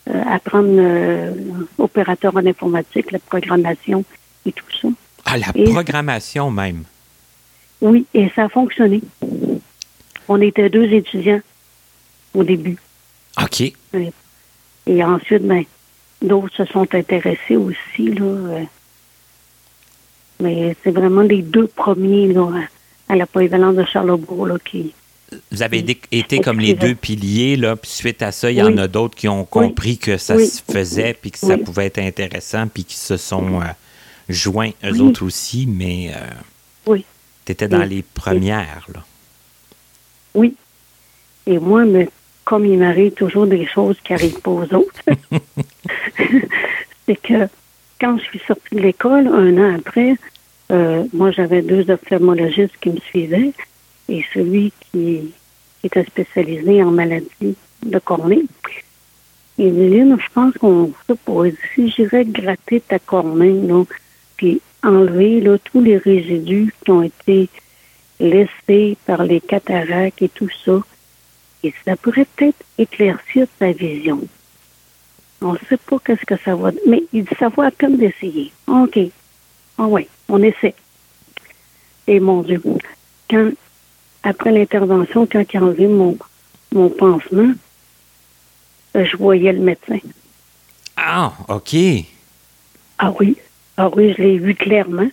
euh, 0.10 0.24
apprendre 0.28 0.70
euh, 0.78 1.34
opérateur 1.78 2.36
en 2.36 2.46
informatique, 2.46 3.12
la 3.12 3.20
programmation 3.20 4.04
et 4.46 4.52
tout 4.52 4.66
ça. 4.82 4.88
Ah, 5.26 5.38
la 5.38 5.48
Et- 5.56 5.66
programmation 5.66 6.50
même. 6.52 6.84
Oui, 7.82 8.06
et 8.14 8.30
ça 8.36 8.46
a 8.46 8.50
fonctionné. 8.50 9.02
On 10.28 10.42
était 10.42 10.70
deux 10.70 10.92
étudiants 10.92 11.42
au 12.34 12.44
début. 12.44 12.78
OK. 13.42 13.62
Et 14.86 15.04
ensuite, 15.04 15.44
ben, 15.44 15.64
d'autres 16.22 16.56
se 16.56 16.66
sont 16.66 16.94
intéressés 16.94 17.56
aussi. 17.56 18.10
Là. 18.14 18.62
Mais 20.42 20.76
c'est 20.84 20.92
vraiment 20.92 21.22
les 21.22 21.42
deux 21.42 21.68
premiers 21.68 22.28
là, 22.34 22.50
à, 23.10 23.14
à 23.14 23.16
la 23.16 23.26
polyvalence 23.26 23.76
de 23.76 23.86
Charlebourg 23.86 24.46
là, 24.48 24.58
qui. 24.64 24.94
Vous 25.52 25.62
avez 25.62 25.86
été 26.12 26.40
comme 26.40 26.60
les 26.60 26.74
deux 26.74 26.96
piliers, 26.96 27.56
là, 27.56 27.76
puis 27.76 27.92
suite 27.92 28.24
à 28.24 28.32
ça, 28.32 28.50
il 28.50 28.58
y 28.58 28.64
Oui. 28.64 28.74
en 28.74 28.78
a 28.80 28.88
d'autres 28.88 29.16
qui 29.16 29.28
ont 29.28 29.46
compris 29.46 29.98
que 30.00 30.18
ça 30.18 30.36
Oui. 30.36 30.48
se 30.48 30.64
faisait, 30.64 31.14
puis 31.14 31.30
que 31.30 31.38
ça 31.38 31.56
pouvait 31.58 31.86
être 31.86 32.00
intéressant, 32.00 32.68
puis 32.68 32.84
qui 32.84 32.96
se 32.96 33.16
sont 33.16 33.62
euh, 33.62 33.66
joints 34.28 34.72
eux 34.84 35.00
autres 35.02 35.24
aussi, 35.24 35.68
mais 35.68 36.12
euh, 36.16 36.30
Oui. 36.88 37.06
tu 37.46 37.52
étais 37.52 37.68
dans 37.68 37.84
les 37.84 38.02
premières. 38.02 38.88
Là. 38.92 39.04
Oui. 40.34 40.56
Et 41.46 41.60
moi, 41.60 41.86
mais 41.86 42.10
comme 42.44 42.66
il 42.66 42.80
m'arrive 42.80 43.12
toujours 43.12 43.46
des 43.46 43.68
choses 43.68 43.98
qui 44.04 44.14
n'arrivent 44.14 44.42
pas 44.42 44.50
aux 44.52 44.74
autres, 44.74 45.04
c'est 47.06 47.16
que 47.22 47.48
quand 48.00 48.18
je 48.18 48.24
suis 48.24 48.40
sortie 48.40 48.76
de 48.76 48.82
l'école, 48.82 49.28
un 49.28 49.58
an 49.58 49.76
après, 49.76 50.16
euh, 50.72 51.04
moi 51.14 51.32
j'avais 51.32 51.62
deux 51.62 51.90
ophtalmologistes 51.90 52.78
qui 52.82 52.92
me 52.92 53.00
suivaient 53.00 53.54
et 54.08 54.26
celui 54.34 54.72
qui, 54.92 55.34
était 55.82 56.04
spécialisé 56.04 56.84
en 56.84 56.92
maladie 56.92 57.56
de 57.86 58.00
cornée. 58.00 58.44
Il 59.58 59.74
dit, 59.74 59.98
je 59.98 60.34
pense 60.34 60.54
qu'on 60.56 60.92
ça 61.08 61.16
pour 61.24 61.46
si 61.74 61.90
j'irais 61.90 62.26
gratter 62.26 62.82
ta 62.82 63.00
cornée, 63.00 63.62
là, 63.62 63.86
puis 64.36 64.62
enlever 64.84 65.40
là, 65.40 65.58
tous 65.58 65.82
les 65.82 65.98
résidus 65.98 66.74
qui 66.84 66.92
ont 66.92 67.04
été 67.04 67.48
laissés 68.20 68.98
par 69.06 69.24
les 69.24 69.40
cataractes 69.40 70.22
et 70.22 70.28
tout 70.28 70.50
ça, 70.66 70.80
et 71.64 71.74
ça 71.86 71.96
pourrait 71.96 72.28
peut-être 72.36 72.66
éclaircir 72.78 73.48
ta 73.58 73.72
vision. 73.72 74.28
On 75.42 75.54
ne 75.54 75.58
sait 75.70 75.78
pas 75.78 75.98
qu'est-ce 76.04 76.26
que 76.26 76.38
ça 76.44 76.56
va. 76.56 76.72
Mais 76.88 77.04
il 77.14 77.24
dit, 77.24 77.30
ça 77.40 77.48
vaut 77.50 77.62
à 77.62 77.72
peine 77.72 77.98
d'essayer. 77.98 78.52
OK. 78.68 79.00
Ah 79.78 79.86
oui, 79.88 80.08
on 80.28 80.42
essaie. 80.44 80.76
Et 82.08 82.20
mon 82.20 82.42
Dieu, 82.42 82.62
quand, 83.30 83.52
après 84.24 84.52
l'intervention, 84.52 85.26
quand 85.32 85.44
il 85.54 85.58
a 85.58 85.62
enlevé 85.64 85.88
mon, 85.88 86.18
mon 86.74 86.90
pansement, 86.90 87.54
euh, 88.96 89.06
je 89.06 89.16
voyais 89.16 89.54
le 89.54 89.60
médecin. 89.62 90.00
Ah, 90.98 91.32
OK. 91.48 91.76
Ah 92.98 93.14
oui, 93.20 93.38
ah 93.78 93.90
oui, 93.96 94.14
je 94.18 94.22
l'ai 94.24 94.38
vu 94.40 94.54
clairement. 94.56 95.08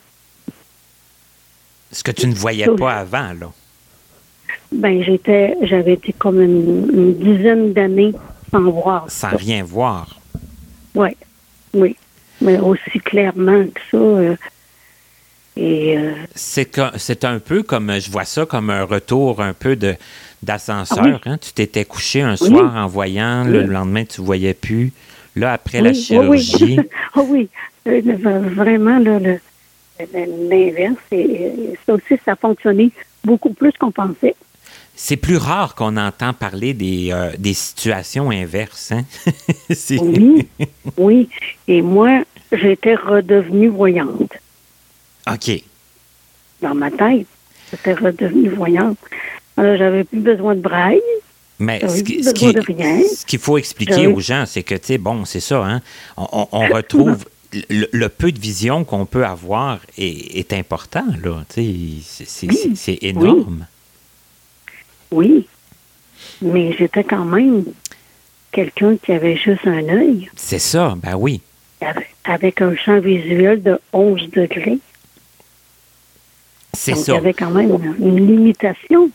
Ce 1.93 2.03
que 2.03 2.11
tu 2.11 2.27
ne 2.27 2.35
voyais 2.35 2.69
Oui. 2.69 2.77
pas 2.77 2.95
avant, 2.95 3.33
là. 3.35 3.53
Ben, 4.73 5.01
j'étais, 5.05 5.57
j'avais 5.63 5.93
été 5.93 6.13
comme 6.13 6.41
une, 6.43 6.91
une 6.93 7.15
dizaine 7.15 7.73
d'années 7.73 8.13
sans 8.51 8.63
voir. 8.63 9.05
Sans 9.09 9.37
rien 9.37 9.63
voir. 9.63 10.16
Oui, 10.97 11.11
oui. 11.75 11.97
Mais 12.41 12.59
aussi 12.59 12.99
clairement 13.01 13.65
que 13.67 13.81
ça. 13.91 13.97
euh, 13.97 14.37
et 15.57 15.97
euh, 15.97 16.13
C'est 16.35 17.25
un 17.25 17.39
peu 17.39 17.63
comme, 17.63 17.99
je 17.99 18.11
vois 18.11 18.25
ça 18.25 18.45
comme 18.45 18.69
un 18.71 18.83
retour 18.85 19.41
un 19.41 19.53
peu 19.55 19.77
de 19.77 19.95
d'ascenseur. 20.43 20.99
Ah 21.01 21.07
oui. 21.09 21.15
hein. 21.25 21.39
Tu 21.39 21.53
t'étais 21.53 21.85
couché 21.87 22.21
un 22.21 22.33
Oui. 22.41 22.49
soir 22.49 22.77
en 22.77 22.87
voyant, 22.87 23.45
le 23.45 23.63
lendemain, 23.63 24.05
tu 24.05 24.21
ne 24.21 24.27
voyais 24.27 24.53
plus. 24.55 24.93
Là, 25.35 25.53
après 25.55 25.81
la 25.81 25.95
chirurgie, 25.95 26.77
Oui, 26.79 26.89
Ah 27.15 27.21
oui. 27.23 27.49
Euh, 27.87 28.01
le- 28.05 28.49
vraiment, 28.55 28.99
là, 28.99 29.19
le- 29.19 29.39
le- 30.01 30.49
l'inverse. 30.51 30.97
et- 31.13 31.21
et 31.21 31.79
ça 31.87 31.95
aussi, 31.95 32.19
ça 32.25 32.33
a 32.33 32.37
fonctionné 32.37 32.91
beaucoup 33.25 33.53
plus 33.55 33.73
qu'on 33.73 33.91
pensait. 33.91 34.35
C'est 34.97 35.17
plus 35.17 35.37
rare 35.37 35.75
qu'on 35.75 35.97
entend 35.97 36.33
parler 36.33 36.73
des, 36.75 37.11
euh, 37.13 37.31
des 37.39 37.55
situations 37.55 38.31
inverses. 38.31 38.93
Hein? 38.93 39.05
C'est- 39.71 39.99
Oui, 40.01 40.49
oui. 40.97 41.29
Et 41.69 41.83
moi, 41.83 42.23
j'étais 42.51 42.95
redevenue 42.95 43.69
voyante. 43.69 44.33
OK. 45.31 45.63
Dans 46.63 46.75
ma 46.75 46.91
tête, 46.91 47.27
j'étais 47.71 47.93
redevenue 47.95 48.49
voyante. 48.49 48.99
Alors, 49.57 49.77
j'avais 49.77 50.05
plus 50.05 50.21
besoin 50.21 50.55
de 50.55 50.61
braille. 50.61 51.01
Mais 51.59 51.81
ce 51.89 52.03
qui- 52.03 52.23
ce 52.23 52.33
qui- 52.35 52.53
ce 52.53 53.25
qu'il 53.27 53.39
faut 53.39 53.57
expliquer 53.59 54.07
aux 54.07 54.21
gens, 54.21 54.45
c'est 54.47 54.63
que, 54.63 54.75
tu 54.75 54.87
sais, 54.87 54.99
bon, 54.99 55.25
c'est 55.25 55.41
ça, 55.41 55.65
hein? 55.65 55.81
On, 56.17 56.69
retrouve 56.69 57.25
le, 57.71 58.09
peu 58.09 58.31
de 58.33 58.39
vision 58.39 58.85
qu'on 58.85 59.07
peut 59.07 59.25
avoir 59.25 59.81
est, 59.97 60.53
important, 60.53 61.05
là. 61.23 61.45
C'est 61.49 62.99
énorme. 63.03 63.61
Oui. 63.61 63.76
Mais 65.13 66.73
j'étais 66.73 67.05
quand 67.05 67.25
même 67.25 67.65
quelqu'un 68.53 68.97
qui 68.97 69.13
avait 69.13 69.37
juste 69.37 69.67
un 69.67 69.89
œil. 69.89 70.31
C'est 70.37 70.59
ça, 70.59 70.95
ben 70.97 71.15
oui. 71.15 71.41
Avec, 72.25 72.63
un 72.63 72.75
champ 72.75 72.99
visuel 73.01 73.63
de 73.63 73.79
11 73.93 74.31
degrés. 74.31 74.79
C'est 76.73 76.95
ça. 76.95 77.13
Il 77.13 77.15
y 77.17 77.19
avait 77.19 77.35
quand 77.35 77.51
même 77.51 77.97
une, 78.01 78.27
limitation. 78.27 79.11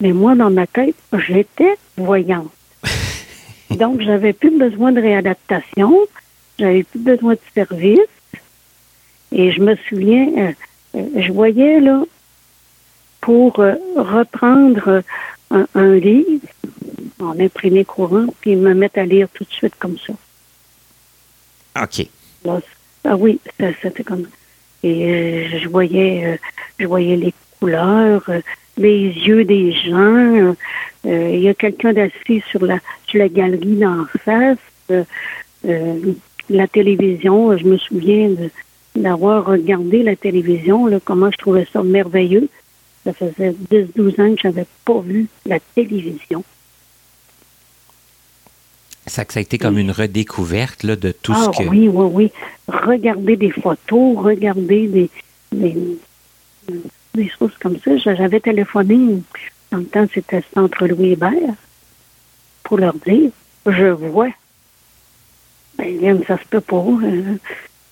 Mais 0.00 0.12
moi, 0.12 0.34
dans 0.34 0.50
ma 0.50 0.66
tête, 0.66 0.96
j'étais 1.26 1.76
voyante. 1.96 2.50
Donc, 3.70 4.00
j'avais 4.00 4.32
plus 4.32 4.56
besoin 4.58 4.92
de 4.92 5.00
réadaptation. 5.00 5.94
J'avais 6.58 6.84
plus 6.84 7.00
besoin 7.00 7.34
de 7.34 7.40
service. 7.54 8.00
Et 9.32 9.52
je 9.52 9.60
me 9.60 9.76
souviens, 9.88 10.28
euh, 10.38 10.52
euh, 10.96 11.20
je 11.20 11.32
voyais, 11.32 11.80
là, 11.80 12.02
pour 13.20 13.60
euh, 13.60 13.74
reprendre 13.96 15.02
un, 15.50 15.94
livre 15.94 16.46
en 17.20 17.38
imprimé 17.38 17.84
courant, 17.84 18.26
puis 18.40 18.56
me 18.56 18.74
mettre 18.74 18.98
à 18.98 19.04
lire 19.04 19.28
tout 19.32 19.44
de 19.44 19.52
suite 19.52 19.74
comme 19.78 19.96
ça. 19.98 20.12
OK. 21.82 22.06
ah 23.04 23.16
oui, 23.16 23.38
c'était 23.82 24.04
comme 24.04 24.26
et 24.82 25.48
je 25.58 25.68
voyais 25.68 26.38
je 26.78 26.86
voyais 26.86 27.16
les 27.16 27.34
couleurs, 27.58 28.28
les 28.76 29.02
yeux 29.02 29.44
des 29.44 29.72
gens. 29.72 30.54
Il 31.04 31.40
y 31.40 31.48
a 31.48 31.54
quelqu'un 31.54 31.94
assis 31.96 32.42
sur 32.50 32.64
la 32.64 32.78
sur 33.06 33.18
la 33.18 33.28
galerie 33.28 33.76
d'en 33.76 34.04
face 34.24 34.58
la 36.48 36.68
télévision, 36.68 37.56
je 37.56 37.64
me 37.64 37.76
souviens 37.76 38.30
d'avoir 38.94 39.46
regardé 39.46 40.02
la 40.02 40.16
télévision, 40.16 40.86
là, 40.86 40.98
comment 41.04 41.30
je 41.30 41.38
trouvais 41.38 41.66
ça 41.72 41.82
merveilleux. 41.82 42.48
Ça 43.06 43.12
faisait 43.12 43.54
10-12 43.70 44.20
ans 44.20 44.34
que 44.34 44.40
je 44.42 44.48
n'avais 44.48 44.66
pas 44.84 45.00
vu 45.00 45.28
la 45.46 45.60
télévision. 45.60 46.44
Ça, 49.06 49.24
ça 49.28 49.38
a 49.38 49.40
été 49.40 49.56
comme 49.56 49.78
une 49.78 49.92
redécouverte 49.92 50.82
là, 50.82 50.96
de 50.96 51.12
tout 51.12 51.32
ce 51.32 51.48
ah 51.48 51.52
que. 51.56 51.68
Oui, 51.68 51.88
oui, 51.88 52.10
oui. 52.12 52.32
Regarder 52.66 53.36
des 53.36 53.52
photos, 53.52 54.18
regarder 54.18 54.88
des, 54.88 55.10
des, 57.14 57.28
choses 57.38 57.52
comme 57.60 57.78
ça. 57.78 57.96
J'avais 57.96 58.40
téléphoné, 58.40 59.22
dans 59.70 59.78
le 59.78 59.84
temps, 59.84 60.06
c'était 60.12 60.42
Centre 60.52 60.88
Louis 60.88 61.12
Hébert, 61.12 61.54
pour 62.64 62.78
leur 62.78 62.94
dire 62.94 63.30
je 63.64 63.86
vois 63.86 64.30
ben, 65.78 66.22
ça 66.26 66.38
se 66.38 66.44
peut 66.48 66.60
pas. 66.60 66.76
Euh, 66.76 67.34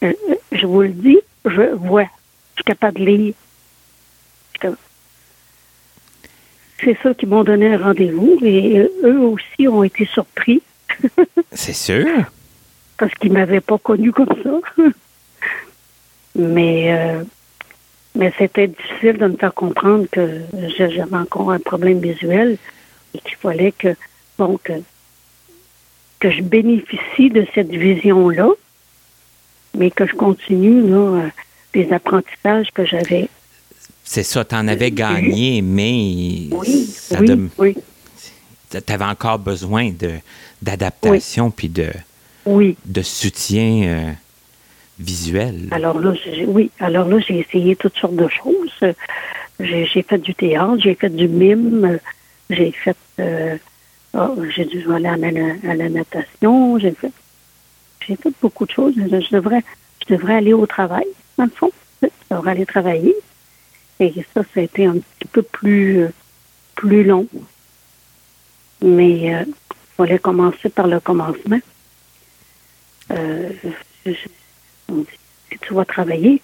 euh, 0.02 0.12
je 0.52 0.66
vous 0.66 0.82
le 0.82 0.88
dis, 0.88 1.18
je 1.44 1.74
vois. 1.74 2.04
Je 2.04 2.62
suis 2.62 2.64
capable 2.64 2.98
de 2.98 3.04
lire. 3.04 3.34
C'est 6.82 6.96
ça 7.02 7.14
qui 7.14 7.26
m'ont 7.26 7.44
donné 7.44 7.74
un 7.74 7.78
rendez-vous 7.78 8.38
et 8.42 8.78
euh, 8.78 8.88
eux 9.04 9.20
aussi 9.20 9.68
ont 9.68 9.84
été 9.84 10.06
surpris. 10.06 10.62
C'est 11.52 11.72
sûr. 11.72 12.06
Parce 12.98 13.12
qu'ils 13.14 13.32
ne 13.32 13.38
m'avaient 13.38 13.60
pas 13.60 13.78
connu 13.78 14.12
comme 14.12 14.34
ça. 14.42 14.82
mais 16.36 17.24
mais 18.16 18.32
c'était 18.38 18.68
difficile 18.68 19.18
de 19.18 19.26
me 19.26 19.36
faire 19.36 19.54
comprendre 19.54 20.06
que 20.10 20.42
j'avais 20.76 21.02
encore 21.12 21.50
un 21.50 21.58
problème 21.58 21.98
visuel 21.98 22.58
et 23.12 23.18
qu'il 23.18 23.36
fallait 23.36 23.72
que, 23.72 23.96
bon, 24.38 24.58
que 24.62 24.72
que 26.24 26.30
je 26.30 26.40
bénéficie 26.40 27.28
de 27.28 27.46
cette 27.54 27.68
vision-là, 27.68 28.48
mais 29.76 29.90
que 29.90 30.06
je 30.06 30.14
continue 30.14 30.80
là, 30.88 31.28
les 31.74 31.92
euh, 31.92 31.96
apprentissages 31.96 32.70
que 32.72 32.86
j'avais. 32.86 33.28
C'est 34.04 34.22
ça, 34.22 34.44
tu 34.44 34.54
en 34.54 34.68
avais 34.68 34.90
gagné, 34.90 35.62
mais 35.62 36.48
oui, 36.50 36.84
ça 36.84 37.18
oui, 37.58 37.76
tu 38.70 38.92
avais 38.92 39.04
encore 39.04 39.38
besoin 39.38 39.90
de, 39.90 40.12
d'adaptation 40.60 41.50
puis 41.50 41.68
de, 41.68 41.90
oui. 42.44 42.76
de 42.84 43.02
soutien 43.02 43.82
euh, 43.84 44.12
visuel. 44.98 45.68
Alors 45.70 45.98
là, 45.98 46.12
oui, 46.46 46.70
alors 46.80 47.08
là, 47.08 47.18
j'ai 47.26 47.38
essayé 47.38 47.76
toutes 47.76 47.96
sortes 47.96 48.16
de 48.16 48.28
choses. 48.28 48.94
J'ai, 49.58 50.02
fait 50.02 50.18
du 50.18 50.34
théâtre, 50.34 50.76
j'ai 50.78 50.94
fait 50.94 51.10
du 51.10 51.28
mime, 51.28 51.98
j'ai 52.50 52.72
fait 52.72 52.96
euh, 53.20 53.56
Oh, 54.16 54.36
j'ai 54.54 54.64
dû 54.64 54.84
aller 54.92 55.08
à 55.08 55.16
la, 55.16 55.88
natation, 55.88 56.78
j'ai 56.78 56.92
fait, 56.92 57.10
j'ai 58.06 58.14
fait 58.14 58.32
beaucoup 58.40 58.64
de 58.64 58.70
choses. 58.70 58.94
Je, 58.96 59.34
devrais, 59.34 59.64
je 60.06 60.14
devrais 60.14 60.36
aller 60.36 60.52
au 60.52 60.66
travail, 60.66 61.06
dans 61.36 61.44
le 61.44 61.50
fond. 61.50 61.72
Je 62.00 62.08
devrais 62.30 62.52
aller 62.52 62.66
travailler. 62.66 63.14
Et 64.00 64.12
ça, 64.34 64.42
ça 64.42 64.60
a 64.60 64.62
été 64.62 64.86
un 64.86 64.94
petit 64.98 65.28
peu 65.30 65.42
plus, 65.42 66.06
plus 66.74 67.04
long. 67.04 67.26
Mais 68.82 69.10
il 69.10 69.34
euh, 69.34 69.44
fallait 69.96 70.18
commencer 70.18 70.68
par 70.68 70.86
le 70.86 71.00
commencement. 71.00 71.60
Euh, 73.10 73.50
si 74.04 75.58
tu 75.60 75.74
vas 75.74 75.84
travailler, 75.84 76.42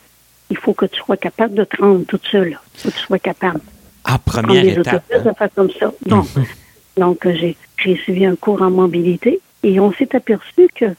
il 0.51 0.57
faut 0.57 0.75
que 0.75 0.87
tu 0.87 1.01
sois 1.01 1.17
capable 1.17 1.55
de 1.55 1.65
te 1.65 1.81
rendre 1.81 2.05
toute 2.07 2.27
seule. 2.27 2.59
Il 2.75 2.81
faut 2.81 2.91
que 2.91 2.95
tu 2.95 3.01
sois 3.01 3.19
capable. 3.19 3.61
Ah, 4.05 4.19
première 4.19 4.65
étape. 4.65 5.05
De 5.13 5.33
faire 5.33 5.49
comme 5.55 5.71
ça. 5.73 5.93
Donc, 6.07 6.27
Donc, 6.97 7.29
j'ai, 7.29 7.57
suivi 7.77 8.27
un 8.27 8.37
cours 8.37 8.63
en 8.63 8.71
mobilité 8.71 9.41
et 9.63 9.81
on 9.81 9.93
s'est 9.93 10.15
aperçu 10.15 10.69
que, 10.75 10.95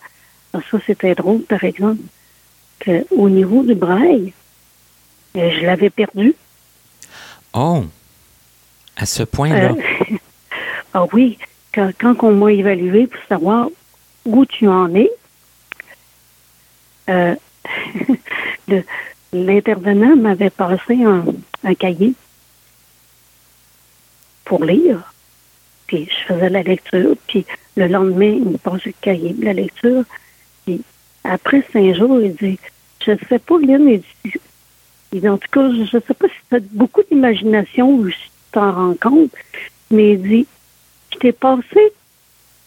ça 0.54 0.78
c'était 0.86 1.16
drôle 1.16 1.42
par 1.44 1.64
exemple, 1.64 2.02
qu'au 2.84 3.30
niveau 3.30 3.64
du 3.64 3.76
braille, 3.76 4.34
euh, 5.36 5.50
je 5.52 5.66
l'avais 5.66 5.90
perdu. 5.90 6.36
Oh, 7.54 7.86
à 8.96 9.06
ce 9.06 9.24
point-là. 9.24 9.72
Euh, 9.72 10.18
ah 10.94 11.06
oui, 11.14 11.38
quand, 11.74 12.24
on 12.24 12.32
m'a 12.32 12.52
évalué 12.52 13.08
pour 13.08 13.22
savoir 13.28 13.68
où 14.26 14.46
tu 14.46 14.68
en 14.68 14.94
es, 14.96 15.12
euh, 17.10 17.36
l'intervenant 19.34 20.16
m'avait 20.16 20.50
passé 20.50 21.00
un 21.04 21.76
cahier 21.76 22.14
pour 24.52 24.66
lire. 24.66 25.14
Puis 25.88 26.10
je 26.10 26.34
faisais 26.34 26.50
la 26.50 26.62
lecture, 26.62 27.16
puis 27.26 27.46
le 27.78 27.88
lendemain, 27.88 28.34
il 28.34 28.50
me 28.50 28.58
passait 28.58 28.90
le 28.90 28.96
cahier 29.00 29.34
de 29.34 29.46
la 29.46 29.54
lecture, 29.54 30.04
puis 30.66 30.82
après 31.24 31.66
cinq 31.72 31.94
jours, 31.96 32.20
il 32.22 32.36
dit, 32.36 32.60
je 33.06 33.12
ne 33.12 33.18
sais 33.30 33.40
pas, 33.40 33.58
Lynn, 33.60 34.02
dit, 35.20 35.28
en 35.28 35.38
tout 35.38 35.50
cas, 35.52 35.70
je 35.70 35.82
ne 35.82 36.02
sais 36.02 36.14
pas 36.14 36.28
si 36.28 36.36
tu 36.50 36.56
as 36.56 36.60
beaucoup 36.72 37.02
d'imagination 37.10 37.90
ou 37.90 38.10
si 38.10 38.18
tu 38.18 38.30
t'en 38.54 38.72
rends 38.72 38.96
compte, 38.96 39.32
mais 39.90 40.14
il 40.14 40.22
dit, 40.22 40.48
je 41.14 41.18
t'ai 41.20 41.32
passé 41.32 41.94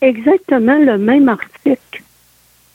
exactement 0.00 0.78
le 0.78 0.98
même 0.98 1.28
article 1.28 2.02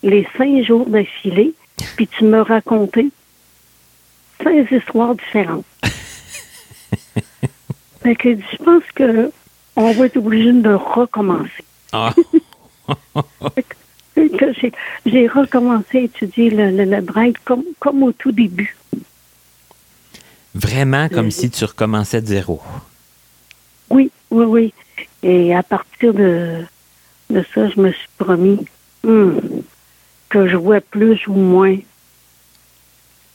les 0.03 0.27
cinq 0.37 0.63
jours 0.63 0.85
d'affilée, 0.87 1.53
puis 1.95 2.07
tu 2.07 2.23
me 2.23 2.41
racontais 2.41 3.07
cinq 4.43 4.71
histoires 4.71 5.15
différentes. 5.15 5.65
fait 8.01 8.15
que 8.15 8.35
je 8.35 8.57
pense 8.63 8.83
que 8.95 9.31
on 9.75 9.91
va 9.91 10.05
être 10.05 10.17
obligé 10.17 10.51
de 10.51 10.73
recommencer. 10.73 11.63
Ah. 11.91 12.13
j'ai 15.05 15.27
recommencé 15.27 15.97
à 15.97 16.01
étudier 16.01 16.49
le, 16.49 16.71
le, 16.71 17.33
comme, 17.45 17.63
comme 17.79 18.03
au 18.03 18.11
tout 18.11 18.31
début. 18.31 18.75
Vraiment 20.55 21.09
comme 21.09 21.31
si 21.31 21.49
tu 21.49 21.63
recommençais 21.65 22.21
de 22.21 22.27
zéro. 22.27 22.61
Oui, 23.89 24.11
oui, 24.31 24.45
oui. 24.45 24.73
Et 25.23 25.53
à 25.55 25.63
partir 25.63 26.13
de, 26.13 26.63
de 27.29 27.45
ça, 27.53 27.69
je 27.69 27.79
me 27.79 27.91
suis 27.91 28.09
promis 28.17 28.65
hmm, 29.03 29.37
que 30.29 30.47
je 30.47 30.55
vois 30.55 30.81
plus 30.81 31.27
ou 31.27 31.33
moins. 31.33 31.77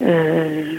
Euh, 0.02 0.78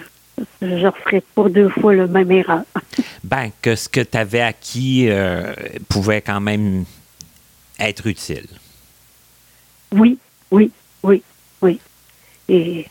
je 0.62 0.66
ne 0.66 0.88
referai 0.88 1.22
pas 1.22 1.50
deux 1.50 1.70
fois 1.70 1.94
le 1.94 2.08
même 2.08 2.32
erreur. 2.32 2.64
ben, 3.24 3.52
que 3.62 3.76
ce 3.76 3.88
que 3.88 4.02
tu 4.02 4.18
avais 4.18 4.42
acquis 4.42 5.08
euh, 5.10 5.54
pouvait 5.88 6.22
quand 6.22 6.42
même 6.42 6.86
être 7.80 8.08
utile. 8.08 8.48
Oui, 9.92 10.18
oui, 10.52 10.72
oui, 11.04 11.24
oui. 11.62 11.80
Et, 12.50 12.86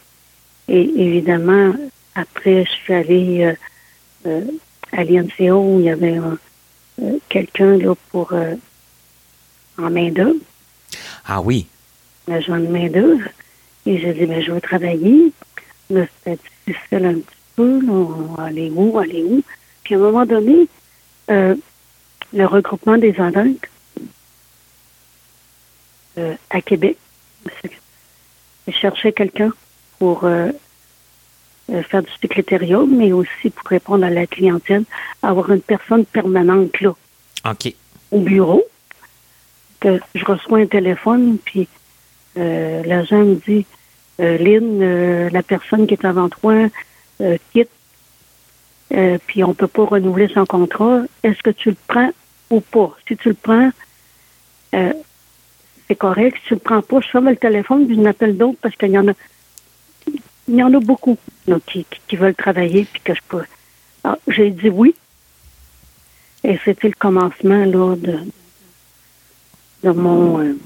évidemment, 0.68 1.74
après, 2.15 2.65
je 2.65 2.71
suis 2.71 2.95
allée 2.95 3.45
euh, 3.45 3.55
euh, 4.27 4.45
à 4.93 5.05
l'INCO 5.05 5.53
où 5.53 5.81
il 5.81 5.87
y 5.87 5.91
avait 5.91 6.19
quelqu'un 7.29 7.77
là 7.77 7.95
pour 8.11 8.33
en 8.33 9.91
main-d'œuvre. 9.91 10.39
Ah 11.27 11.41
oui. 11.41 11.67
L'agent 12.29 12.59
de 12.59 12.67
main-d'œuvre. 12.67 13.29
Et 13.87 13.99
j'ai 13.99 14.15
dit, 14.15 14.27
mais 14.27 14.43
je 14.43 14.53
veux 14.53 14.61
travailler. 14.61 15.33
Mais 15.91 16.09
c'était 16.25 16.39
difficile 16.67 17.05
un 17.05 17.15
petit 17.15 17.37
peu. 17.57 17.81
On 17.89 18.37
allait 18.37 18.71
où, 18.71 18.99
aller 18.99 19.25
où? 19.25 19.43
Puis 19.83 19.95
à 19.95 19.99
un 19.99 20.01
moment 20.01 20.25
donné, 20.25 20.69
euh, 21.31 21.55
le 22.33 22.47
regroupement 22.47 22.97
des 22.97 23.15
Andins 23.19 23.55
euh, 26.19 26.35
à 26.51 26.61
Québec, 26.61 26.97
je 28.67 28.73
cherchais 28.73 29.12
quelqu'un 29.12 29.51
pour 29.99 30.25
euh, 30.25 30.49
euh, 30.49 30.53
faire 31.69 32.03
du 32.03 32.11
secrétariat, 32.21 32.83
mais 32.89 33.12
aussi 33.12 33.51
pour 33.51 33.69
répondre 33.69 34.05
à 34.05 34.11
la 34.11 34.27
clientèle, 34.27 34.85
avoir 35.23 35.51
une 35.51 35.62
personne 35.62 36.05
permanente 36.05 36.81
là. 36.81 36.95
OK. 37.51 37.75
Au 38.11 38.21
bureau, 38.21 38.65
que 39.81 39.99
je 40.15 40.25
reçois 40.25 40.59
un 40.59 40.67
téléphone, 40.67 41.39
puis 41.45 41.69
euh, 42.39 42.83
l'agent 42.85 43.25
me 43.25 43.35
dit 43.35 43.67
Lynn, 44.19 45.29
la 45.29 45.43
personne 45.43 45.87
qui 45.87 45.95
est 45.95 46.05
avant 46.05 46.29
toi 46.29 46.69
quitte, 47.53 47.71
puis 49.27 49.43
on 49.43 49.49
ne 49.49 49.55
peut 49.55 49.67
pas 49.67 49.85
renouveler 49.85 50.29
son 50.29 50.47
contrat. 50.47 51.03
Est-ce 51.23 51.43
que 51.43 51.51
tu 51.51 51.71
le 51.71 51.77
prends 51.87 52.11
ou 52.51 52.61
pas? 52.61 52.97
Si 53.09 53.17
tu 53.17 53.31
le 53.31 53.35
prends, 53.35 53.71
c'est 54.73 55.97
correct. 55.97 56.37
Si 56.43 56.49
tu 56.49 56.55
le 56.55 56.61
prends 56.61 56.83
pas, 56.83 57.01
je 57.01 57.09
ferme 57.09 57.29
le 57.29 57.37
téléphone, 57.37 57.87
puis 57.87 57.97
je 57.97 58.01
m'appelle 58.01 58.37
d'autres 58.37 58.59
parce 58.61 58.77
qu'il 58.77 58.91
y 58.91 58.99
en 58.99 59.09
a 59.09 59.12
il 60.49 60.57
y 60.57 60.62
en 60.62 60.72
a 60.74 60.80
beaucoup 60.80 61.18
qui, 61.66 62.16
veulent 62.16 62.34
travailler 62.34 62.86
puis 62.90 63.01
que 63.03 63.14
je 63.14 63.20
peux. 63.28 63.45
Ah, 64.03 64.18
j'ai 64.28 64.51
dit 64.51 64.68
oui. 64.68 64.95
Et 66.42 66.59
c'était 66.64 66.88
le 66.88 66.95
commencement 66.99 67.64
là, 67.64 67.97
de, 67.97 68.18
de 69.82 69.90
mon 69.90 70.40
euh, 70.40 70.59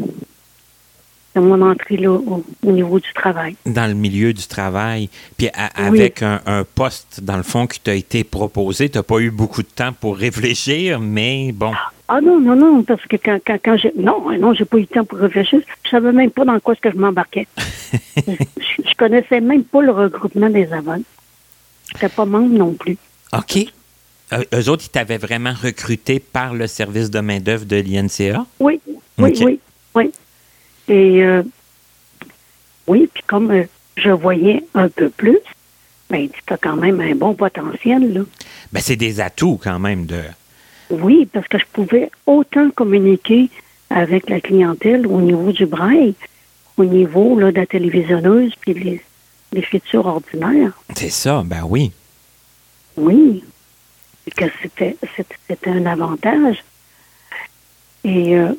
mon 1.40 1.62
entrée 1.62 1.96
là, 1.96 2.10
au, 2.10 2.72
niveau 2.72 2.98
du 3.00 3.12
travail. 3.12 3.56
Dans 3.66 3.86
le 3.86 3.94
milieu 3.94 4.32
du 4.32 4.46
travail. 4.46 5.08
Puis 5.36 5.48
avec 5.74 6.22
un, 6.22 6.64
poste, 6.74 7.20
dans 7.22 7.36
le 7.36 7.42
fond, 7.42 7.66
qui 7.66 7.80
t'a 7.80 7.94
été 7.94 8.24
proposé, 8.24 8.88
tu 8.88 8.98
n'as 8.98 9.02
pas 9.02 9.18
eu 9.18 9.30
beaucoup 9.30 9.62
de 9.62 9.68
temps 9.68 9.92
pour 9.92 10.16
réfléchir, 10.16 11.00
mais 11.00 11.52
bon. 11.52 11.72
Ah 12.08 12.20
non, 12.22 12.40
non, 12.40 12.56
non, 12.56 12.82
parce 12.84 13.04
que 13.04 13.16
quand, 13.16 13.38
quand, 13.46 13.58
quand 13.62 13.76
j'ai. 13.76 13.92
Non, 13.94 14.30
non, 14.38 14.54
j'ai 14.54 14.64
pas 14.64 14.78
eu 14.78 14.82
le 14.82 14.86
temps 14.86 15.04
pour 15.04 15.18
réfléchir. 15.18 15.60
Je 15.84 15.90
savais 15.90 16.12
même 16.12 16.30
pas 16.30 16.46
dans 16.46 16.58
quoi 16.58 16.74
que 16.74 16.90
je 16.90 16.96
m'embarquais. 16.96 17.46
je, 18.16 18.94
connaissais 18.96 19.40
même 19.42 19.62
pas 19.62 19.82
le 19.82 19.92
regroupement 19.92 20.48
des 20.48 20.72
avants. 20.72 21.02
Je 21.88 21.94
n'étais 21.94 22.08
pas 22.08 22.24
membre 22.24 22.54
non 22.54 22.72
plus. 22.72 22.96
OK. 23.36 23.66
Euh, 24.32 24.44
eux 24.54 24.68
autres, 24.70 24.84
ils 24.86 24.90
t'avaient 24.90 25.18
vraiment 25.18 25.52
recruté 25.52 26.18
par 26.18 26.54
le 26.54 26.66
service 26.66 27.10
de 27.10 27.20
main-d'œuvre 27.20 27.64
de 27.64 27.76
l'INCA? 27.76 28.44
Oui, 28.60 28.80
oui, 29.18 29.34
oui, 29.40 29.60
oui. 29.94 30.12
Et 30.88 31.22
euh, 31.22 31.42
oui, 32.86 33.08
puis 33.12 33.22
comme 33.26 33.50
euh, 33.50 33.64
je 33.96 34.10
voyais 34.10 34.64
un 34.74 34.88
peu 34.88 35.10
plus, 35.10 35.38
ben, 36.10 36.28
tu 36.28 36.52
as 36.52 36.56
quand 36.56 36.76
même 36.76 37.00
un 37.00 37.14
bon 37.14 37.34
potentiel, 37.34 38.12
là. 38.12 38.20
Ben, 38.72 38.80
c'est 38.80 38.96
des 38.96 39.20
atouts 39.20 39.58
quand 39.62 39.78
même 39.78 40.06
de. 40.06 40.22
Oui, 40.90 41.28
parce 41.30 41.46
que 41.48 41.58
je 41.58 41.66
pouvais 41.72 42.10
autant 42.26 42.70
communiquer 42.70 43.50
avec 43.90 44.30
la 44.30 44.40
clientèle 44.40 45.06
au 45.06 45.20
niveau 45.20 45.52
du 45.52 45.66
braille, 45.66 46.14
au 46.76 46.84
niveau 46.84 47.38
là, 47.38 47.52
de 47.52 47.56
la 47.56 47.66
télévisionneuse, 47.66 48.54
puis 48.60 48.74
les, 48.74 49.02
les 49.52 49.62
futurs 49.62 50.06
ordinaires. 50.06 50.72
C'est 50.96 51.10
ça, 51.10 51.42
ben 51.44 51.62
oui. 51.68 51.92
Oui, 52.96 53.44
que 54.30 54.44
c'était, 54.62 54.96
c'était 55.46 55.70
un 55.70 55.86
avantage. 55.86 56.64
Et 58.04 58.36
euh, 58.36 58.52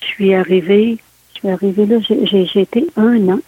je 0.00 0.06
suis 0.06 0.34
arrivée, 0.34 0.98
suis 1.38 1.48
arrivée 1.48 1.86
là, 1.86 1.96
j'ai, 2.00 2.60
été 2.60 2.86
un 2.96 3.28
an 3.28 3.40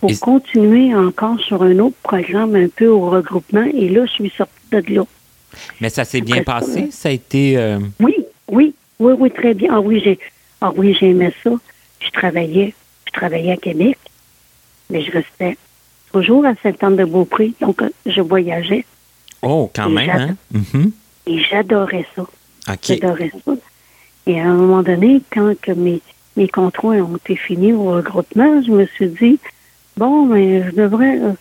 pour 0.00 0.20
continuer 0.20 0.94
encore 0.94 1.40
sur 1.40 1.62
un 1.62 1.78
autre 1.78 1.96
programme 2.02 2.54
un 2.54 2.68
peu 2.68 2.86
au 2.86 3.10
regroupement. 3.10 3.64
Et 3.74 3.88
là, 3.88 4.06
je 4.06 4.12
suis 4.12 4.32
sortie 4.36 4.52
de 4.70 4.82
là. 4.94 5.04
Mais 5.80 5.88
ça 5.88 6.04
s'est 6.04 6.20
bien 6.20 6.42
passé? 6.42 6.90
Ça 6.90 7.08
a 7.08 7.12
été... 7.12 7.56
Euh, 7.56 7.78
oui, 8.00 8.14
oui, 8.48 8.74
oui, 8.98 9.14
oui, 9.18 9.30
très 9.30 9.54
bien. 9.54 9.70
Ah 9.72 9.80
oui, 9.80 10.00
j'ai 10.04 10.18
ah 10.60 10.72
oui, 10.76 10.96
j'aimais 10.98 11.32
ça. 11.42 11.50
Je 12.00 12.10
travaillais. 12.10 12.74
Je 13.06 13.12
travaillais 13.12 13.52
à 13.52 13.56
Québec, 13.56 13.96
mais 14.90 15.02
je 15.02 15.12
restais 15.12 15.56
toujours 16.12 16.44
à 16.44 16.54
Saint-Anne-de-Beaupré, 16.62 17.52
donc 17.60 17.82
euh, 17.82 17.88
je 18.04 18.20
voyageais. 18.20 18.84
Oh, 19.42 19.70
quand 19.74 19.88
même, 19.88 20.10
hein? 20.10 20.36
Mm-hmm. 20.52 20.90
Et 21.26 21.38
j'adorais 21.40 22.06
ça. 22.14 22.26
J'adorais 22.82 23.30
ça. 23.44 23.52
Et 24.26 24.40
à 24.40 24.44
un 24.44 24.54
moment 24.54 24.82
donné, 24.82 25.22
quand 25.32 25.54
que 25.60 25.72
mes, 25.72 26.00
mes 26.36 26.48
contrats 26.48 26.88
ont 26.88 27.16
été 27.16 27.36
finis 27.36 27.72
au 27.72 27.92
regroupement, 27.92 28.62
je 28.62 28.70
me 28.72 28.86
suis 28.86 29.08
dit, 29.08 29.38
bon, 29.96 30.26
mais 30.26 30.64
je 30.64 30.74
devrais... 30.74 31.18
Euh, 31.20 31.32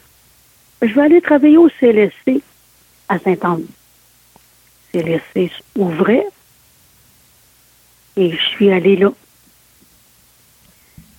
je 0.82 0.94
vais 0.94 1.02
aller 1.02 1.22
travailler 1.22 1.58
au 1.58 1.70
CLSC 1.70 2.42
à 3.10 3.18
Saint-Anne. 3.18 3.66
CLSC 4.92 5.52
ouvrait 5.76 6.28
et 8.18 8.32
je 8.32 8.42
suis 8.42 8.72
allée 8.72 8.96
là. 8.96 9.12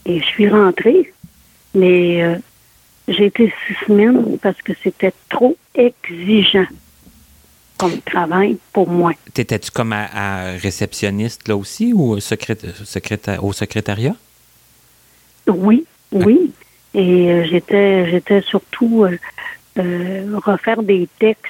Et 0.05 0.21
je 0.21 0.25
suis 0.25 0.49
rentrée, 0.49 1.13
mais 1.75 2.23
euh, 2.23 2.37
j'ai 3.09 3.27
été 3.27 3.53
six 3.67 3.75
semaines 3.87 4.39
parce 4.39 4.61
que 4.63 4.73
c'était 4.83 5.13
trop 5.29 5.57
exigeant 5.75 6.67
comme 7.79 8.01
travail 8.01 8.59
pour 8.73 8.89
moi. 8.89 9.13
T'étais-tu 9.35 9.71
comme 9.71 9.93
à, 9.93 10.53
réceptionniste 10.53 11.49
là 11.49 11.57
aussi 11.57 11.93
ou 11.93 12.15
au, 12.15 12.17
au 12.17 13.53
secrétariat? 13.53 14.15
Oui, 15.47 15.85
oui. 16.13 16.53
Et 16.95 17.31
euh, 17.31 17.45
j'étais 17.45 18.11
j'étais 18.11 18.41
surtout 18.41 19.05
euh, 19.05 20.39
refaire 20.45 20.83
des 20.83 21.09
textes 21.19 21.45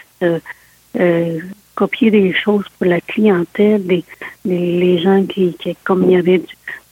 copier 1.77 2.11
des 2.11 2.33
choses 2.33 2.65
pour 2.77 2.89
la 2.89 3.01
clientèle, 3.01 3.87
des, 3.87 4.03
les 4.45 4.99
gens 4.99 5.25
qui, 5.25 5.55
qui, 5.55 5.77
comme 5.85 6.05
il 6.05 6.13
y 6.13 6.17
avait 6.17 6.43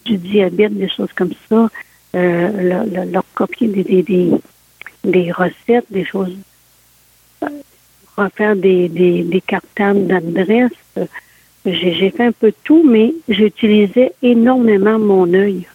du, 0.05 0.17
diabète, 0.19 0.75
des 0.75 0.89
choses 0.89 1.13
comme 1.17 1.33
ça, 1.49 1.69
euh, 2.15 2.85
leur, 3.11 3.25
copier 3.35 3.67
des, 3.67 4.03
des, 4.03 4.31
des, 5.03 5.33
recettes, 5.33 5.87
des 5.91 6.05
choses, 6.05 6.31
euh, 6.31 6.54
refaire 8.17 8.57
des, 8.57 8.89
des, 8.89 9.23
des 9.23 9.41
cartables 9.41 10.07
d'adresse. 10.07 10.73
j'ai 11.65 12.11
fait 12.11 12.27
un 12.27 12.33
peu 12.33 12.53
tout, 12.65 12.83
mais 12.89 13.15
j'utilisais 13.29 14.13
énormément 14.23 14.99
mon 14.99 15.33
œil. 15.35 15.67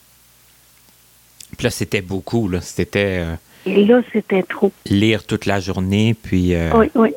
Puis 1.58 1.66
là, 1.66 1.70
c'était 1.70 2.02
beaucoup, 2.02 2.48
là. 2.48 2.62
C'était. 2.62 3.20
Euh, 3.26 3.36
Et 3.66 3.86
là, 3.86 4.02
c'était 4.14 4.44
trop. 4.44 4.72
Lire 4.86 5.26
toute 5.26 5.46
la 5.46 5.60
journée, 5.60 6.16
puis. 6.22 6.54
Oui, 6.74 6.88
oui. 6.96 7.14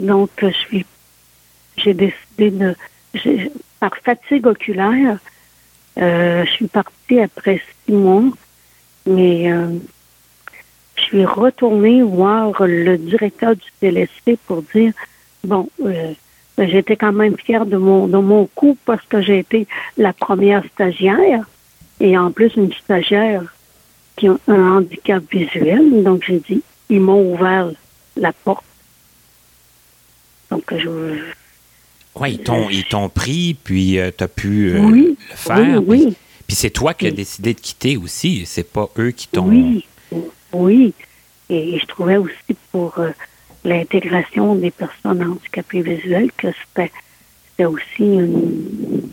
Donc, 0.00 0.30
je 0.40 0.48
suis 0.48 0.86
j'ai 1.76 1.94
décidé 1.94 2.50
de. 2.50 2.74
Par 3.80 3.96
fatigue 4.02 4.46
oculaire, 4.46 5.18
euh, 5.98 6.44
je 6.46 6.50
suis 6.50 6.66
partie 6.66 7.20
après 7.20 7.60
six 7.84 7.92
mois, 7.92 8.24
mais 9.06 9.52
euh, 9.52 9.68
suis 11.04 11.24
retournée 11.24 12.02
voir 12.02 12.52
le 12.66 12.96
directeur 12.98 13.54
du 13.54 13.66
CLSC 13.80 14.38
pour 14.46 14.62
dire 14.74 14.92
bon, 15.44 15.68
euh, 15.84 16.12
j'étais 16.58 16.96
quand 16.96 17.12
même 17.12 17.36
fière 17.36 17.66
de 17.66 17.76
mon 17.76 18.06
de 18.06 18.18
mon 18.18 18.46
coup 18.54 18.76
parce 18.84 19.04
que 19.06 19.20
j'ai 19.20 19.38
été 19.38 19.66
la 19.96 20.12
première 20.12 20.64
stagiaire 20.74 21.44
et 22.00 22.16
en 22.18 22.30
plus 22.30 22.52
une 22.56 22.72
stagiaire 22.72 23.42
qui 24.16 24.28
a 24.28 24.36
un 24.48 24.76
handicap 24.76 25.22
visuel. 25.30 26.02
Donc 26.02 26.24
j'ai 26.26 26.40
dit, 26.40 26.62
ils 26.88 27.00
m'ont 27.00 27.32
ouvert 27.32 27.70
la 28.16 28.32
porte. 28.32 28.64
Donc 30.50 30.72
je 30.76 31.18
oui, 32.16 32.38
ils 32.70 32.84
t'ont, 32.84 33.08
pris, 33.08 33.54
puis 33.54 33.98
euh, 33.98 34.10
tu 34.16 34.22
as 34.22 34.28
pu 34.28 34.68
euh, 34.68 34.88
le 34.88 35.16
faire. 35.34 35.82
Oui, 35.84 36.14
Puis, 36.46 36.56
c'est 36.56 36.70
toi 36.70 36.94
qui 36.94 37.08
as 37.08 37.10
décidé 37.10 37.54
de 37.54 37.60
quitter 37.60 37.96
aussi. 37.96 38.44
C'est 38.46 38.70
pas 38.70 38.88
eux 38.98 39.10
qui 39.10 39.26
t'ont. 39.26 39.48
Oui, 39.48 39.84
oui. 40.54 40.94
Et 41.48 41.78
je 41.78 41.86
trouvais 41.86 42.16
aussi 42.16 42.56
pour 42.72 42.98
euh, 42.98 43.10
l'intégration 43.64 44.54
des 44.54 44.70
personnes 44.70 45.22
handicapées 45.22 45.82
visuelles 45.82 46.30
que 46.36 46.48
c'était, 46.52 47.64
aussi 47.64 48.02
une, 48.02 49.10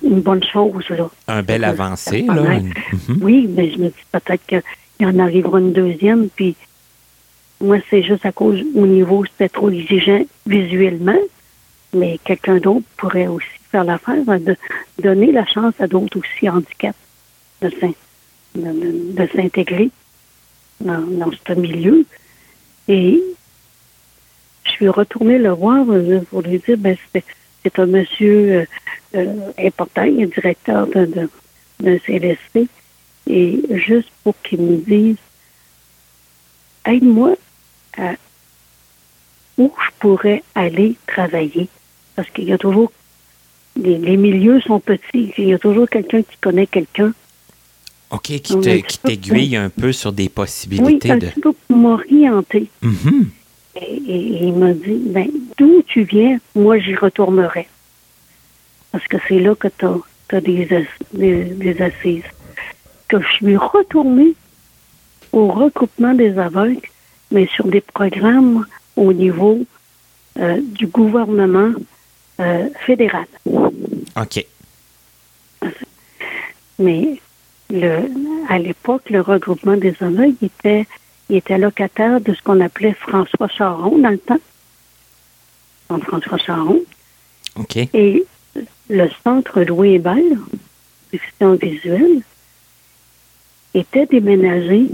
bonne 0.00 0.44
chose. 0.44 0.88
Là. 0.90 1.10
Un 1.28 1.42
bel 1.42 1.64
avancé, 1.64 2.22
là. 2.22 2.60
Mhm. 2.60 3.18
Oui, 3.20 3.48
mais 3.48 3.70
je 3.70 3.78
me 3.78 3.88
dis 3.88 4.04
peut-être 4.12 4.46
qu'il 4.46 4.62
y 5.00 5.06
en 5.06 5.18
arrivera 5.18 5.58
une 5.58 5.72
deuxième, 5.72 6.28
puis 6.28 6.56
moi, 7.60 7.78
c'est 7.90 8.02
juste 8.02 8.24
à 8.24 8.32
cause 8.32 8.62
au 8.74 8.86
niveau, 8.86 9.24
c'était 9.24 9.48
trop 9.48 9.70
exigeant 9.70 10.24
visuellement 10.46 11.18
mais 11.92 12.18
quelqu'un 12.24 12.58
d'autre 12.58 12.86
pourrait 12.96 13.26
aussi 13.26 13.46
faire 13.70 13.84
l'affaire 13.84 14.24
de 14.24 14.56
donner 15.02 15.32
la 15.32 15.46
chance 15.46 15.74
à 15.78 15.86
d'autres 15.86 16.18
aussi 16.18 16.48
handicapés 16.48 16.96
de, 17.62 19.28
s'intégrer 19.34 19.90
dans, 20.80 21.00
dans 21.00 21.30
ce 21.30 21.52
milieu. 21.54 22.04
Et 22.88 23.22
je 24.64 24.70
suis 24.70 24.88
retournée 24.88 25.38
le 25.38 25.50
voir 25.50 25.84
euh, 25.88 26.20
pour 26.30 26.42
lui 26.42 26.58
dire, 26.58 26.76
ben, 26.78 26.96
c'est 27.12 27.78
un 27.78 27.86
monsieur 27.86 28.52
euh, 28.52 28.64
euh, 29.16 29.52
important, 29.58 30.04
il 30.04 30.22
est 30.22 30.26
directeur 30.26 30.86
d'un 30.86 31.06
de, 31.06 31.98
CLSC, 31.98 32.68
et 33.26 33.60
juste 33.70 34.10
pour 34.22 34.34
qu'il 34.42 34.62
me 34.62 34.76
dise, 34.76 35.16
aide-moi 36.84 37.34
à 37.96 38.14
où 39.58 39.72
je 39.84 39.90
pourrais 39.98 40.42
aller 40.54 40.96
travailler 41.06 41.68
parce 42.16 42.30
qu'il 42.30 42.44
y 42.44 42.52
a 42.52 42.58
toujours 42.58 42.90
les, 43.76 44.16
milieux 44.16 44.60
sont 44.60 44.80
petits, 44.80 45.32
il 45.38 45.48
y 45.48 45.54
a 45.54 45.58
toujours 45.58 45.88
quelqu'un 45.88 46.22
qui 46.22 46.36
connaît 46.38 46.66
quelqu'un. 46.66 47.12
OK, 48.10 48.22
qui 48.40 48.52
On 48.54 48.60
te- 48.60 48.68
a 48.68 48.78
qui 48.80 48.98
t'aiguille 48.98 49.56
un 49.56 49.68
peu 49.70 49.92
sur 49.92 50.12
des 50.12 50.28
possibilités 50.28 51.16
de. 51.16 51.28
m'orienter. 51.68 52.68
Mhm. 52.82 53.30
Et, 53.76 53.84
et- 53.84 54.32
et 54.34 54.44
il 54.48 54.54
m'a 54.54 54.72
dit, 54.72 55.00
ben, 55.06 55.28
d'où 55.56 55.82
tu 55.86 56.02
viens, 56.02 56.38
moi 56.56 56.78
j'y 56.78 56.94
retournerai. 56.96 57.68
Parce 58.90 59.06
que 59.06 59.16
c'est 59.28 59.38
là 59.38 59.54
que 59.54 59.68
tu 59.78 59.86
as, 60.34 60.40
des, 60.40 60.66
ass- 60.72 60.86
des, 61.14 61.44
des 61.44 61.80
assises. 61.80 62.24
Que 63.08 63.20
je 63.22 63.28
suis 63.34 63.56
retournée 63.56 64.34
au 65.32 65.46
recoupement 65.48 66.14
des 66.14 66.36
aveugles, 66.38 66.80
mais 67.30 67.46
sur 67.54 67.66
des 67.68 67.80
programmes 67.80 68.66
au 68.96 69.12
niveau 69.12 69.64
euh, 70.38 70.60
du 70.62 70.86
gouvernement 70.88 71.72
euh, 72.40 72.68
fédéral. 72.84 73.26
OK. 73.46 74.44
Mais 76.78 77.20
le, 77.70 78.10
à 78.48 78.58
l'époque, 78.58 79.08
le 79.10 79.20
regroupement 79.20 79.76
des 79.76 79.94
aveugles 80.00 80.34
était, 80.42 80.86
il 81.28 81.36
était 81.36 81.58
locataire 81.58 82.20
de 82.20 82.34
ce 82.34 82.42
qu'on 82.42 82.60
appelait 82.60 82.94
François 82.94 83.48
Charon 83.48 83.98
dans 83.98 84.10
le 84.10 84.18
temps. 84.18 84.40
Donc, 85.88 86.04
François 86.04 86.38
Charon. 86.38 86.82
OK. 87.56 87.76
Et 87.76 88.24
le 88.88 89.08
centre 89.24 89.62
Louis 89.62 89.94
Hébert, 89.94 90.16
déficience 91.12 91.58
visuelle, 91.58 92.22
était 93.74 94.06
déménagé 94.06 94.86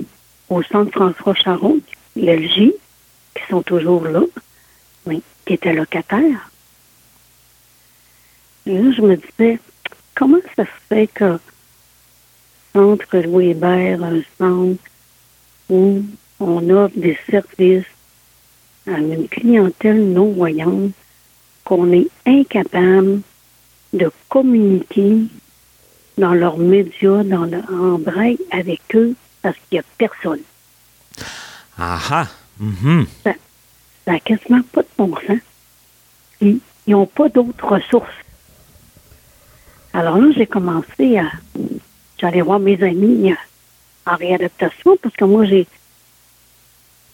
au 0.49 0.63
centre 0.63 0.93
François 0.93 1.35
Charon, 1.35 1.79
l'LJ, 2.15 2.73
qui 3.35 3.43
sont 3.49 3.63
toujours 3.63 4.05
là, 4.05 4.23
oui, 5.07 5.23
qui 5.45 5.55
était 5.55 5.73
locataire. 5.73 6.51
Et 8.67 8.79
là, 8.79 8.91
je 8.91 9.01
me 9.01 9.17
disais, 9.17 9.59
comment 10.15 10.39
ça 10.57 10.65
se 10.65 10.71
fait 10.89 11.07
que 11.07 11.39
centre 12.77 13.19
Louis 13.19 13.51
Hébert, 13.51 14.05
un 14.05 14.21
centre 14.39 14.83
où 15.71 16.03
on 16.39 16.71
offre 16.71 16.97
des 16.97 17.19
services 17.31 17.87
à 18.87 18.99
une 18.99 19.27
clientèle 19.29 20.13
non-voyante, 20.13 20.93
qu'on 21.65 21.91
est 21.91 22.09
incapable 22.27 23.23
de 23.93 24.11
communiquer 24.29 25.23
dans 26.19 26.35
leurs 26.35 26.59
médias, 26.59 27.25
dans 27.25 27.45
le, 27.45 27.61
en 27.73 27.99
braille 27.99 28.39
avec 28.51 28.81
eux, 28.95 29.15
parce 29.43 29.57
qu'il 29.57 29.77
n'y 29.77 29.79
a 29.79 29.85
personne. 29.97 30.43
Ah 31.79 31.99
ah. 32.11 32.29
Mhm. 32.61 33.07
Ça 33.25 33.35
n'a 34.07 34.21
quasiment 34.21 34.63
pas 34.73 34.83
de 34.83 34.89
bon 34.97 35.15
sens. 35.27 35.39
Ils 36.41 36.61
n'ont 36.87 37.07
pas 37.07 37.29
d'autres 37.29 37.67
ressources. 37.67 38.09
Alors 39.93 40.19
là, 40.19 40.31
j'ai 40.37 40.47
commencé 40.47 41.19
à. 41.19 41.31
J'allais 42.19 42.43
voir 42.43 42.59
mes 42.59 42.83
amis 42.83 43.33
euh, 43.33 44.11
en 44.11 44.17
réadaptation 44.17 44.97
parce 45.03 45.15
que 45.15 45.25
moi, 45.25 45.45
j'ai. 45.45 45.67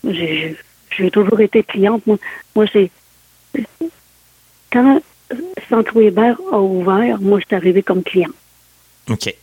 J'ai 0.05 0.57
j'ai 0.97 1.11
toujours 1.11 1.41
été 1.41 1.63
cliente. 1.63 2.07
Moi, 2.07 2.19
moi 2.55 2.67
j'ai. 2.67 2.91
Quand 4.71 5.01
Centre 5.69 5.99
Weber 5.99 6.37
a 6.51 6.61
ouvert, 6.61 7.21
moi, 7.21 7.41
je 7.41 7.47
suis 7.47 7.57
arrivée 7.57 7.83
comme 7.83 8.03
cliente. 8.03 8.35
OK. 9.09 9.35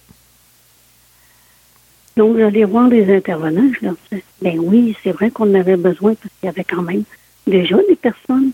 Donc, 2.17 2.37
j'allais 2.37 2.65
voir 2.65 2.89
les 2.89 3.15
intervenants. 3.15 3.71
Je 3.79 3.85
leur 3.85 3.95
disais, 4.11 4.23
ben 4.41 4.59
oui, 4.59 4.95
c'est 5.03 5.11
vrai 5.11 5.31
qu'on 5.31 5.49
en 5.51 5.59
avait 5.59 5.77
besoin 5.77 6.15
parce 6.15 6.33
qu'il 6.39 6.47
y 6.47 6.49
avait 6.49 6.63
quand 6.63 6.81
même 6.81 7.03
déjà 7.47 7.77
des 7.87 7.95
personnes 7.95 8.51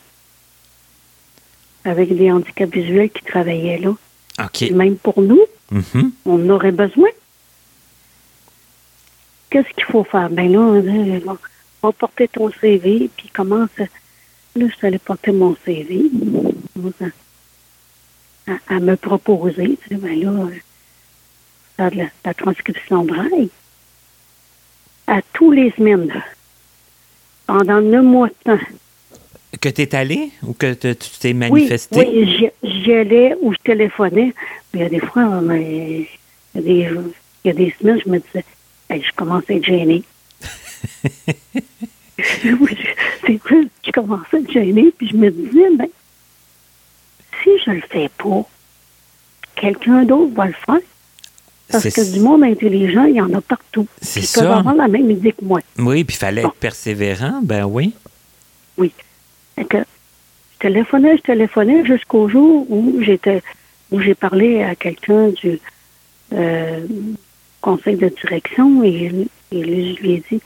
avec 1.84 2.16
des 2.16 2.32
handicaps 2.32 2.74
visuels 2.74 3.10
qui 3.10 3.24
travaillaient 3.24 3.80
là. 3.80 3.94
Même 4.72 4.98
pour 4.98 5.22
nous, 5.22 5.42
Mhm. 5.72 6.12
on 6.26 6.46
en 6.46 6.50
aurait 6.50 6.72
besoin. 6.72 7.10
Qu'est-ce 9.50 9.70
qu'il 9.74 9.86
faut 9.86 10.04
faire? 10.04 10.30
Ben 10.30 10.52
là, 10.52 10.60
on 10.60 10.80
dit, 10.82 11.20
bon, 11.26 11.38
va 11.82 11.92
porter 11.92 12.28
ton 12.28 12.52
CV, 12.52 13.10
puis 13.16 13.30
commence. 13.30 13.70
Là, 13.78 13.86
je 14.56 14.66
suis 14.76 14.88
allée 14.88 15.00
porter 15.00 15.32
mon 15.32 15.56
CV. 15.66 16.10
À, 18.68 18.80
me 18.80 18.96
proposer. 18.96 19.78
Tu 19.82 19.90
sais, 19.90 19.96
ben 19.96 20.20
là, 20.22 20.48
faire 21.78 21.92
de 21.92 21.98
la, 21.98 22.04
de 22.06 22.10
la 22.26 22.34
transcription 22.34 23.04
braille. 23.04 23.50
À 25.08 25.22
tous 25.34 25.52
les 25.52 25.72
semaines. 25.72 26.14
Pendant 27.48 27.82
neuf 27.82 28.04
mois 28.04 28.28
de 28.28 28.34
temps. 28.44 28.66
Que 29.62 29.70
tu 29.70 29.82
es 29.84 29.96
allé 29.96 30.32
ou 30.44 30.54
que 30.54 30.74
tu 30.74 30.96
t'es 31.20 31.30
Oui, 31.30 31.34
manifesté? 31.34 32.00
oui 32.08 32.26
j'y- 32.64 32.70
j'y 32.84 32.94
allais 32.94 33.36
ou 33.42 33.54
je 33.54 33.58
téléphonais. 33.64 34.34
Mais 34.74 34.80
il 34.80 34.82
y 34.82 34.86
a 34.86 34.90
des 34.90 35.00
fois, 35.00 35.42
il, 35.54 36.08
y 36.56 36.58
a 36.58 36.62
des, 36.62 36.90
il 37.44 37.48
y 37.48 37.50
a 37.50 37.54
des 37.54 37.74
semaines, 37.80 38.00
je 38.06 38.10
me 38.10 38.20
disais, 38.20 38.44
Hey, 38.90 39.02
je 39.02 39.12
commence 39.16 39.44
à 39.50 39.54
être 39.54 39.66
gênée. 39.66 40.04
Oui, 42.46 42.78
c'est 43.26 43.36
vrai, 43.44 43.58
je 43.86 43.92
commençais 43.92 44.38
à 44.38 44.40
être 44.40 44.52
gênée, 44.52 44.94
puis 44.98 45.10
je 45.10 45.18
me 45.18 45.30
disais, 45.30 45.66
ben, 45.78 45.88
si 47.44 47.50
je 47.66 47.72
le 47.72 47.82
fais 47.90 48.10
pas, 48.18 48.48
quelqu'un 49.56 50.04
d'autre 50.04 50.34
va 50.34 50.46
le 50.48 50.54
faire. 50.66 50.80
Parce 51.70 51.84
que 51.90 52.14
du 52.14 52.20
monde 52.22 52.44
intelligent, 52.44 53.04
il 53.04 53.16
y 53.16 53.22
en 53.22 53.34
a 53.34 53.42
partout. 53.42 53.88
C'est 54.02 54.22
Ils 54.22 54.32
peuvent 54.34 54.44
ça. 54.46 54.58
avoir 54.60 54.76
la 54.76 54.88
même 54.88 55.12
idée 55.12 55.34
que 55.34 55.44
moi. 55.44 55.60
Oui, 55.78 56.04
puis 56.06 56.16
il 56.16 56.20
fallait 56.20 56.44
Bon. 56.44 56.50
être 56.50 56.56
persévérant. 56.56 57.42
Ben 57.44 57.66
oui. 57.66 57.94
Oui. 58.78 58.94
Fait 59.56 59.66
que 59.66 59.78
je 59.78 60.60
téléphonais, 60.60 61.18
je 61.18 61.22
téléphonais 61.22 61.86
jusqu'au 61.86 62.28
jour 62.30 62.66
où 62.70 63.02
j'étais 63.02 63.42
où 63.92 64.00
j'ai 64.00 64.16
parlé 64.16 64.64
à 64.64 64.76
quelqu'un 64.76 65.30
du 65.30 65.60
euh, 66.34 66.86
conseil 67.62 67.96
de 67.96 68.10
direction 68.10 68.84
et, 68.84 69.28
et 69.52 69.64
lui, 69.64 69.96
je 69.96 70.02
lui 70.02 70.12
ai 70.14 70.24
dit 70.30 70.42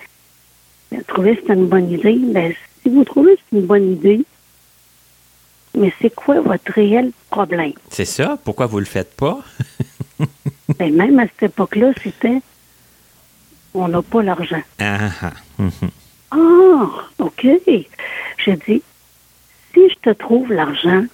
ben, 0.92 1.02
trouvez 1.08 1.36
que 1.36 1.44
c'est 1.48 1.54
une 1.54 1.68
bonne 1.68 1.92
idée. 1.92 2.18
Ben, 2.20 2.54
si 2.82 2.90
vous 2.90 3.04
trouvez 3.04 3.36
que 3.36 3.42
c'est 3.50 3.58
une 3.58 3.66
bonne 3.66 3.94
idée, 3.94 4.26
mais 5.76 5.94
c'est 6.02 6.14
quoi 6.14 6.42
votre 6.42 6.72
réel 6.74 7.12
problème? 7.30 7.74
C'est 7.90 8.06
ça. 8.06 8.38
Pourquoi 8.44 8.66
vous 8.66 8.80
le 8.80 8.86
faites 8.86 9.16
pas? 9.16 9.40
Ben, 10.78 10.94
même 10.94 11.18
à 11.18 11.24
cette 11.24 11.52
époque-là, 11.52 11.92
c'était 12.04 12.42
on 13.74 13.88
n'a 13.88 14.02
pas 14.02 14.22
l'argent. 14.22 14.62
Ah 14.80 15.10
ah. 15.22 15.34
Ah, 16.32 16.90
OK. 17.18 17.48
J'ai 18.38 18.56
dit, 18.68 18.84
si 19.74 19.90
je 19.90 19.96
te 20.02 20.10
trouve 20.10 20.52
l'argent, 20.52 21.06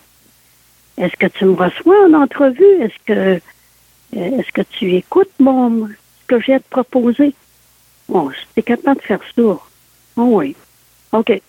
est-ce 0.98 1.16
que 1.18 1.28
tu 1.28 1.46
me 1.46 1.54
reçois 1.54 2.08
en 2.08 2.14
entrevue? 2.14 2.82
Est-ce 2.82 3.06
que 3.06 3.14
euh, 4.16 4.40
est-ce 4.40 4.52
que 4.52 4.62
tu 4.62 4.94
écoutes 4.94 5.32
mon 5.40 5.88
ce 5.88 6.28
que 6.28 6.40
j'ai 6.40 6.54
à 6.54 6.60
te 6.60 6.70
proposer? 6.70 7.34
Bon, 8.08 8.32
j'étais 8.32 8.64
capable 8.64 9.02
de 9.02 9.06
faire 9.06 9.20
ça. 9.36 9.42
Oh 9.42 9.60
oui. 10.18 10.56
OK. 11.12 11.42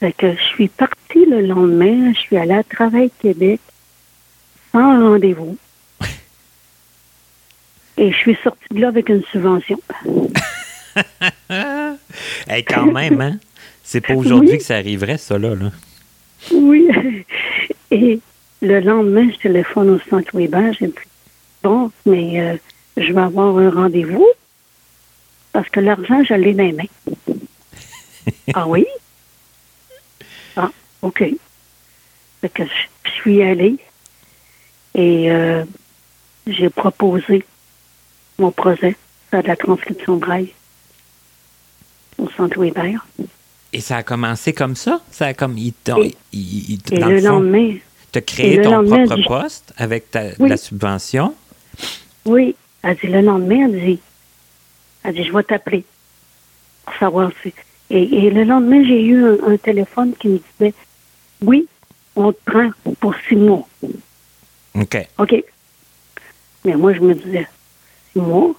Fait 0.00 0.12
que 0.12 0.34
je 0.34 0.42
suis 0.42 0.68
partie 0.68 1.26
le 1.26 1.42
lendemain, 1.42 2.12
je 2.14 2.18
suis 2.18 2.36
allée 2.36 2.54
à 2.54 2.64
Travail 2.64 3.10
Québec 3.20 3.60
sans 4.72 5.10
rendez-vous. 5.10 5.56
Et 7.98 8.10
je 8.10 8.16
suis 8.16 8.38
sortie 8.42 8.66
de 8.70 8.80
là 8.80 8.88
avec 8.88 9.08
une 9.08 9.22
subvention. 9.30 9.78
Hey, 12.48 12.64
quand 12.64 12.90
même, 12.90 13.20
hein? 13.20 13.38
C'est 13.82 14.00
pas 14.00 14.14
aujourd'hui 14.14 14.50
Oui. 14.52 14.58
que 14.58 14.64
ça 14.64 14.76
arriverait, 14.76 15.18
ça, 15.18 15.38
là. 15.38 15.54
là. 15.54 15.70
Oui. 16.52 16.88
Et 17.90 18.20
le 18.62 18.80
lendemain, 18.80 19.28
je 19.30 19.36
téléphone 19.38 19.90
au 19.90 19.98
centre 20.08 20.36
Weber. 20.36 20.72
J'ai 20.78 20.86
dit 20.86 20.94
Bon, 21.62 21.90
mais 22.06 22.40
euh, 22.40 22.56
je 22.96 23.12
vais 23.12 23.20
avoir 23.20 23.56
un 23.58 23.70
rendez-vous 23.70 24.26
parce 25.52 25.68
que 25.68 25.80
l'argent, 25.80 26.22
je 26.24 26.34
l'ai 26.34 26.54
dans 26.54 26.64
les 26.64 26.72
mains. 26.72 26.84
ah 28.54 28.66
oui? 28.66 28.86
Ah, 30.56 30.70
OK. 31.02 31.24
Fait 32.40 32.48
que 32.48 32.64
je, 32.64 32.70
je 33.04 33.10
suis 33.10 33.42
allée 33.42 33.76
et 34.94 35.30
euh, 35.30 35.64
j'ai 36.46 36.70
proposé 36.70 37.44
mon 38.38 38.50
projet, 38.50 38.96
faire 39.30 39.42
de 39.42 39.48
la 39.48 39.56
transcription 39.56 40.16
braille 40.16 40.52
au 42.18 42.28
centre 42.30 42.58
Weber. 42.60 43.06
Et 43.72 43.80
ça 43.80 43.96
a 43.98 44.02
commencé 44.02 44.52
comme 44.52 44.76
ça? 44.76 45.00
Ça 45.10 45.26
a 45.26 45.34
comme. 45.34 45.56
Et- 45.58 45.72
dans 45.84 45.96
le, 45.98 47.14
le 47.16 47.20
lendemain, 47.20 47.74
t'as 48.10 48.20
et 48.20 48.24
créé 48.24 48.60
ton 48.62 48.84
propre 48.84 49.26
poste 49.26 49.72
avec 49.76 50.10
ta, 50.10 50.24
Oui. 50.38 50.50
la 50.50 50.56
subvention? 50.56 51.34
Oui, 52.24 52.54
elle 52.82 52.96
dit 52.96 53.06
le 53.06 53.20
lendemain, 53.22 53.68
elle 53.68 53.80
dit, 53.80 54.00
elle 55.04 55.14
dit, 55.14 55.24
je 55.24 55.32
vais 55.32 55.42
t'appeler 55.42 55.84
pour 56.84 56.94
savoir 56.96 57.30
si. 57.42 57.52
Et, 57.90 58.26
et 58.26 58.30
le 58.30 58.44
lendemain, 58.44 58.84
j'ai 58.84 59.02
eu 59.04 59.24
un, 59.24 59.38
un 59.52 59.56
téléphone 59.56 60.12
qui 60.18 60.28
me 60.28 60.38
disait, 60.58 60.74
oui, 61.42 61.66
on 62.14 62.32
te 62.32 62.38
prend 62.44 62.70
pour 63.00 63.14
six 63.28 63.36
mois. 63.36 63.66
OK. 64.74 65.08
OK. 65.18 65.44
Mais 66.64 66.74
moi, 66.76 66.92
je 66.94 67.00
me 67.00 67.14
disais, 67.14 67.48
six 68.12 68.20
mois, 68.20 68.54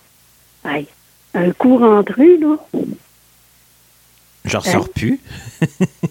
aïe, 0.64 0.88
un 1.34 1.52
coup 1.52 1.78
rentré, 1.78 2.38
là, 2.38 2.58
Je 4.46 4.58
ressors 4.58 4.90
plus. 4.90 5.20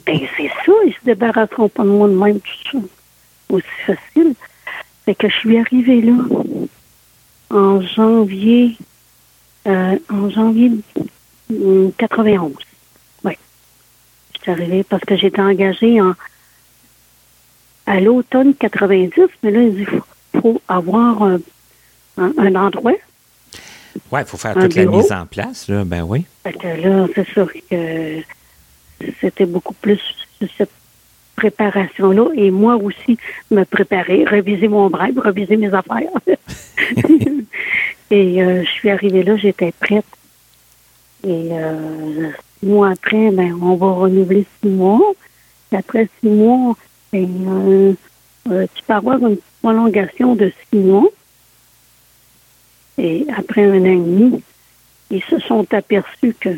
ben 0.06 0.20
c'est 0.36 0.48
ça, 0.64 0.72
ils 0.86 0.94
se 0.98 1.04
débarrasseront 1.04 1.68
pas 1.68 1.84
de 1.84 1.88
moi 1.88 2.08
de 2.08 2.14
même, 2.14 2.40
tout 2.40 2.70
ça. 2.72 2.78
Aussi 3.50 3.66
facile. 3.86 4.34
Fait 5.04 5.14
que 5.14 5.28
je 5.28 5.36
suis 5.36 5.58
arrivée 5.58 6.00
là. 6.00 6.14
en 7.50 7.80
janvier, 7.82 8.76
euh, 9.66 9.98
en 10.08 10.30
janvier 10.30 10.72
91. 11.98 12.52
Oui. 13.24 13.32
Je 14.34 14.42
suis 14.42 14.50
arrivée 14.50 14.82
parce 14.84 15.04
que 15.04 15.16
j'étais 15.16 15.42
engagée 15.42 16.00
en, 16.00 16.14
à 17.86 18.00
l'automne 18.00 18.54
90, 18.54 19.12
mais 19.42 19.50
là, 19.50 19.62
il 19.62 19.86
faut, 20.40 20.60
avoir 20.68 21.22
un, 21.22 21.40
un, 22.16 22.54
endroit. 22.54 22.92
Oui, 24.10 24.20
il 24.20 24.26
faut 24.26 24.36
faire 24.36 24.54
toute 24.54 24.74
la 24.74 24.86
mise 24.86 25.12
en 25.12 25.26
place, 25.26 25.68
là, 25.68 25.84
ben 25.84 26.02
oui. 26.02 26.24
là, 26.44 27.06
c'est 27.14 27.28
sûr 27.28 27.50
que 27.70 28.20
c'était 29.20 29.46
beaucoup 29.46 29.74
plus 29.74 30.00
cette 30.56 30.70
préparation-là 31.36 32.30
et 32.34 32.50
moi 32.50 32.76
aussi 32.76 33.18
me 33.50 33.64
préparer, 33.64 34.24
réviser 34.24 34.68
mon 34.68 34.90
bref, 34.90 35.12
réviser 35.16 35.56
mes 35.56 35.72
affaires. 35.72 36.10
et 38.10 38.42
euh, 38.42 38.62
je 38.64 38.70
suis 38.70 38.90
arrivée 38.90 39.22
là, 39.22 39.36
j'étais 39.36 39.72
prête. 39.72 40.04
Et 41.24 41.48
euh, 41.52 42.30
six 42.58 42.66
mois 42.66 42.90
après, 42.90 43.30
ben, 43.30 43.56
on 43.62 43.76
va 43.76 43.92
renouveler 43.92 44.44
six 44.60 44.68
mois. 44.68 45.00
Et 45.72 45.76
après 45.76 46.08
six 46.20 46.28
mois, 46.28 46.76
ben, 47.12 47.28
euh, 47.48 47.92
euh, 48.50 48.66
tu 48.74 48.82
peux 48.82 48.92
avoir 48.92 49.18
une 49.18 49.38
prolongation 49.62 50.34
de 50.34 50.52
six 50.70 50.78
mois. 50.78 51.08
Et 52.98 53.26
après 53.36 53.64
un 53.64 53.80
an 53.80 53.84
et 53.84 53.96
demi, 53.96 54.42
ils 55.10 55.22
se 55.24 55.38
sont 55.40 55.66
aperçus 55.72 56.34
que 56.38 56.50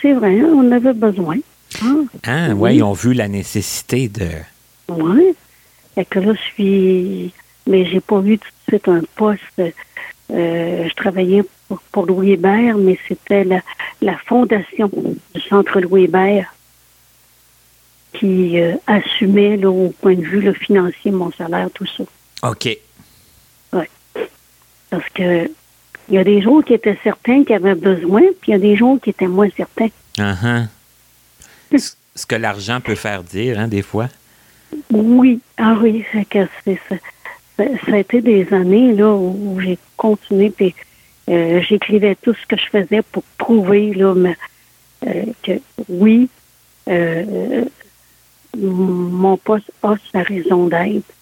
c'est 0.00 0.12
vrai, 0.12 0.40
hein, 0.40 0.52
on 0.54 0.70
avait 0.72 0.92
besoin. 0.92 1.36
Ah, 1.82 1.86
ah 2.24 2.48
oui. 2.54 2.76
ils 2.76 2.82
ont 2.82 2.92
vu 2.92 3.12
la 3.12 3.28
nécessité 3.28 4.08
de. 4.08 4.28
Oui. 4.88 5.34
Et 5.96 6.04
que 6.04 6.20
là, 6.20 6.34
je 6.34 6.40
suis. 6.40 7.32
Mais 7.66 7.84
j'ai 7.86 8.00
pas 8.00 8.20
vu 8.20 8.38
tout 8.38 8.48
de 8.48 8.76
suite 8.76 8.88
un 8.88 9.02
poste. 9.16 9.60
Euh, 10.30 10.88
je 10.88 10.94
travaillais 10.94 11.42
pour, 11.90 12.06
Louis 12.06 12.32
Hébert, 12.32 12.78
mais 12.78 12.98
c'était 13.08 13.44
la, 13.44 14.18
fondation 14.26 14.90
du 15.34 15.40
Centre 15.40 15.80
Louis 15.80 16.04
Hébert 16.04 16.52
qui 18.12 18.60
euh, 18.60 18.74
assumait, 18.86 19.56
là, 19.56 19.70
au 19.70 19.90
point 20.00 20.14
de 20.14 20.22
vue 20.22 20.40
le 20.40 20.52
financier, 20.52 21.10
mon 21.10 21.30
salaire, 21.32 21.68
tout 21.74 21.86
ça. 21.86 22.04
OK. 22.48 22.78
Parce 24.96 25.10
que 25.10 25.50
il 26.08 26.14
y 26.14 26.18
a 26.18 26.24
des 26.24 26.40
jours 26.40 26.64
qui 26.64 26.72
étaient 26.72 26.98
certains 27.02 27.44
qui 27.44 27.52
avaient 27.52 27.74
besoin, 27.74 28.22
puis 28.40 28.48
il 28.48 28.50
y 28.52 28.54
a 28.54 28.58
des 28.58 28.76
jours 28.76 28.98
qui 29.00 29.10
étaient 29.10 29.26
moins 29.26 29.48
certains. 29.54 29.88
Uh 30.18 30.66
Ce 31.70 32.24
que 32.26 32.36
l'argent 32.36 32.80
peut 32.80 32.94
faire 32.94 33.22
dire, 33.22 33.58
hein, 33.58 33.68
des 33.68 33.82
fois. 33.82 34.08
Oui, 34.90 35.40
ah 35.58 35.76
oui, 35.82 36.04
que 36.30 36.46
ça, 36.64 36.72
ça, 37.58 37.92
a 37.92 37.98
été 37.98 38.22
des 38.22 38.52
années 38.54 38.94
là 38.94 39.12
où 39.12 39.60
j'ai 39.60 39.78
continué, 39.98 40.48
puis 40.48 40.74
euh, 41.28 41.60
j'écrivais 41.60 42.14
tout 42.14 42.34
ce 42.34 42.46
que 42.46 42.56
je 42.56 42.66
faisais 42.70 43.02
pour 43.02 43.24
prouver 43.36 43.92
là, 43.92 44.14
euh, 44.14 45.24
que 45.42 45.60
oui, 45.88 46.30
euh, 46.88 47.64
mon 48.56 49.36
poste 49.36 49.70
a 49.82 49.96
sa 50.12 50.22
raison 50.22 50.68
d'être. 50.68 51.12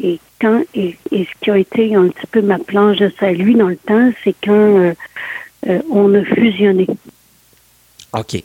Et 0.00 0.20
quand 0.40 0.62
et, 0.74 0.96
ce 1.12 1.40
qui 1.40 1.50
a 1.50 1.58
été 1.58 1.94
un 1.94 2.08
petit 2.08 2.26
peu 2.26 2.42
ma 2.42 2.58
planche 2.58 2.98
de 2.98 3.12
salut 3.18 3.54
dans 3.54 3.68
le 3.68 3.76
temps, 3.76 4.12
c'est 4.22 4.34
quand 4.42 4.52
euh, 4.52 4.94
euh, 5.66 5.82
on 5.90 6.14
a 6.14 6.24
fusionné. 6.24 6.86
OK. 8.12 8.42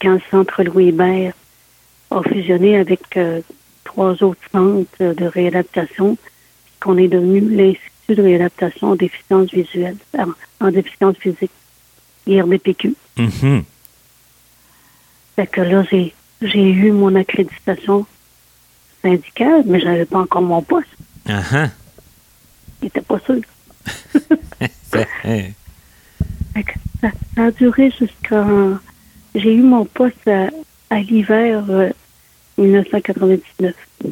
Quand 0.00 0.14
le 0.14 0.20
Centre 0.30 0.62
Louis 0.62 0.88
Hébert 0.88 1.32
a 2.10 2.22
fusionné 2.22 2.76
avec 2.76 3.16
euh, 3.16 3.40
trois 3.84 4.22
autres 4.22 4.40
centres 4.52 5.14
de 5.14 5.24
réadaptation, 5.26 6.16
qu'on 6.80 6.96
est 6.96 7.08
devenu 7.08 7.40
l'Institut 7.40 8.14
de 8.14 8.22
réadaptation 8.22 8.90
en 8.90 8.96
déficience 8.96 9.50
visuelle, 9.52 9.96
en, 10.60 10.70
déficience 10.70 11.16
physique, 11.16 11.50
IRDPQ. 12.26 12.94
Mm 13.16 13.60
Fait 15.36 15.46
que 15.46 15.60
là, 15.60 15.84
j'ai 15.90 16.70
eu 16.70 16.90
mon 16.92 17.14
accréditation 17.14 18.06
syndical, 19.02 19.62
mais 19.66 19.80
je 19.80 19.86
n'avais 19.86 20.04
pas 20.04 20.18
encore 20.18 20.42
mon 20.42 20.62
poste. 20.62 20.88
Uh 21.28 21.68
Il 22.80 22.84
n'était 22.84 23.00
pas 23.00 23.18
sûr. 23.20 23.40
ça, 24.92 25.04
ça, 27.00 27.10
a 27.36 27.50
duré 27.50 27.92
jusqu'à... 27.98 28.44
J'ai 29.34 29.54
eu 29.54 29.62
mon 29.62 29.84
poste 29.84 30.28
à, 30.28 31.00
l'hiver 31.00 31.62
1999. 32.58 33.74
Euh, 34.04 34.08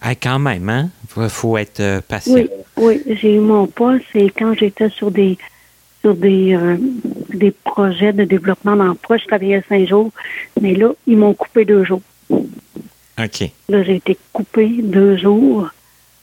ah, 0.00 0.14
quand 0.14 0.38
même, 0.38 0.68
hein? 0.68 0.90
Il 1.16 1.28
faut 1.28 1.56
être 1.56 1.80
euh, 1.80 2.00
patient. 2.06 2.34
Oui, 2.34 2.48
oui 2.76 3.02
j'ai 3.06 3.36
eu 3.36 3.40
mon 3.40 3.66
poste 3.66 4.04
et 4.14 4.30
quand 4.30 4.54
j'étais 4.54 4.88
sur 4.88 5.10
des 5.10 5.38
sur 6.02 6.14
des, 6.14 6.54
euh, 6.54 6.76
des 7.32 7.52
projets 7.52 8.12
de 8.12 8.24
développement 8.24 8.76
d'emploi, 8.76 9.16
je 9.18 9.26
travaillais 9.26 9.62
cinq 9.68 9.86
jours, 9.86 10.10
mais 10.60 10.74
là, 10.74 10.90
ils 11.06 11.16
m'ont 11.16 11.32
coupé 11.32 11.64
deux 11.64 11.84
jours. 11.84 12.02
OK. 13.24 13.50
Là, 13.68 13.82
j'ai 13.82 13.96
été 13.96 14.16
coupé 14.32 14.68
deux 14.82 15.16
jours 15.16 15.70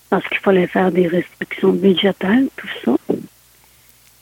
parce 0.10 0.28
qu'il 0.28 0.40
fallait 0.40 0.68
faire 0.68 0.92
des 0.92 1.08
restrictions 1.08 1.72
budgétaires, 1.72 2.42
tout 2.56 2.68
ça. 2.84 3.16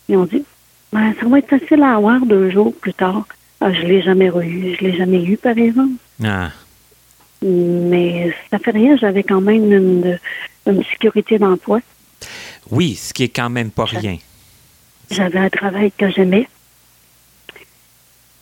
Ils 0.10 0.18
ont 0.18 0.26
dit, 0.26 0.44
ben, 0.92 1.14
ça 1.20 1.28
va 1.28 1.40
être 1.40 1.50
facile 1.50 1.82
à 1.84 1.96
avoir 1.96 2.26
deux 2.26 2.50
jours 2.50 2.74
plus 2.74 2.94
tard. 2.94 3.26
Ah, 3.60 3.74
je 3.74 3.82
ne 3.82 3.88
l'ai 3.88 4.02
jamais 4.02 4.28
eu. 4.28 4.76
Je 4.76 4.84
l'ai 4.84 4.96
jamais 4.96 5.24
eu, 5.24 5.38
par 5.38 5.58
exemple. 5.58 5.94
Ah. 6.24 6.52
Mais 7.42 8.34
ça 8.52 8.60
fait 8.60 8.72
rien, 8.72 8.98
j'avais 8.98 9.24
quand 9.24 9.42
même 9.42 9.72
une, 9.72 10.20
sécurité 10.92 11.40
d'emploi. 11.40 11.80
Oui, 12.72 12.96
ce 12.96 13.14
qui 13.14 13.24
est 13.24 13.30
quand 13.30 13.50
même 13.50 13.72
pas 13.72 13.86
rien. 13.86 14.18
J'avais 15.10 15.40
un 15.40 15.50
travail 15.50 15.92
que 15.92 16.10
j'aimais, 16.10 16.48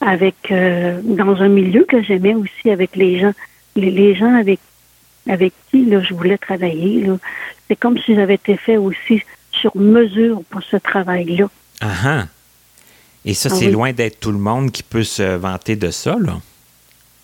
avec 0.01 0.35
euh, 0.49 0.99
dans 1.03 1.41
un 1.41 1.49
milieu 1.49 1.83
que 1.83 2.01
j'aimais 2.01 2.33
aussi 2.33 2.71
avec 2.71 2.95
les 2.95 3.19
gens 3.19 3.33
les, 3.75 4.15
gens 4.15 4.33
avec, 4.33 4.59
avec 5.27 5.53
qui 5.69 5.85
là, 5.85 6.01
je 6.01 6.13
voulais 6.13 6.37
travailler, 6.37 7.07
c'est 7.67 7.75
comme 7.75 7.97
si 7.99 8.15
j'avais 8.15 8.35
été 8.35 8.57
fait 8.57 8.77
aussi 8.77 9.21
sur 9.51 9.75
mesure 9.75 10.43
pour 10.49 10.61
ce 10.63 10.77
travail-là. 10.77 11.47
Ah, 11.81 11.93
ah. 12.03 12.25
Et 13.25 13.33
ça, 13.33 13.49
ah 13.51 13.55
c'est 13.55 13.71
loin 13.71 13.91
d'être 13.91 14.19
tout 14.19 14.31
le 14.31 14.37
monde 14.37 14.71
qui 14.71 14.83
peut 14.83 15.03
se 15.03 15.35
vanter 15.35 15.75
de 15.75 15.89
ça, 15.89 16.15
là? 16.19 16.39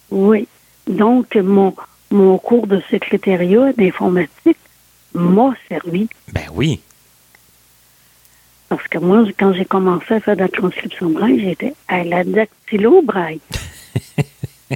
Oui. 0.10 0.48
Donc, 0.88 1.36
mon, 1.36 1.76
mon 2.10 2.38
cours 2.38 2.68
de 2.68 2.82
secrétariat 2.90 3.72
d'informatique 3.74 4.58
m'a 5.14 5.54
servi. 5.70 6.08
Ben 6.34 6.48
oui. 6.54 6.82
Parce 8.70 8.88
que 8.88 8.98
moi, 8.98 9.26
quand 9.38 9.54
j'ai 9.54 9.66
commencé 9.66 10.14
à 10.14 10.20
faire 10.20 10.36
de 10.36 10.42
la 10.42 10.50
transcription 10.50 11.10
braille, 11.10 11.40
j'étais 11.40 11.74
à 11.88 12.04
la 12.04 12.24
dactylo 12.24 13.02
braille. 13.02 13.42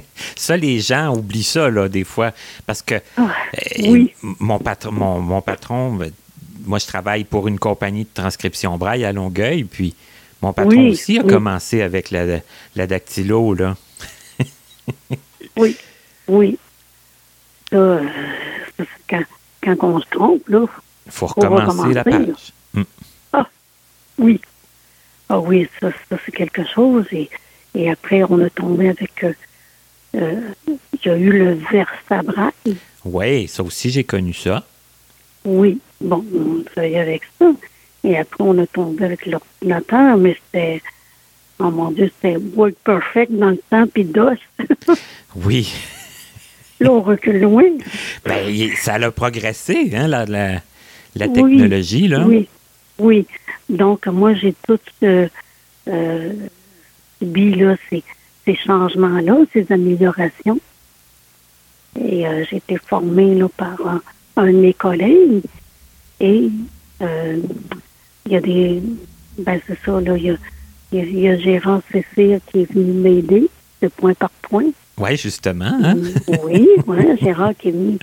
ça, 0.36 0.56
les 0.56 0.80
gens 0.80 1.14
oublient 1.14 1.42
ça, 1.42 1.70
là, 1.70 1.88
des 1.88 2.04
fois. 2.04 2.32
Parce 2.66 2.82
que 2.82 2.94
euh, 3.18 4.04
mon, 4.22 4.58
patron, 4.58 4.92
mon, 4.92 5.40
patron, 5.40 5.94
ben, 5.94 6.12
moi, 6.64 6.78
je 6.78 6.86
travaille 6.86 7.24
pour 7.24 7.48
une 7.48 7.58
compagnie 7.58 8.04
de 8.04 8.10
transcription 8.12 8.76
braille 8.76 9.04
à 9.04 9.12
Longueuil, 9.12 9.64
puis 9.64 9.94
mon 10.42 10.52
patron 10.52 10.88
aussi 10.88 11.18
a 11.18 11.22
commencé 11.22 11.82
avec 11.82 12.10
la, 12.10 12.40
la 12.74 12.86
dactylo, 12.86 13.54
là. 13.54 13.76
oui, 15.56 15.76
oui. 16.28 16.58
Euh, 17.72 18.04
quand, 19.08 19.22
quand, 19.62 19.76
on 19.82 20.00
se 20.00 20.06
trompe, 20.10 20.48
là. 20.48 20.66
Il 21.06 21.12
faut 21.12 21.26
recommencer 21.26 21.94
la 21.94 22.04
page. 22.04 22.52
Mm. 22.74 22.82
Ah, 23.32 23.48
oui. 24.18 24.40
Ah 25.28 25.40
oui, 25.40 25.68
ça, 25.80 25.90
c'est 26.24 26.32
quelque 26.32 26.64
chose. 26.64 27.06
Et, 27.12 27.28
et 27.74 27.90
après, 27.90 28.22
on 28.28 28.40
a 28.40 28.50
tombé 28.50 28.88
avec 28.88 29.24
euh, 29.24 29.32
il 30.16 30.78
y 31.04 31.08
a 31.08 31.16
eu 31.16 31.30
le 31.30 31.58
Versabrail. 31.70 32.52
Oui, 33.04 33.46
ça 33.48 33.62
aussi, 33.62 33.90
j'ai 33.90 34.04
connu 34.04 34.32
ça. 34.32 34.64
Oui, 35.44 35.78
bon, 36.00 36.24
on 36.34 36.62
travaillait 36.64 36.98
avec 36.98 37.22
ça. 37.38 37.52
Et 38.02 38.16
après, 38.16 38.42
on 38.42 38.58
a 38.58 38.66
tombé 38.66 39.04
avec 39.04 39.26
l'ordinateur, 39.26 40.16
mais 40.16 40.36
c'était, 40.46 40.82
oh 41.58 41.70
mon 41.70 41.90
Dieu, 41.90 42.10
c'était 42.16 42.36
Work 42.54 42.74
Perfect 42.84 43.32
dans 43.32 43.50
le 43.50 43.60
temps, 43.70 43.86
puis 43.86 44.04
DOS. 44.04 44.36
oui. 45.36 45.72
Là, 46.80 46.92
on 46.92 47.00
recule 47.00 47.40
loin. 47.40 47.64
Ben, 48.24 48.70
ça 48.76 48.94
a 48.94 49.10
progressé, 49.10 49.90
hein, 49.94 50.08
la, 50.08 50.26
la, 50.26 51.28
technologie, 51.28 52.06
là. 52.06 52.26
Oui, 52.26 52.48
oui. 52.98 53.26
Donc, 53.70 54.06
moi, 54.06 54.34
j'ai 54.34 54.54
tout 54.66 54.78
euh, 55.02 55.26
euh, 55.88 56.32
subi, 57.18 57.54
là, 57.54 57.76
c'est 57.88 58.02
ces 58.46 58.56
changements-là, 58.56 59.36
ces 59.52 59.70
améliorations. 59.70 60.60
Et 61.98 62.26
euh, 62.26 62.44
j'ai 62.48 62.56
été 62.56 62.76
formée 62.78 63.34
là, 63.34 63.48
par 63.56 63.76
un, 64.36 64.46
de 64.46 64.52
mes 64.52 64.74
collègues. 64.74 65.42
Et 66.20 66.48
euh, 67.02 67.40
il 68.24 68.32
y 68.32 68.36
a 68.36 68.40
des. 68.40 68.82
Ben, 69.38 69.60
c'est 69.66 69.78
ça, 69.84 70.00
là, 70.00 70.16
il 70.16 70.24
y 70.24 70.30
a, 70.30 70.36
il 70.92 71.18
y 71.18 71.28
a, 71.28 71.36
Gérard 71.36 71.82
Cécile 71.92 72.40
qui 72.50 72.60
est 72.60 72.72
venu 72.72 72.92
m'aider 72.92 73.50
de 73.82 73.88
point 73.88 74.14
par 74.14 74.30
point. 74.30 74.70
Oui, 74.98 75.16
justement. 75.16 75.78
Hein? 75.82 75.96
oui, 76.44 76.66
ouais, 76.86 77.16
Gérard 77.20 77.54
qui 77.58 77.68
est 77.68 77.72
venu 77.72 77.98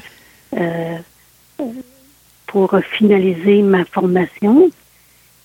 euh, 0.56 0.98
pour 2.46 2.76
finaliser 2.98 3.64
ma 3.64 3.86
formation. 3.86 4.70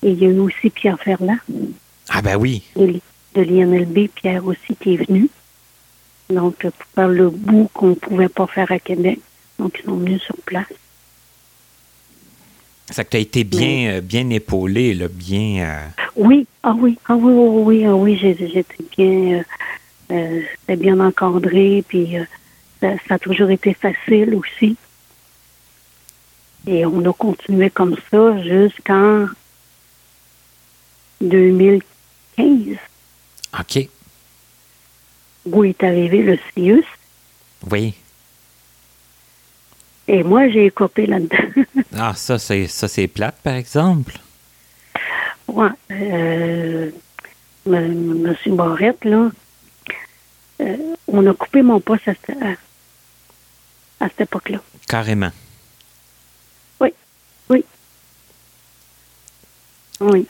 Et 0.03 0.11
il 0.11 0.19
y 0.19 0.25
a 0.25 0.29
eu 0.29 0.39
aussi 0.39 0.69
Pierre 0.69 0.99
Ferland. 0.99 1.39
Ah 2.09 2.21
ben 2.21 2.37
oui. 2.37 2.63
De, 2.75 2.99
de 3.35 3.41
l'INLB, 3.41 4.09
Pierre 4.13 4.45
aussi 4.45 4.75
qui 4.79 4.95
est 4.95 5.05
venu. 5.07 5.29
Donc, 6.29 6.55
pour 6.61 6.87
faire 6.95 7.07
le 7.07 7.29
bout 7.29 7.69
qu'on 7.73 7.89
ne 7.89 7.95
pouvait 7.95 8.29
pas 8.29 8.47
faire 8.47 8.71
à 8.71 8.79
Québec. 8.79 9.19
Donc, 9.57 9.79
ils 9.79 9.85
sont 9.85 9.95
venus 9.95 10.21
sur 10.21 10.35
place. 10.45 10.67
Ça 12.91 13.03
que 13.03 13.09
tu 13.09 13.17
as 13.17 13.19
été 13.19 13.43
bien, 13.43 13.93
euh, 13.93 14.01
bien 14.01 14.29
épaulé, 14.29 14.93
là, 14.93 15.07
bien. 15.07 15.63
Euh, 15.63 15.87
Oui, 16.15 16.47
ah 16.63 16.75
oui, 16.77 16.97
ah 17.05 17.15
oui, 17.15 17.33
oui, 17.33 17.63
oui, 17.63 17.85
ah 17.85 17.95
oui, 17.95 18.17
j'étais 18.17 18.63
bien, 18.97 19.43
euh, 20.11 20.41
euh, 20.69 20.75
bien 20.75 20.99
encadré, 20.99 21.83
puis 21.87 22.17
euh, 22.17 22.25
ça, 22.79 22.93
ça 23.07 23.15
a 23.15 23.19
toujours 23.19 23.51
été 23.51 23.73
facile 23.73 24.33
aussi. 24.35 24.75
Et 26.67 26.85
on 26.85 27.03
a 27.05 27.13
continué 27.13 27.69
comme 27.69 27.95
ça 28.11 28.41
jusqu'en 28.41 29.27
2015, 31.21 32.77
OK. 33.57 33.87
où 35.45 35.63
est 35.63 35.81
arrivé 35.83 36.21
le 36.21 36.37
CIUS. 36.53 36.83
Oui. 37.71 37.93
Et 40.07 40.23
moi, 40.23 40.49
j'ai 40.49 40.65
écopé 40.67 41.05
là-dedans. 41.05 41.63
Ah, 41.97 42.13
ça, 42.15 42.37
c'est 42.37 42.67
ça, 42.67 42.87
c'est 42.87 43.07
plate, 43.07 43.37
par 43.43 43.55
exemple. 43.55 44.19
ouais, 45.47 45.69
euh, 45.91 46.91
M. 47.65 48.21
Monsieur 48.21 48.53
Barrette, 48.53 49.03
là, 49.05 49.31
euh, 50.61 50.77
on 51.07 51.25
a 51.25 51.33
coupé 51.33 51.61
mon 51.63 51.79
poste 51.79 52.07
à, 52.07 52.11
à- 52.11 54.05
à 54.05 54.09
cette 54.09 54.21
époque-là. 54.21 54.59
Carrément. 54.87 55.31
Oui. 60.01 60.25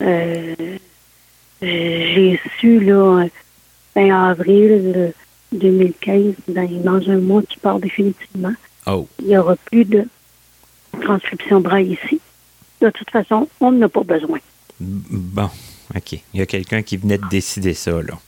Euh, 0.00 0.78
j'ai 1.62 2.40
su, 2.58 2.80
là, 2.80 3.26
fin 3.94 4.10
avril 4.30 4.92
euh, 4.96 5.10
2015, 5.52 6.34
dans, 6.48 6.82
dans 6.82 7.10
un 7.10 7.18
mois 7.18 7.42
qui 7.42 7.58
part 7.58 7.78
définitivement, 7.78 8.52
Oh. 8.86 9.06
il 9.20 9.28
n'y 9.28 9.36
aura 9.38 9.54
plus 9.56 9.84
de 9.84 10.04
transcription 11.02 11.60
braille 11.60 11.92
ici. 12.02 12.20
De 12.80 12.90
toute 12.90 13.10
façon, 13.10 13.48
on 13.60 13.70
n'en 13.70 13.86
a 13.86 13.88
pas 13.88 14.02
besoin. 14.02 14.40
Bon. 14.80 15.48
OK. 15.94 16.12
Il 16.12 16.40
y 16.40 16.40
a 16.40 16.46
quelqu'un 16.46 16.82
qui 16.82 16.96
venait 16.96 17.18
de 17.18 17.28
décider 17.28 17.74
ça, 17.74 17.92
là. 18.02 18.18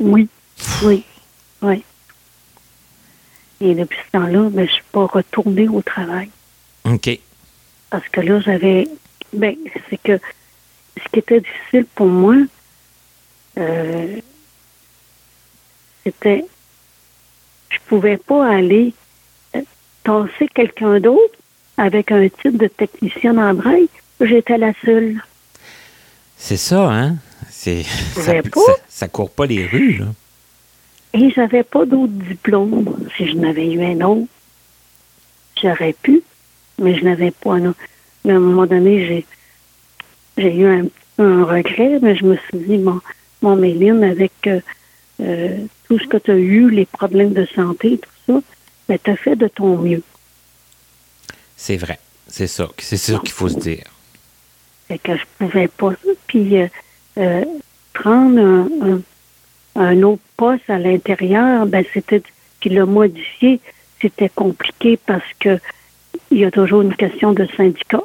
Oui, 0.00 0.28
oui, 0.82 1.04
oui. 1.62 1.84
Et 3.60 3.74
depuis 3.74 3.98
ce 4.06 4.18
temps-là, 4.18 4.50
ben, 4.50 4.66
je 4.66 4.70
ne 4.72 4.74
suis 4.74 4.82
pas 4.90 5.06
retournée 5.06 5.68
au 5.68 5.80
travail. 5.80 6.28
OK. 6.84 7.18
Parce 7.90 8.08
que 8.08 8.20
là, 8.20 8.40
j'avais. 8.40 8.88
Ben, 9.32 9.54
c'est 9.88 10.00
que 10.02 10.18
ce 11.02 11.08
qui 11.12 11.18
était 11.18 11.40
difficile 11.40 11.86
pour 11.94 12.06
moi, 12.06 12.36
euh, 13.58 14.16
c'était. 16.04 16.44
Je 17.68 17.78
pouvais 17.88 18.16
pas 18.16 18.46
aller 18.46 18.94
tasser 20.04 20.48
quelqu'un 20.54 21.00
d'autre 21.00 21.34
avec 21.76 22.12
un 22.12 22.28
titre 22.28 22.58
de 22.58 22.68
technicienne 22.68 23.38
en 23.38 23.54
braille. 23.54 23.88
J'étais 24.20 24.56
la 24.56 24.72
seule. 24.84 25.20
C'est 26.36 26.56
ça, 26.56 26.90
hein? 26.90 27.16
C'est, 27.50 27.82
ça, 28.14 28.42
ça, 28.42 28.72
ça 28.88 29.08
court 29.08 29.30
pas 29.30 29.46
les 29.46 29.66
rues, 29.66 29.98
là. 29.98 30.06
Et 31.12 31.30
j'avais 31.30 31.62
pas 31.62 31.86
d'autre 31.86 32.12
diplôme. 32.12 33.08
Si 33.16 33.28
je 33.28 33.36
n'avais 33.36 33.72
eu 33.72 33.82
un 33.82 34.00
autre, 34.02 34.28
j'aurais 35.60 35.94
pu, 35.94 36.22
mais 36.78 36.94
je 36.94 37.04
n'avais 37.04 37.30
pas 37.30 37.54
un 37.54 37.66
autre. 37.66 37.80
Mais 38.24 38.32
à 38.32 38.36
un 38.36 38.40
moment 38.40 38.66
donné, 38.66 39.06
j'ai, 39.06 39.26
j'ai 40.36 40.54
eu 40.56 40.66
un, 40.66 40.86
un 41.18 41.44
regret, 41.44 41.98
mais 42.02 42.16
je 42.16 42.24
me 42.24 42.36
suis 42.36 42.58
dit, 42.58 42.78
mon, 42.78 43.00
mon 43.42 43.56
Méline, 43.56 44.04
avec 44.04 44.32
euh, 44.46 44.60
euh, 45.20 45.56
tout 45.88 45.98
ce 45.98 46.06
que 46.06 46.16
tu 46.18 46.30
as 46.30 46.36
eu, 46.36 46.70
les 46.70 46.86
problèmes 46.86 47.32
de 47.32 47.46
santé, 47.54 47.98
tout 47.98 48.32
ça, 48.32 48.40
ben, 48.88 48.98
tu 49.02 49.10
as 49.10 49.16
fait 49.16 49.36
de 49.36 49.48
ton 49.48 49.76
mieux. 49.78 50.02
C'est 51.56 51.76
vrai. 51.76 51.98
C'est 52.28 52.46
ça. 52.48 52.68
C'est 52.78 52.96
ça 52.96 53.18
qu'il 53.20 53.30
faut 53.32 53.48
se 53.48 53.58
dire. 53.58 53.84
Fait 54.88 54.98
que 54.98 55.16
je 55.16 55.22
pouvais 55.38 55.68
pas. 55.68 55.92
Puis 56.26 56.58
euh, 56.60 56.66
euh, 57.18 57.44
prendre 57.92 58.38
un, 58.38 58.68
un- 58.94 59.02
un 59.78 60.02
autre 60.02 60.22
poste 60.36 60.68
à 60.68 60.78
l'intérieur, 60.78 61.66
ben 61.66 61.84
c'était 61.92 62.22
puis 62.60 62.70
le 62.70 62.86
modifier, 62.86 63.60
c'était 64.00 64.28
compliqué 64.30 64.98
parce 65.06 65.24
que 65.38 65.58
il 66.30 66.38
y 66.38 66.44
a 66.44 66.50
toujours 66.50 66.82
une 66.82 66.96
question 66.96 67.32
de 67.32 67.46
syndicat. 67.56 68.00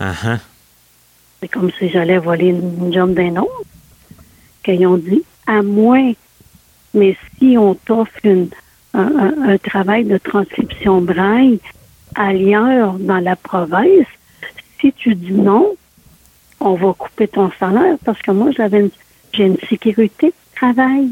Ah, 0.00 0.14
ah. 0.24 0.38
C'est 1.40 1.48
comme 1.48 1.70
si 1.78 1.88
j'allais 1.90 2.18
voler 2.18 2.48
une, 2.48 2.92
job 2.92 3.14
d'un 3.14 3.36
autre. 3.36 3.62
Qu'ils 4.64 4.86
ont 4.86 4.96
dit, 4.96 5.22
à 5.46 5.62
moins, 5.62 6.12
mais 6.94 7.16
si 7.38 7.56
on 7.58 7.74
t'offre 7.74 8.18
un, 8.24 8.46
un- 8.94 9.50
un 9.50 9.58
travail 9.58 10.04
de 10.04 10.18
transcription 10.18 11.00
braille 11.00 11.60
ailleurs 12.14 12.94
dans 12.94 13.18
la 13.18 13.36
province, 13.36 14.06
si 14.80 14.92
tu 14.92 15.14
dis 15.14 15.32
non, 15.32 15.74
on 16.60 16.74
va 16.74 16.92
couper 16.94 17.28
ton 17.28 17.50
salaire 17.60 17.96
parce 18.04 18.20
que 18.22 18.30
moi, 18.30 18.50
j'avais 18.56 18.80
une- 18.80 18.90
j'ai 19.32 19.44
une 19.44 19.58
sécurité 19.68 20.28
de 20.28 20.34
travail. 20.56 21.10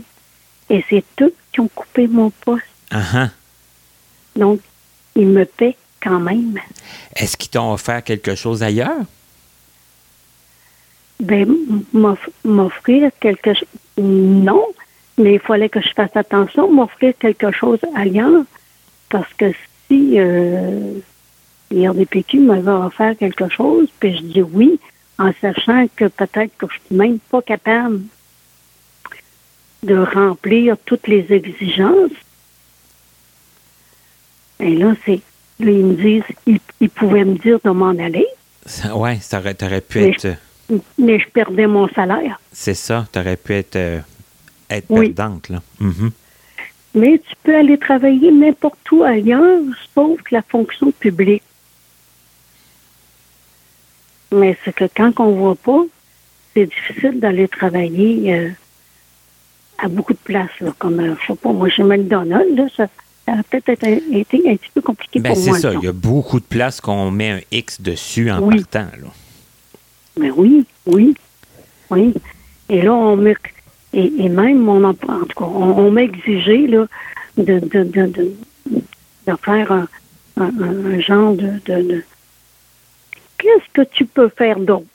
Et 0.71 0.83
c'est 0.89 1.05
eux 1.21 1.35
qui 1.53 1.61
ont 1.61 1.69
coupé 1.69 2.07
mon 2.09 2.31
poste. 2.31 2.65
Ah. 2.91 3.29
Donc, 4.35 4.61
ils 5.15 5.27
me 5.27 5.45
paient 5.45 5.77
quand 6.03 6.19
même. 6.19 6.59
Est-ce 7.15 7.37
qu'ils 7.37 7.51
t'ont 7.51 7.73
offert 7.73 8.03
quelque 8.03 8.35
chose 8.35 8.63
ailleurs? 8.63 9.03
Ben, 11.21 11.47
m'offrir 12.45 13.11
quelque 13.21 13.55
chose. 13.55 13.69
Non, 13.99 14.65
mais 15.17 15.35
il 15.35 15.41
fallait 15.41 15.69
que 15.69 15.81
je 15.81 15.91
fasse 15.95 16.15
attention, 16.17 16.71
m'offrir 16.71 17.15
quelque 17.19 17.53
chose 17.53 17.79
ailleurs. 17.95 18.45
Parce 19.09 19.33
que 19.35 19.53
si 19.87 20.19
euh, 20.19 20.95
l'IRDPQ 21.71 22.41
m'avait 22.41 22.71
offert 22.71 23.17
quelque 23.17 23.49
chose, 23.49 23.89
puis 24.01 24.17
je 24.17 24.23
dis 24.23 24.43
oui, 24.43 24.81
en 25.19 25.31
sachant 25.41 25.87
que 25.95 26.07
peut-être 26.07 26.57
que 26.59 26.67
je 26.69 26.73
suis 26.87 26.97
même 26.97 27.19
pas 27.31 27.43
capable 27.43 28.03
de 29.85 29.97
remplir 29.97 30.77
toutes 30.85 31.07
les 31.07 31.27
exigences. 31.33 32.11
Et 34.61 34.75
là, 34.77 34.95
c'est. 35.05 35.21
Là, 35.61 35.71
ils 35.71 35.85
me 35.87 35.95
disent, 35.95 36.25
ils, 36.47 36.59
ils 36.81 36.91
pouvaient 36.91 37.25
me 37.25 37.37
dire 37.39 37.61
de 37.65 37.71
m'en 37.71 37.91
aller, 37.91 38.27
ouais, 38.93 39.19
ça 39.21 39.39
aurait, 39.39 39.55
t'aurais 39.55 39.81
pu 39.81 40.01
Mais- 40.01 40.09
être. 40.11 40.37
Mais 40.99 41.19
je 41.19 41.29
perdais 41.29 41.67
mon 41.67 41.89
salaire. 41.89 42.41
C'est 42.53 42.75
ça. 42.75 43.07
T'aurais 43.13 43.37
pu 43.37 43.55
être, 43.55 43.77
euh, 43.77 44.01
être 44.71 44.87
Oui. 44.89 45.11
perdante, 45.11 45.49
là. 45.51 45.63
Mhm. 45.81 46.11
Mais 46.97 47.19
tu 47.19 47.35
peux 47.43 47.57
aller 47.57 47.77
travailler 47.77 48.31
n'importe 48.31 48.79
où 48.93 49.03
ailleurs, 49.03 49.61
sauf 49.95 50.21
la 50.31 50.43
fonction 50.43 50.93
publique. 50.93 51.43
Mais 54.33 54.57
c'est 54.65 54.75
que 54.75 54.85
quand 54.97 55.19
on 55.21 55.33
voit 55.33 55.55
pas, 55.57 55.83
c'est 56.55 56.67
difficile 56.67 57.21
d'aller 57.21 57.49
travailler 57.49 58.35
euh, 58.35 58.49
à 59.79 59.89
beaucoup 59.89 60.13
de 60.13 60.19
places. 60.19 60.51
Là, 60.61 60.73
comme, 60.79 61.01
euh, 61.01 61.15
je 61.21 61.27
sais 61.33 61.39
pas, 61.39 61.53
moi, 61.53 61.69
chez 61.69 61.83
McDonald's, 61.83 62.57
là, 62.57 62.67
ça, 62.77 62.87
ça 63.27 63.33
a 63.33 63.43
peut-être 63.43 63.85
été, 63.85 64.43
un 64.49 64.57
petit 64.57 64.71
peu 64.75 64.81
compliqué 64.81 65.21
Ben, 65.21 65.31
pour 65.35 65.43
c'est 65.43 65.51
moi. 65.51 65.59
ça. 65.59 65.73
ça. 65.73 65.79
Il 65.81 65.85
y 65.85 65.89
a 65.89 65.93
beaucoup 65.93 66.41
de 66.41 66.45
places 66.45 66.81
qu'on 66.81 67.11
met 67.11 67.31
un 67.31 67.41
X 67.53 67.81
dessus 67.81 68.31
en 68.31 68.41
Oui. 68.41 68.57
partant, 68.63 68.91
là. 69.01 69.09
Mais 70.19 70.31
oui, 70.31 70.65
oui, 70.87 71.15
oui. 71.91 72.15
Et 72.69 72.83
là, 72.83 72.95
on 72.95 73.17
me, 73.17 73.35
et, 73.93 74.25
et 74.25 74.29
même 74.29 74.59
mon 74.59 74.85
emploi, 74.85 75.15
en 75.15 75.27
tout 75.27 75.39
cas, 75.39 75.45
on, 75.45 75.87
on 75.87 75.91
m'a 75.91 76.03
exigé 76.03 76.67
là, 76.67 76.87
de, 77.37 77.59
de, 77.59 77.83
de, 77.85 78.07
de, 78.07 78.35
de 79.27 79.37
faire 79.43 79.73
un, 79.73 79.89
un, 80.37 81.01
genre 81.01 81.35
de, 81.35 81.61
de, 81.67 82.05
Qu'est-ce 83.39 83.73
que 83.73 83.83
tu 83.83 84.07
peux 84.07 84.29
faire 84.29 84.59
d'autre? 84.59 84.87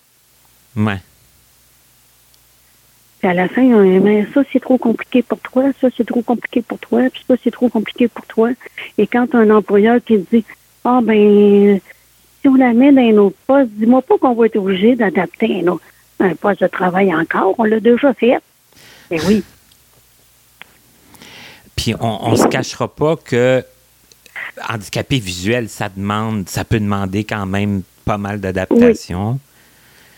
Ouais. 0.76 0.99
Puis 3.20 3.28
à 3.28 3.34
la 3.34 3.47
fin, 3.49 3.63
on 3.63 3.84
dit, 3.84 3.99
mais 3.99 4.26
ça, 4.34 4.41
c'est 4.51 4.61
trop 4.61 4.78
compliqué 4.78 5.22
pour 5.22 5.39
toi, 5.39 5.65
ça, 5.82 5.89
c'est 5.95 6.07
trop 6.07 6.22
compliqué 6.22 6.61
pour 6.61 6.80
toi, 6.80 7.01
puis 7.11 7.24
ça, 7.28 7.36
c'est 7.43 7.51
trop 7.51 7.70
compliqué 7.70 8.07
pour 8.07 8.26
toi. 8.26 8.49
Et 8.97 9.07
quand 9.07 9.36
un 9.36 9.49
employeur 9.49 9.99
qui 10.03 10.24
te 10.24 10.36
dit, 10.38 10.45
ah, 10.86 11.01
ben, 11.03 11.80
si 12.42 12.48
on 12.48 12.56
la 12.56 12.74
met 12.74 12.92
dans 12.92 13.02
un 13.02 13.18
autre 13.18 13.38
poste, 13.48 13.70
dis-moi 13.72 14.02
pas 14.02 14.18
qu'on 14.18 14.34
va 14.34 14.46
être 14.46 14.56
obligé 14.58 14.96
d'adapter 14.96 15.62
un, 15.62 15.68
autre- 15.68 15.84
un 16.20 16.36
poste 16.36 16.62
de 16.62 16.68
travail 16.68 17.14
encore, 17.14 17.56
on 17.58 17.64
l'a 17.64 17.80
déjà 17.80 18.14
fait. 18.14 18.38
Mais 19.12 19.20
oui, 19.26 19.44
Puis 21.76 21.96
on 22.00 22.32
ne 22.32 22.36
se 22.36 22.48
cachera 22.48 22.88
pas 22.88 23.16
que 23.16 23.64
handicapé 24.70 25.20
visuel, 25.20 25.70
ça 25.70 25.90
demande, 25.90 26.48
ça 26.50 26.66
peut 26.66 26.80
demander 26.80 27.24
quand 27.24 27.46
même 27.46 27.84
pas 28.06 28.18
mal 28.18 28.40
d'adaptation. 28.40 29.40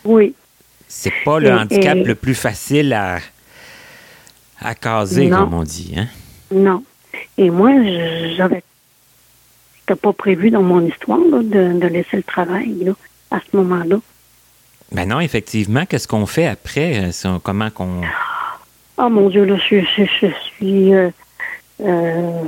oui. 0.04 0.34
C'est 0.94 1.14
pas 1.24 1.40
le 1.40 1.48
Et- 1.48 1.54
handicap 1.54 1.96
et- 1.96 2.04
le 2.04 2.16
plus 2.16 2.36
facile 2.36 2.92
à, 2.92 3.20
à 4.60 4.76
caser, 4.76 5.28
Non. 5.28 5.38
comme 5.38 5.54
on 5.54 5.64
dit. 5.64 5.94
Hein? 5.98 6.08
Non. 6.54 6.84
Et 7.38 7.50
moi, 7.50 7.72
j'avais 8.36 8.62
c'était 9.92 10.00
pas 10.00 10.14
prévu 10.14 10.52
dans 10.52 10.62
mon 10.62 10.86
histoire 10.86 11.20
là, 11.20 11.40
de, 11.40 11.80
de 11.80 11.88
laisser 11.88 12.18
le 12.18 12.24
travail 12.24 12.74
là, 12.84 12.94
à 13.30 13.40
ce 13.40 13.58
moment-là. 13.58 13.98
Ben 14.92 15.08
non, 15.08 15.20
effectivement. 15.20 15.86
Qu'est-ce 15.86 16.08
qu'on 16.08 16.26
fait 16.26 16.48
après? 16.48 17.12
Euh, 17.26 17.40
Comment 17.44 17.70
qu'on. 17.70 18.02
Oh 18.98 19.10
mon 19.10 19.30
Dieu, 19.30 19.46
là, 19.46 19.58
je, 19.58 19.80
je, 19.80 20.04
je 20.06 20.28
suis. 20.56 20.94
euh, 20.94 21.10
euh, 21.82 22.44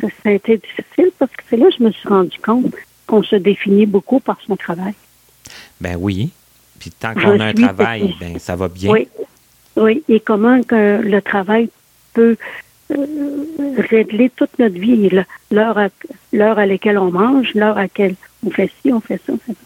ça, 0.00 0.08
ça 0.22 0.28
a 0.28 0.32
été 0.32 0.58
difficile 0.58 1.10
parce 1.18 1.32
que 1.32 1.42
c'est 1.48 1.56
là 1.56 1.66
que 1.66 1.76
je 1.78 1.82
me 1.82 1.90
suis 1.90 2.08
rendu 2.08 2.38
compte 2.38 2.74
qu'on 3.06 3.22
se 3.22 3.36
définit 3.36 3.86
beaucoup 3.86 4.20
par 4.20 4.38
son 4.46 4.56
travail. 4.56 4.94
Ben 5.80 5.96
oui. 5.98 6.30
Puis 6.78 6.90
tant 6.90 7.14
qu'on 7.14 7.40
a 7.40 7.46
un 7.46 7.54
travail, 7.54 8.14
ben 8.20 8.38
ça 8.38 8.56
va 8.56 8.68
bien. 8.68 8.90
Oui. 8.90 9.08
Oui. 9.76 10.02
Et 10.08 10.20
comment 10.20 10.62
que 10.62 11.00
le 11.02 11.22
travail 11.22 11.70
peut 12.12 12.36
régler 13.78 14.30
toute 14.34 14.58
notre 14.58 14.78
vie. 14.78 15.10
L'heure 15.50 15.78
à, 15.78 15.88
à 16.60 16.66
laquelle 16.66 16.98
on 16.98 17.10
mange, 17.10 17.54
l'heure 17.54 17.78
à 17.78 17.82
laquelle 17.82 18.14
on 18.46 18.50
fait 18.50 18.70
ci, 18.82 18.92
on 18.92 19.00
fait 19.00 19.20
ça, 19.26 19.32
on 19.32 19.38
fait 19.38 19.52
ça. 19.52 19.58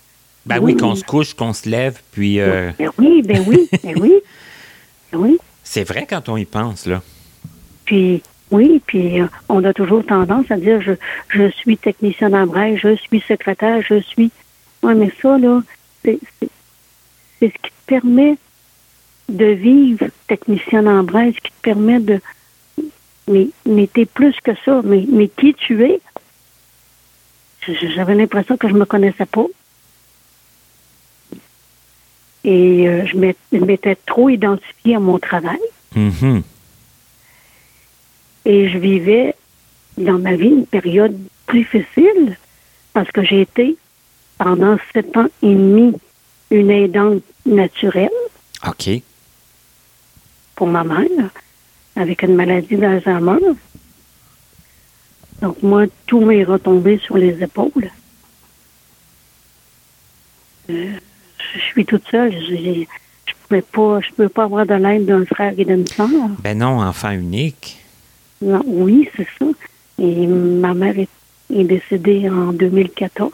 Ben 0.47 0.59
oui, 0.61 0.73
Oui. 0.75 0.77
qu'on 0.77 0.95
se 0.95 1.05
couche, 1.05 1.35
qu'on 1.35 1.53
se 1.53 1.69
lève, 1.69 2.01
puis 2.13 2.39
euh, 2.41 2.71
Ben 2.79 2.91
oui, 2.99 3.23
ben 3.23 3.43
oui, 3.47 3.69
ben 3.83 3.95
oui. 4.01 4.15
Ben 5.13 5.19
oui. 5.21 5.39
c'est 5.63 5.85
vrai 5.85 6.07
quand 6.09 6.29
on 6.29 6.37
y 6.37 6.45
pense, 6.45 6.87
là. 6.87 7.01
Puis 7.85 8.23
oui, 8.51 8.81
puis 8.87 9.21
euh, 9.21 9.27
on 9.49 9.63
a 9.65 9.73
toujours 9.73 10.05
tendance 10.05 10.51
à 10.51 10.57
dire 10.57 10.81
je, 10.83 10.93
je 11.29 11.49
suis 11.51 11.77
technicien 11.77 12.31
d'embrayage, 12.31 12.81
je 12.83 12.97
suis 12.97 13.21
secrétaire, 13.21 13.83
je 13.83 14.01
suis. 14.01 14.31
Oui, 14.83 14.95
mais 14.97 15.13
ça, 15.23 15.39
là, 15.39 15.63
c'est 16.05 16.19
ce 17.41 17.47
qui 17.47 17.51
te 17.71 17.87
permet 17.87 18.37
de 19.29 19.47
vivre 19.47 20.07
technicien 20.29 20.83
d'embrayage, 20.85 21.35
ce 21.37 21.41
qui 21.41 21.53
te 21.53 21.63
permet 21.63 21.99
de. 22.01 22.21
Mais, 23.29 23.49
mais 23.65 23.87
t'es 23.89 24.07
plus 24.07 24.35
que 24.43 24.53
ça. 24.65 24.81
Mais, 24.85 25.05
mais 25.09 25.29
qui 25.29 25.55
tu 25.55 25.85
es? 25.85 26.01
J'avais 27.95 28.15
l'impression 28.15 28.57
que 28.57 28.69
je 28.69 28.75
me 28.75 28.85
connaissais 28.85 29.27
pas. 29.27 29.47
Et 32.45 32.89
euh, 32.89 33.05
je 33.07 33.17
m'ét- 33.17 33.37
je 33.53 33.59
m'étais 33.59 33.97
trop 33.97 34.29
identifiée 34.29 34.95
à 34.95 35.01
mon 35.01 35.19
travail. 35.19 35.59
Mhm. 35.95 36.43
Et 38.45 38.69
je 38.69 38.79
vivais 38.79 39.35
dans 39.99 40.19
ma 40.19 40.37
vie 40.37 40.47
une 40.49 40.67
période 40.67 41.19
difficile 41.53 42.37
parce 42.93 43.11
que 43.11 43.25
j'ai 43.25 43.41
été 43.41 43.77
pendant 44.39 44.77
sept 44.93 45.17
ans 45.17 45.27
et 45.43 45.53
demi 45.55 45.93
une 46.51 46.71
aidante 46.71 47.23
naturelle 47.45 48.11
OK. 48.67 48.91
pour 50.55 50.69
ma 50.69 50.85
mère 50.85 51.31
avec 51.97 52.23
une 52.23 52.35
maladie 52.35 52.77
d'Alzheimer. 52.77 53.39
Donc 55.43 55.63
moi, 55.63 55.85
tout 56.07 56.21
m'est 56.21 56.45
retombé 56.45 56.99
sur 56.99 57.17
les 57.17 57.43
épaules. 57.43 57.91
Euh, 60.71 60.93
je 61.55 61.59
suis 61.61 61.85
toute 61.85 62.07
seule. 62.09 62.33
J'ai- 62.33 62.89
Je 63.49 63.55
ne 63.55 63.61
pas, 63.61 64.01
je 64.01 64.11
peux 64.13 64.29
pas 64.29 64.45
avoir 64.45 64.67
de 64.67 64.75
l'aide 64.75 65.07
d'un 65.07 65.25
frère 65.25 65.55
et 65.57 65.65
d'une 65.65 65.87
sœur. 65.87 66.09
Ben 66.41 66.59
non, 66.59 66.81
enfant 66.81 67.11
unique. 67.13 67.79
Non, 68.43 68.63
oui, 68.67 69.09
c'est 69.17 69.27
ça. 69.39 69.45
Et 70.01 70.27
ma 70.27 70.75
mère 70.75 70.99
est, 70.99 71.09
est 71.55 71.63
décédée 71.65 72.29
en 72.29 72.53
2014. 72.53 73.31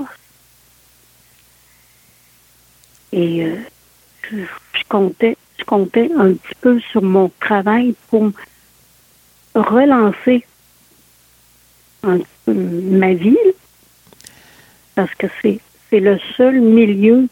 Et 3.12 3.44
euh, 3.44 3.56
je, 4.30 4.36
je 4.38 4.82
comptais, 4.88 5.36
je 5.58 5.64
comptais 5.64 6.10
un 6.16 6.32
petit 6.34 6.54
peu 6.60 6.78
sur 6.80 7.02
mon 7.02 7.30
travail 7.40 7.94
pour 8.08 8.30
relancer 9.54 10.44
un 12.02 12.18
ma 12.46 13.14
vie, 13.14 13.36
parce 14.94 15.14
que 15.14 15.26
c'est 15.40 15.60
c'est 15.88 16.00
le 16.00 16.18
seul 16.36 16.60
milieu 16.60 17.28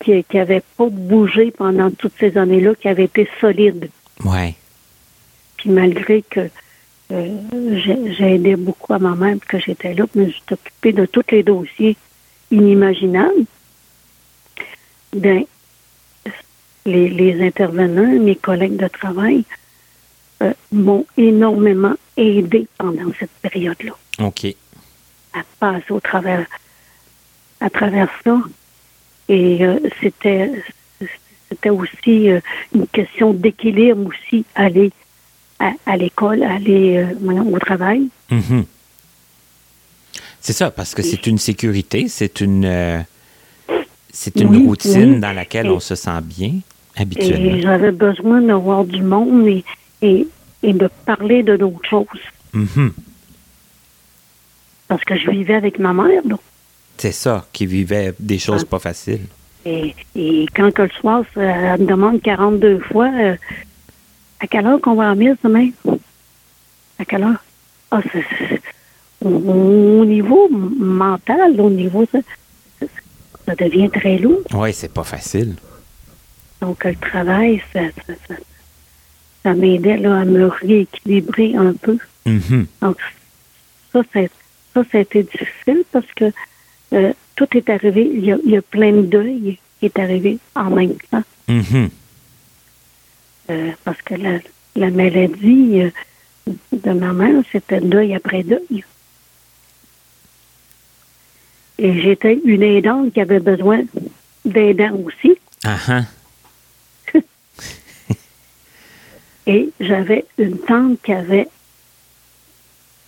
qui 0.00 0.24
qui 0.24 0.38
avait 0.38 0.62
pas 0.76 0.88
bougé 0.88 1.50
pendant 1.50 1.90
toutes 1.90 2.14
ces 2.18 2.36
années-là, 2.36 2.74
qui 2.74 2.88
avait 2.88 3.04
été 3.04 3.28
solide. 3.40 3.90
Ouais. 4.24 4.54
Puis 5.56 5.70
malgré 5.70 6.22
que 6.22 6.48
euh, 7.12 7.38
j'ai 7.84 8.14
j'ai 8.14 8.34
aidé 8.34 8.56
beaucoup 8.56 8.92
à 8.94 8.98
ma 8.98 9.14
mère, 9.14 9.36
que 9.46 9.58
j'étais 9.58 9.94
là, 9.94 10.06
puis 10.06 10.26
je 10.26 10.32
suis 10.32 10.42
occupée 10.50 10.92
de 10.92 11.06
tous 11.06 11.24
les 11.30 11.42
dossiers 11.42 11.96
inimaginables, 12.50 13.44
ben, 15.14 15.44
les, 16.86 17.08
les 17.08 17.46
intervenants, 17.46 18.20
mes 18.20 18.36
collègues 18.36 18.76
de 18.76 18.88
travail, 18.88 19.44
euh, 20.44 20.52
m'ont 20.72 21.06
énormément 21.16 21.94
aidé 22.16 22.66
pendant 22.78 23.10
cette 23.18 23.30
période-là 23.42 23.92
OK. 24.20 24.46
à 25.32 25.40
passer 25.58 25.90
au 25.90 26.00
travers, 26.00 26.46
à 27.60 27.70
travers 27.70 28.08
ça. 28.22 28.38
Et 29.28 29.64
euh, 29.64 29.78
c'était 30.00 30.50
c'était 31.48 31.70
aussi 31.70 32.30
euh, 32.30 32.40
une 32.74 32.86
question 32.88 33.32
d'équilibre 33.32 34.06
aussi, 34.08 34.44
aller 34.54 34.90
à, 35.58 35.72
à 35.86 35.96
l'école, 35.96 36.42
aller 36.42 37.04
au 37.52 37.58
travail. 37.58 38.08
Mhm. 38.30 38.64
C'est 40.40 40.52
ça, 40.52 40.70
parce 40.70 40.94
que 40.94 41.02
c'est 41.02 41.26
une 41.26 41.38
sécurité, 41.38 42.06
c'est 42.08 42.40
une, 42.42 43.04
c'est 44.12 44.36
une 44.40 44.48
Oui, 44.56 44.66
routine 44.66 45.14
oui. 45.14 45.20
dans 45.20 45.32
laquelle 45.32 45.66
Et- 45.66 45.70
on 45.70 45.80
se 45.80 45.94
sent 45.94 46.20
bien, 46.22 46.48
Et 46.96 47.00
habituellement. 47.00 47.60
j'avais 47.62 47.92
besoin 47.92 48.42
de 48.42 48.52
voir 48.52 48.84
du 48.84 49.02
monde 49.02 49.46
et, 49.46 49.64
et, 50.02 50.26
et 50.66 50.72
de 50.72 50.88
parler 51.06 51.42
de 51.42 51.54
d'autres 51.56 51.88
choses. 51.88 52.22
Mhm. 52.52 52.92
Parce 54.88 55.04
que 55.04 55.16
je 55.16 55.30
vivais 55.30 55.54
avec 55.54 55.78
ma 55.78 55.92
mère, 55.92 56.22
là. 56.26 56.36
C'est 56.98 57.12
ça, 57.12 57.44
qui 57.52 57.66
vivait 57.66 58.14
des 58.18 58.38
choses 58.38 58.62
Ah. 58.64 58.70
pas 58.72 58.78
faciles. 58.78 59.26
Et, 59.66 59.94
et 60.14 60.46
quand 60.54 60.70
que 60.72 60.82
le 60.82 60.90
soir, 61.00 61.22
ça- 61.34 61.40
elle 61.42 61.80
me 61.82 61.86
demande 61.86 62.20
42 62.22 62.78
fois 62.80 63.10
euh, 63.14 63.36
à 64.40 64.46
quelle 64.46 64.66
heure 64.66 64.80
qu'on 64.80 64.94
va 64.94 65.10
en 65.12 65.16
mise 65.16 65.36
demain? 65.42 65.70
À 66.98 67.04
quelle 67.04 67.24
heure? 67.24 67.42
Ah, 67.90 68.00
au, 69.24 69.28
au 69.28 70.04
niveau 70.04 70.48
mental, 70.50 71.60
au 71.60 71.70
niveau 71.70 72.04
ça 73.46 73.54
devient 73.56 73.90
très 73.90 74.18
lourd. 74.18 74.42
Oui, 74.54 74.72
c'est 74.72 74.92
pas 74.92 75.04
facile. 75.04 75.54
Donc 76.60 76.84
le 76.84 76.94
travail, 76.96 77.62
ça, 77.72 77.80
ça, 78.06 78.34
ça, 79.44 79.54
m'aidait 79.54 79.98
là, 79.98 80.20
à 80.20 80.24
me 80.24 80.46
rééquilibrer 80.46 81.54
un 81.54 81.74
peu. 81.74 81.98
Mhm. 82.26 82.66
Donc, 82.80 82.96
ça, 83.92 84.02
c'est, 84.12 84.30
ça, 84.72 84.82
ça 84.90 84.98
a 84.98 85.00
été 85.02 85.22
difficile 85.22 85.84
parce 85.92 86.10
que 86.16 86.32
euh, 86.94 87.12
tout 87.36 87.46
est 87.56 87.68
arrivé. 87.68 88.10
Il 88.12 88.24
y, 88.24 88.32
a, 88.32 88.38
il 88.44 88.50
y 88.50 88.56
a 88.56 88.62
plein 88.62 88.92
de 88.92 89.02
deuil 89.02 89.58
qui 89.78 89.86
est 89.86 89.98
arrivé 89.98 90.38
en 90.56 90.70
même 90.70 90.96
temps. 91.10 91.22
Mhm. 91.46 91.90
Euh, 93.50 93.72
parce 93.84 94.00
que 94.02 94.14
la, 94.14 94.38
la 94.74 94.90
maladie 94.90 95.82
euh, 95.82 95.90
de 96.72 96.92
ma 96.92 97.12
mère, 97.12 97.42
c'était 97.52 97.80
deuil 97.80 98.14
après 98.14 98.42
deuil. 98.42 98.84
Et 101.78 102.00
j'étais 102.00 102.40
une 102.44 102.62
aidante 102.62 103.12
qui 103.12 103.20
avait 103.20 103.40
besoin 103.40 103.82
d'aidants 104.44 104.96
aussi. 105.04 105.36
Ah 105.64 105.78
ah. 105.88 106.02
Et 109.46 109.70
j'avais 109.80 110.24
une 110.38 110.58
tante 110.58 111.00
qui 111.02 111.12
avait 111.12 111.48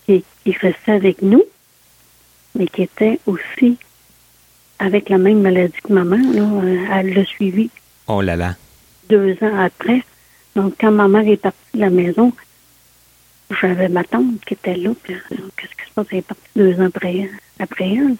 qui, 0.05 0.23
qui 0.43 0.51
restait 0.53 0.91
avec 0.91 1.21
nous, 1.21 1.43
mais 2.55 2.67
qui 2.67 2.83
était 2.83 3.19
aussi 3.25 3.77
avec 4.79 5.09
la 5.09 5.17
même 5.17 5.41
maladie 5.41 5.73
que 5.83 5.91
ma 5.93 6.03
mère. 6.03 6.31
Là, 6.33 6.41
Euh, 6.63 6.85
elle 6.93 7.13
l'a 7.13 7.25
suivi 7.25 7.69
Oh 8.07 8.21
là 8.21 8.35
là. 8.35 8.55
deux 9.09 9.35
ans 9.41 9.59
après. 9.59 10.03
Donc, 10.55 10.75
quand 10.79 10.91
ma 10.91 11.07
mère 11.07 11.27
est 11.27 11.37
partie 11.37 11.57
de 11.73 11.79
la 11.79 11.89
maison, 11.89 12.31
j'avais 13.61 13.89
ma 13.89 14.03
tante 14.03 14.43
qui 14.45 14.53
était 14.53 14.75
là. 14.75 14.91
Puis, 15.03 15.13
euh, 15.15 15.35
qu'est-ce 15.57 15.71
qui 15.75 15.89
se 15.89 15.93
passe? 15.95 16.07
Elle 16.11 16.19
est 16.19 16.21
partie 16.21 16.49
deux 16.55 16.79
ans 16.79 16.85
après, 16.85 17.29
après 17.59 17.89
elle. 17.95 18.15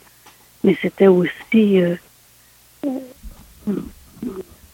Mais 0.63 0.76
c'était 0.82 1.07
aussi 1.07 1.82
euh, 1.82 1.95
euh, 2.86 2.89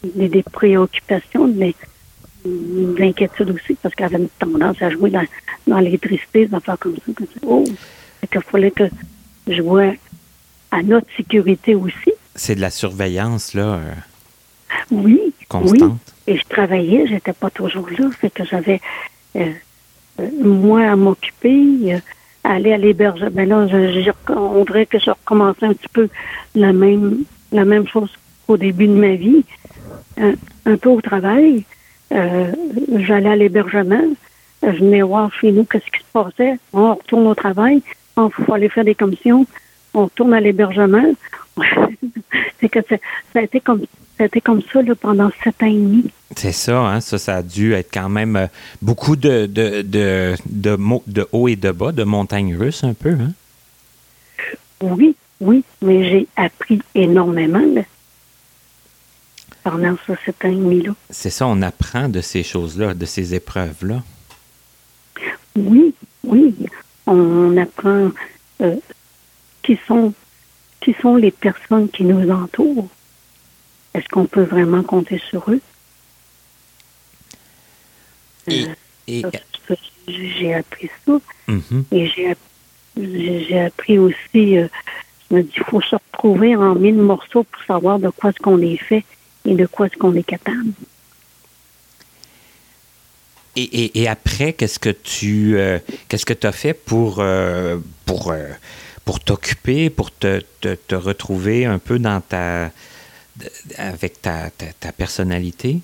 des, 0.04 0.30
des 0.30 0.44
préoccupations, 0.44 1.48
des, 1.48 1.76
l'inquiétude 2.46 3.50
aussi, 3.52 3.76
parce 3.82 3.96
qu'elle 3.96 4.08
avait 4.08 4.18
une 4.24 4.30
tendance 4.40 4.82
à 4.82 4.90
jouer 4.90 5.10
dans, 5.10 5.26
dans 5.68 5.80
l'électricité, 5.80 6.48
des 6.48 6.56
affaires 6.56 6.78
comme 6.80 6.96
ça. 6.96 7.12
Comme 7.16 7.28
ça. 7.28 7.40
Oh! 7.46 7.64
Qu'il 8.32 8.42
fallait 8.42 8.72
que 8.72 8.86
je 9.48 9.62
vois 9.62 9.94
à 10.72 10.82
notre 10.82 11.08
sécurité 11.18 11.76
aussi. 11.76 12.12
C'est 12.36 12.56
de 12.56 12.62
la 12.62 12.70
surveillance, 12.70 13.54
là, 13.54 13.76
euh, 13.76 13.94
Oui, 14.92 15.20
oui. 15.22 15.34
constante. 15.50 16.00
Et 16.26 16.38
je 16.38 16.44
travaillais, 16.48 17.06
j'étais 17.08 17.34
pas 17.34 17.50
toujours 17.50 17.90
là. 17.90 18.10
Fait 18.20 18.30
que 18.30 18.44
j'avais 18.46 18.80
euh, 19.36 19.52
euh, 20.22 20.30
moi 20.42 20.84
à 20.90 20.96
m'occuper, 20.96 21.94
euh, 21.94 21.98
aller 22.46 22.72
à 22.74 22.78
l'hébergement. 22.78 23.30
Ben 23.32 23.48
là, 23.48 23.68
je, 23.68 24.02
je- 24.02 24.34
on 24.34 24.64
dirait 24.64 24.86
que 24.86 25.00
je 25.00 25.10
recommençais 25.12 25.66
un 25.66 25.74
petit 25.74 25.90
peu 25.92 26.08
la 26.56 26.72
même 26.74 27.24
la 27.52 27.66
même 27.66 27.88
chose 27.88 28.10
qu'au 28.48 28.58
début 28.58 28.88
de 28.88 28.94
ma 28.94 29.16
vie. 29.16 29.44
Un, 30.18 30.34
un 30.66 30.78
peu 30.78 30.90
au 30.90 31.02
travail. 31.02 31.66
Euh, 32.14 32.52
J'allais 32.98 33.30
à 33.30 33.36
l'hébergement. 33.36 34.04
venait 34.62 35.02
voir 35.02 35.32
chez 35.34 35.52
nous 35.52 35.66
qu'est-ce 35.66 35.86
qui 35.86 36.00
se 36.00 36.12
passait. 36.12 36.58
On 36.74 36.96
retourne 36.96 37.28
au 37.28 37.36
travail, 37.36 37.82
on 38.16 38.30
faut 38.30 38.54
aller 38.54 38.70
faire 38.70 38.86
des 38.86 38.96
commissions, 38.96 39.46
on 39.94 40.06
retourne 40.06 40.34
à 40.34 40.40
l'hébergement. 40.40 41.14
c'est 42.60 42.70
que 42.70 42.80
ça, 42.90 42.96
a 43.40 43.42
été 43.42 43.60
comme 43.60 43.82
ça 44.18 44.24
a 44.24 44.26
été 44.26 44.42
comme 44.42 44.62
ça 44.72 44.82
là, 44.82 44.94
pendant 44.96 45.30
sept 45.44 45.62
ans 45.64 45.68
et 45.68 45.74
demi. 45.74 46.12
C'est 46.36 46.52
ça, 46.52 46.80
hein? 46.80 47.02
ça, 47.02 47.18
ça 47.18 47.38
a 47.38 47.42
dû 47.44 47.74
être 47.74 47.90
quand 47.94 48.10
même 48.10 48.36
euh, 48.36 48.48
beaucoup 48.82 49.16
de, 49.16 49.46
de, 49.46 49.82
de, 49.82 50.36
de, 50.50 50.78
de 51.08 51.28
haut 51.32 51.48
et 51.48 51.56
de 51.56 51.72
bas, 51.72 51.92
de 51.92 52.04
montagnes 52.04 52.56
russes 52.56 52.84
un 52.84 52.94
peu. 52.94 53.12
Hein? 53.12 53.32
Oui, 54.82 55.16
oui, 55.42 55.64
mais 55.82 56.04
j'ai 56.10 56.28
appris 56.36 56.80
énormément 56.96 57.62
pendant 59.64 59.96
ce 60.06 60.14
sept 60.26 60.44
ans 60.46 60.50
et 60.50 60.56
demi-là. 60.56 60.92
C'est 61.10 61.30
ça, 61.30 61.48
on 61.48 61.62
apprend 61.62 62.10
de 62.10 62.22
ces 62.22 62.44
choses-là, 62.44 62.94
de 62.94 63.06
ces 63.06 63.34
épreuves-là. 63.34 64.04
Oui, 65.56 65.94
oui. 66.24 66.56
On 67.06 67.56
apprend 67.58 68.12
euh, 68.62 68.76
qui 69.62 69.78
sont 69.88 70.14
qui 70.82 70.94
sont 71.02 71.16
les 71.16 71.32
personnes 71.32 71.90
qui 71.90 72.04
nous 72.04 72.30
entourent. 72.30 72.90
Est-ce 73.94 74.08
qu'on 74.10 74.26
peut 74.26 74.44
vraiment 74.44 74.84
compter 74.84 75.22
sur 75.30 75.50
eux? 75.50 75.62
Et, 78.48 78.68
euh, 79.24 79.32
j'ai 80.08 80.54
appris 80.54 80.90
ça. 81.06 81.14
Mm-hmm. 81.48 81.84
Et 81.92 82.36
j'ai 82.98 83.60
appris 83.62 83.98
aussi, 83.98 84.58
euh, 84.58 84.68
je 85.30 85.36
me 85.38 85.44
dis, 85.44 85.54
il 85.56 85.64
faut 85.64 85.82
se 85.82 85.96
retrouver 85.96 86.56
en 86.56 86.76
mille 86.76 86.96
morceaux 86.96 87.44
pour 87.44 87.64
savoir 87.64 88.00
de 88.00 88.10
quoi 88.10 88.32
est-ce 88.32 88.40
qu'on 88.40 88.62
est 88.62 88.78
fait 88.78 89.06
et 89.46 89.56
de 89.56 89.66
quoi 89.66 89.88
est-ce 89.88 89.98
qu'on 89.98 90.16
est 90.16 90.24
capable? 90.24 90.74
Et, 93.56 94.02
et, 94.02 94.08
après, 94.08 94.54
qu'est-ce 94.54 94.80
que 94.80 94.90
tu 94.90 95.58
euh, 95.58 95.78
qu'est-ce 96.08 96.26
que 96.26 96.48
as 96.48 96.52
fait 96.52 96.74
pour, 96.74 97.18
euh, 97.20 97.78
pour, 98.06 98.32
euh, 98.32 98.50
pour 99.06 99.20
t'occuper, 99.20 99.92
pour 99.92 100.12
te, 100.12 100.42
te, 100.62 100.96
retrouver 100.96 101.66
un 101.66 101.78
peu 101.78 102.00
dans 102.00 102.20
ta 102.20 102.72
avec 103.78 104.24
ta, 104.24 104.50
ta, 104.50 104.92
personnalité? 104.92 105.82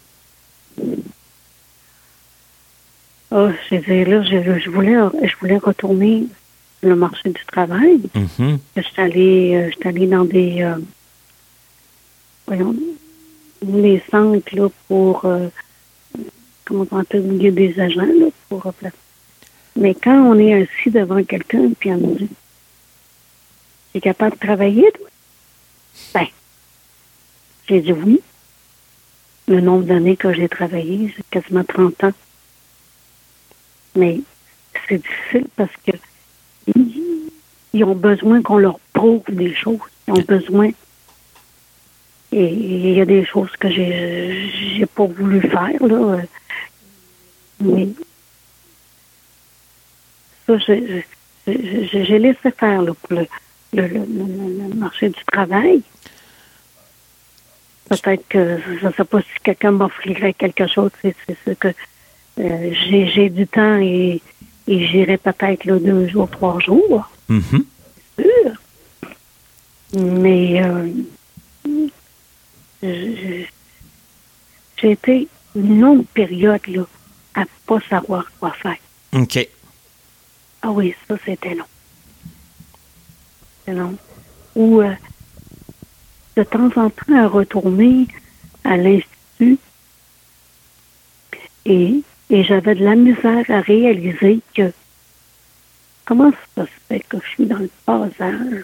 Oh, 3.31 3.49
je, 3.69 3.75
là, 4.09 4.23
je, 4.23 4.69
voulais, 4.71 4.95
je 5.27 5.35
voulais 5.39 5.57
retourner 5.57 6.25
le 6.81 6.95
marché 6.95 7.29
du 7.29 7.45
travail. 7.45 7.99
Mm-hmm. 8.15 8.57
Je 8.77 8.81
suis 8.81 9.01
allée, 9.01 9.69
allée 9.85 10.07
dans 10.07 10.25
des 10.25 10.73
voyons, 12.47 12.75
les 13.61 14.01
centres 14.09 14.55
là, 14.55 14.69
pour 14.87 15.25
comment 16.65 16.85
on 16.91 16.97
appelle, 16.97 17.25
il 17.33 17.43
y 17.43 17.47
a 17.47 17.51
des 17.51 17.79
agents 17.79 18.05
là, 18.05 18.27
pour 18.47 18.63
remplacer. 18.63 18.95
Mais 19.75 19.93
quand 19.95 20.23
on 20.23 20.37
est 20.37 20.63
assis 20.63 20.91
devant 20.91 21.23
quelqu'un 21.23 21.71
puis 21.79 21.91
on 21.91 21.97
nous 21.97 22.15
dit 22.15 22.29
Tu 23.91 23.97
es 23.97 24.01
capable 24.01 24.35
de 24.35 24.39
travailler, 24.39 24.91
toi? 24.91 25.07
Ben, 26.13 26.27
j'ai 27.67 27.81
dit 27.81 27.93
oui. 27.93 28.21
Le 29.47 29.61
nombre 29.61 29.85
d'années 29.85 30.15
que 30.15 30.31
j'ai 30.33 30.47
travaillé, 30.47 31.13
c'est 31.15 31.27
quasiment 31.29 31.63
30 31.63 32.03
ans. 32.03 32.13
Mais 33.95 34.21
c'est 34.87 34.97
difficile 34.97 35.47
parce 35.55 35.71
que 35.85 35.91
ils, 37.73 37.83
ont 37.83 37.95
besoin 37.95 38.41
qu'on 38.41 38.57
leur 38.57 38.79
prouve 38.93 39.23
des 39.29 39.53
choses. 39.55 39.79
Ils 40.07 40.13
ont 40.13 40.25
besoin. 40.27 40.71
Et 42.31 42.47
il 42.47 42.93
y 42.93 43.01
a 43.01 43.05
des 43.05 43.25
choses 43.25 43.51
que 43.59 43.69
j'ai 43.69 44.51
j'ai 44.77 44.85
pas 44.85 45.05
voulu 45.05 45.41
faire, 45.41 45.85
là. 45.85 46.17
Oui. 47.61 47.95
Ça, 50.45 50.57
j'ai 50.57 52.19
laissé 52.19 52.51
faire 52.51 52.83
pour 52.83 53.19
le, 53.19 53.27
le, 53.73 54.75
marché 54.75 55.09
du 55.09 55.23
travail. 55.31 55.81
Peut-être 57.89 58.27
que 58.27 58.59
je 58.79 58.87
ne 58.87 58.93
sais 58.93 59.03
pas 59.03 59.21
si 59.21 59.27
quelqu'un 59.43 59.71
m'offrirait 59.71 60.33
quelque 60.33 60.67
chose. 60.67 60.91
C'est 61.01 61.15
ce 61.45 61.51
que 61.51 61.69
euh, 62.39 62.73
j'ai 62.73 63.29
du 63.29 63.47
temps 63.47 63.77
et, 63.79 64.21
et 64.67 64.87
j'irai 64.87 65.17
peut-être 65.17 65.65
deux 65.65 66.07
jours, 66.07 66.29
trois 66.29 66.59
jours. 66.59 67.09
C'est 67.27 68.23
sûr. 68.23 68.53
Mais 69.93 70.63
euh, 70.63 70.87
j'ai 72.81 73.47
été 74.81 75.27
une 75.55 75.81
longue 75.81 76.05
période 76.07 76.65
là, 76.67 76.83
à 77.35 77.45
pas 77.65 77.79
savoir 77.89 78.25
quoi 78.39 78.51
faire. 78.53 78.77
OK. 79.13 79.47
Ah 80.61 80.71
oui, 80.71 80.93
ça, 81.07 81.15
c'était 81.25 81.55
long. 81.55 81.65
C'était 83.59 83.77
long. 83.77 83.95
Ou 84.55 84.81
euh, 84.81 84.93
de 86.35 86.43
temps 86.43 86.69
en 86.75 86.89
temps 86.89 87.15
à 87.15 87.27
retourner 87.27 88.07
à 88.63 88.77
l'Institut 88.77 89.57
et, 91.65 92.01
et 92.29 92.43
j'avais 92.43 92.75
de 92.75 92.83
la 92.83 92.95
misère 92.95 93.45
à 93.49 93.61
réaliser 93.61 94.39
que 94.55 94.71
comment 96.05 96.31
ça 96.55 96.65
se 96.65 96.71
fait 96.87 97.01
que 97.01 97.17
je 97.23 97.29
suis 97.29 97.45
dans 97.45 97.57
le 97.57 97.69
passage 97.85 98.63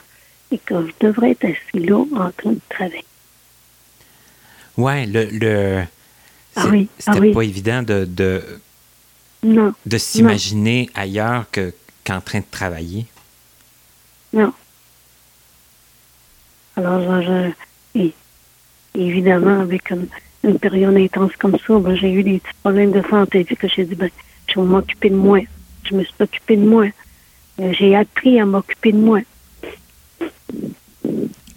et 0.51 0.57
que 0.57 0.87
je 0.87 0.91
devrais 0.99 1.31
être 1.31 1.45
assis 1.45 1.85
là 1.85 1.97
en 1.97 2.31
train 2.31 2.51
de 2.51 2.59
travailler. 2.69 3.05
Ouais, 4.77 5.05
le, 5.05 5.25
le 5.25 5.83
ah 6.55 6.67
oui, 6.69 6.87
c'était 6.97 7.17
ah 7.17 7.19
oui. 7.19 7.33
pas 7.33 7.43
évident 7.43 7.83
de, 7.83 8.05
de, 8.05 8.41
non, 9.43 9.73
de 9.85 9.97
s'imaginer 9.97 10.89
ailleurs 10.95 11.45
que, 11.51 11.73
qu'en 12.03 12.21
train 12.21 12.39
de 12.39 12.45
travailler. 12.49 13.05
Non. 14.33 14.53
Alors, 16.77 17.21
je, 17.21 17.51
évidemment, 18.93 19.61
avec 19.61 19.91
une, 19.91 20.07
période 20.59 20.95
intense 20.95 21.35
comme 21.37 21.57
ça, 21.65 21.79
ben, 21.79 21.95
j'ai 21.95 22.11
eu 22.11 22.23
des 22.23 22.39
petits 22.39 22.53
problèmes 22.61 22.91
de 22.91 23.01
santé. 23.09 23.43
Puis 23.43 23.55
que 23.55 23.67
j'ai 23.67 23.85
dit, 23.85 23.95
ben, 23.95 24.09
je 24.47 24.59
vais 24.59 24.65
m'occuper 24.65 25.09
de 25.09 25.15
moi. 25.15 25.39
Je 25.83 25.95
me 25.95 26.03
suis 26.03 26.13
occupée 26.19 26.57
de 26.57 26.65
moi. 26.65 26.85
Euh, 27.59 27.73
j'ai 27.73 27.95
appris 27.95 28.39
à 28.39 28.45
m'occuper 28.45 28.91
de 28.91 28.97
moi. 28.97 29.21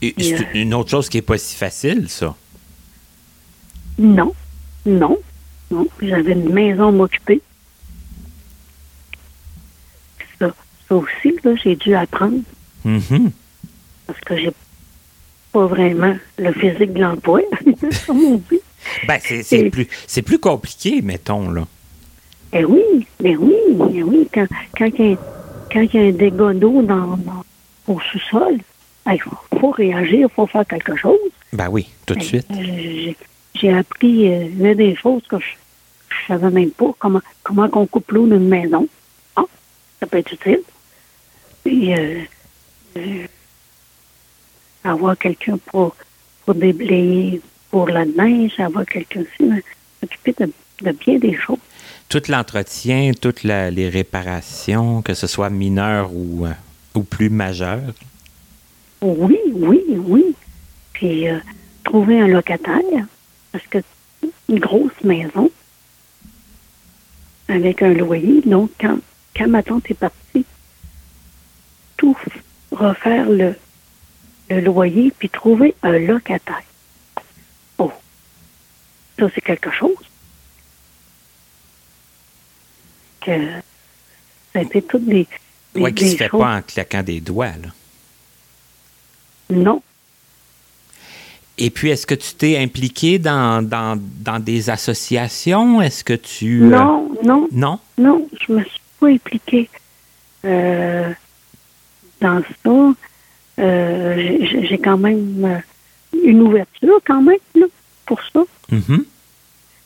Et, 0.00 0.14
c'est 0.18 0.40
euh, 0.40 0.44
une 0.54 0.74
autre 0.74 0.90
chose 0.90 1.08
qui 1.08 1.18
n'est 1.18 1.22
pas 1.22 1.38
si 1.38 1.56
facile, 1.56 2.08
ça. 2.08 2.34
Non, 3.98 4.34
non, 4.86 5.18
non. 5.70 5.86
J'avais 6.00 6.32
une 6.32 6.52
maison 6.52 6.88
à 6.88 6.90
m'occuper. 6.92 7.40
Ça, 10.38 10.52
ça 10.88 10.94
aussi, 10.94 11.34
là, 11.42 11.54
j'ai 11.62 11.76
dû 11.76 11.94
apprendre. 11.94 12.40
Mm-hmm. 12.86 13.30
Parce 14.06 14.20
que 14.20 14.36
j'ai 14.36 14.52
pas 15.52 15.66
vraiment 15.66 16.16
le 16.38 16.52
physique 16.52 16.92
de 16.92 17.00
l'emploi, 17.00 17.40
ben, 19.06 19.18
c'est, 19.20 19.70
plus, 19.70 19.88
c'est 20.06 20.22
plus 20.22 20.38
compliqué, 20.38 21.02
mettons, 21.02 21.50
là. 21.50 21.66
Eh 22.52 22.64
oui, 22.64 23.06
mais 23.22 23.36
oui, 23.36 23.56
mais 23.76 24.02
oui. 24.02 24.28
Quand, 24.32 24.46
quand, 24.76 24.90
il, 24.98 25.10
y 25.10 25.12
a, 25.12 25.16
quand 25.70 25.80
il 25.80 25.94
y 25.94 25.98
a 25.98 26.08
un 26.08 26.12
dégât 26.12 26.54
d'eau 26.54 26.82
dans, 26.82 27.18
au 27.86 28.00
sous-sol, 28.00 28.58
il 29.10 29.20
faut, 29.60 29.70
réagir, 29.70 30.28
il 30.30 30.34
faut 30.34 30.46
faire 30.46 30.66
quelque 30.66 30.96
chose. 30.96 31.18
Ben 31.52 31.68
oui, 31.70 31.88
tout 32.06 32.14
de 32.14 32.20
ben, 32.20 32.24
suite. 32.24 32.46
Euh, 33.56 33.58
j'ai 33.60 33.72
appris 33.72 34.32
euh, 34.32 34.74
des 34.74 34.94
choses 34.96 35.22
que 35.28 35.38
je 35.38 36.32
ne 36.32 36.38
savais 36.38 36.50
même 36.50 36.70
pas. 36.70 36.92
Comment, 36.98 37.20
comment 37.42 37.68
on 37.72 37.86
coupe 37.86 38.10
l'eau 38.12 38.26
d'une 38.26 38.48
maison. 38.48 38.86
Ah, 39.36 39.44
ça 40.00 40.06
peut 40.06 40.18
être 40.18 40.32
utile. 40.32 40.62
Puis, 41.64 41.94
euh, 41.94 42.20
euh, 42.96 43.26
avoir 44.84 45.16
quelqu'un 45.18 45.58
pour, 45.66 45.94
pour 46.44 46.54
déblayer 46.54 47.40
pour 47.70 47.88
la 47.88 48.04
neige, 48.06 48.58
avoir 48.58 48.86
quelqu'un 48.86 49.20
aussi, 49.20 49.50
s'occuper 50.00 50.34
de, 50.38 50.92
bien 50.92 51.18
des 51.18 51.36
choses. 51.36 51.58
Tout 52.08 52.22
l'entretien, 52.28 53.12
toutes 53.20 53.42
les 53.42 53.88
réparations, 53.90 55.02
que 55.02 55.12
ce 55.12 55.26
soit 55.26 55.50
mineur 55.50 56.10
ou, 56.14 56.46
ou 56.94 57.02
plus 57.02 57.28
majeur. 57.28 57.82
Oui, 59.02 59.38
oui, 59.52 59.84
oui. 59.90 60.34
Puis, 60.94 61.26
trouver 61.84 62.20
un 62.22 62.28
locataire 62.28 63.04
parce 63.58 63.66
que 63.66 63.88
une 64.48 64.60
grosse 64.60 65.02
maison 65.02 65.50
avec 67.48 67.82
un 67.82 67.92
loyer. 67.92 68.40
Donc, 68.42 68.70
quand, 68.80 68.98
quand 69.36 69.48
ma 69.48 69.62
tante 69.62 69.90
est 69.90 69.94
partie, 69.94 70.44
tout 71.96 72.16
refaire 72.70 73.28
le, 73.28 73.56
le 74.50 74.60
loyer 74.60 75.12
puis 75.18 75.28
trouver 75.28 75.74
un 75.82 75.98
locataire. 75.98 76.62
Oh, 77.78 77.92
ça, 79.18 79.26
c'est 79.34 79.40
quelque 79.40 79.70
chose. 79.70 79.96
Que 83.20 83.50
ça 84.52 84.60
a 84.60 84.62
été 84.62 84.82
toutes 84.82 85.06
des. 85.06 85.26
Oui, 85.74 85.92
qui 85.94 86.04
ne 86.04 86.10
se 86.10 86.16
fait 86.16 86.28
pas 86.28 86.56
en 86.56 86.62
claquant 86.62 87.02
des 87.02 87.20
doigts, 87.20 87.46
là. 87.48 87.68
Non, 89.50 89.82
et 91.58 91.70
puis, 91.70 91.90
est-ce 91.90 92.06
que 92.06 92.14
tu 92.14 92.34
t'es 92.34 92.56
impliqué 92.58 93.18
dans, 93.18 93.62
dans, 93.62 93.98
dans, 94.20 94.38
des 94.38 94.70
associations? 94.70 95.80
Est-ce 95.82 96.04
que 96.04 96.12
tu... 96.14 96.62
Euh, 96.64 96.68
non, 96.68 97.10
non, 97.22 97.48
Non? 97.52 97.78
non, 97.98 98.28
je 98.46 98.52
me 98.52 98.60
suis 98.64 98.80
pas 99.00 99.08
impliquée 99.08 99.68
euh, 100.44 101.10
dans 102.20 102.42
ça. 102.64 102.94
Euh, 103.60 104.38
j'ai- 104.68 104.78
quand 104.78 104.98
même 104.98 105.62
une 106.24 106.40
ouverture, 106.42 107.00
quand 107.04 107.22
même, 107.22 107.38
là, 107.54 107.66
pour 108.06 108.20
ça. 108.32 108.40
Mhm. 108.70 109.04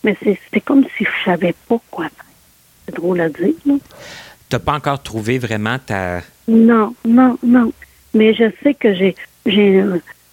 Mais 0.05 0.17
c'est 0.53 0.61
comme 0.61 0.85
si 0.99 1.05
je 1.05 1.25
savais 1.25 1.55
pas 1.69 1.81
quoi 1.91 2.05
faire. 2.09 2.25
C'est 2.87 2.97
drôle 2.97 3.21
à 3.21 3.29
dire, 3.29 3.55
là. 3.65 3.75
T'as 4.49 4.59
pas 4.59 4.75
encore 4.75 5.03
trouvé 5.03 5.39
vraiment 5.39 5.79
ta... 5.79 6.21
Non, 6.49 6.95
non, 7.07 7.39
non. 7.43 7.73
Mais 8.13 8.35
je 8.35 8.51
sais 8.63 8.75
que 8.75 8.95
j'ai 8.95 9.15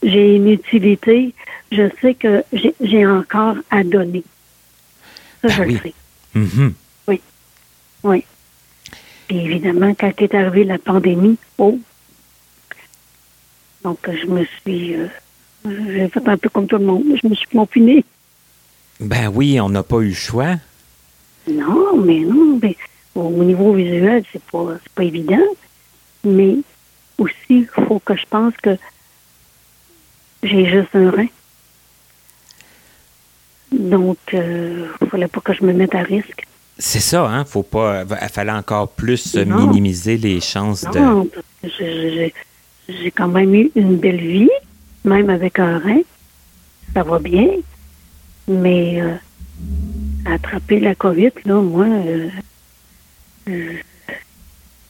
j'ai 0.03 0.35
une 0.35 0.49
utilité. 0.49 1.33
Je 1.71 1.89
sais 2.01 2.13
que 2.15 2.43
j'ai 2.81 3.05
encore 3.05 3.55
à 3.69 3.83
donner. 3.83 4.23
Ça, 5.41 5.47
Ben 5.49 5.53
je 5.55 5.61
oui. 5.63 5.73
le 5.73 5.79
sais. 5.79 5.93
Mhm. 6.35 6.73
Oui. 8.03 8.23
Puis 9.27 9.37
évidemment, 9.37 9.93
quand 9.93 10.21
est 10.21 10.33
arrivée 10.33 10.63
la 10.63 10.77
pandémie, 10.79 11.37
oh. 11.57 11.77
Donc, 13.83 13.99
je 14.09 14.25
me 14.25 14.45
suis. 14.61 14.95
euh, 14.95 15.07
j'ai 15.65 16.07
fait 16.09 16.27
un 16.27 16.37
peu 16.37 16.49
comme 16.49 16.67
tout 16.67 16.77
le 16.77 16.85
monde. 16.85 17.03
Je 17.21 17.27
me 17.27 17.35
suis 17.35 17.47
confinée. 17.47 18.03
Ben 18.99 19.27
oui, 19.27 19.59
on 19.59 19.69
n'a 19.69 19.83
pas 19.83 19.97
eu 19.99 20.09
le 20.09 20.13
choix. 20.13 20.55
Non, 21.49 21.97
mais 21.97 22.19
non. 22.19 22.59
Mais 22.61 22.75
au 23.15 23.43
niveau 23.43 23.73
visuel, 23.73 24.23
c'est 24.31 24.43
pas, 24.43 24.77
c'est 24.83 24.91
pas 24.93 25.03
évident. 25.03 25.43
Mais 26.23 26.57
aussi, 27.17 27.33
il 27.49 27.67
faut 27.67 27.99
que 27.99 28.15
je 28.15 28.25
pense 28.29 28.53
que 28.57 28.77
j'ai 30.43 30.65
juste 30.69 30.95
un 30.95 31.11
rein. 31.11 31.27
Donc, 33.71 34.17
il 34.33 34.87
fallait 35.09 35.27
pas 35.27 35.41
que 35.41 35.53
je 35.53 35.63
me 35.63 35.73
mette 35.73 35.93
à 35.95 36.01
risque. 36.01 36.45
C'est 36.77 36.99
ça, 37.01 37.27
hein? 37.27 37.45
Faut 37.45 37.63
pas... 37.63 38.03
Il 38.21 38.29
fallait 38.29 38.51
encore 38.51 38.89
plus 38.89 39.35
euh, 39.35 39.45
Non. 39.45 39.67
minimiser 39.67 40.17
les 40.17 40.39
chances 40.39 40.83
de... 40.85 40.97
Non, 40.99 41.25
parce 41.25 41.45
que 41.61 41.67
j'ai- 41.77 42.11
j'ai 42.13 42.33
j'ai 42.87 43.11
quand 43.11 43.27
même 43.27 43.53
eu 43.53 43.69
une 43.75 43.97
belle 43.97 44.19
vie, 44.19 44.49
même 45.03 45.29
avec 45.29 45.59
un 45.59 45.77
rein. 45.77 46.01
Ça 46.95 47.03
va 47.03 47.19
bien. 47.19 47.49
Mais 48.47 48.99
euh, 49.01 49.13
attraper 50.25 50.79
la 50.79 50.95
COVID, 50.95 51.31
là, 51.45 51.55
moi, 51.61 51.85
euh, 51.85 52.29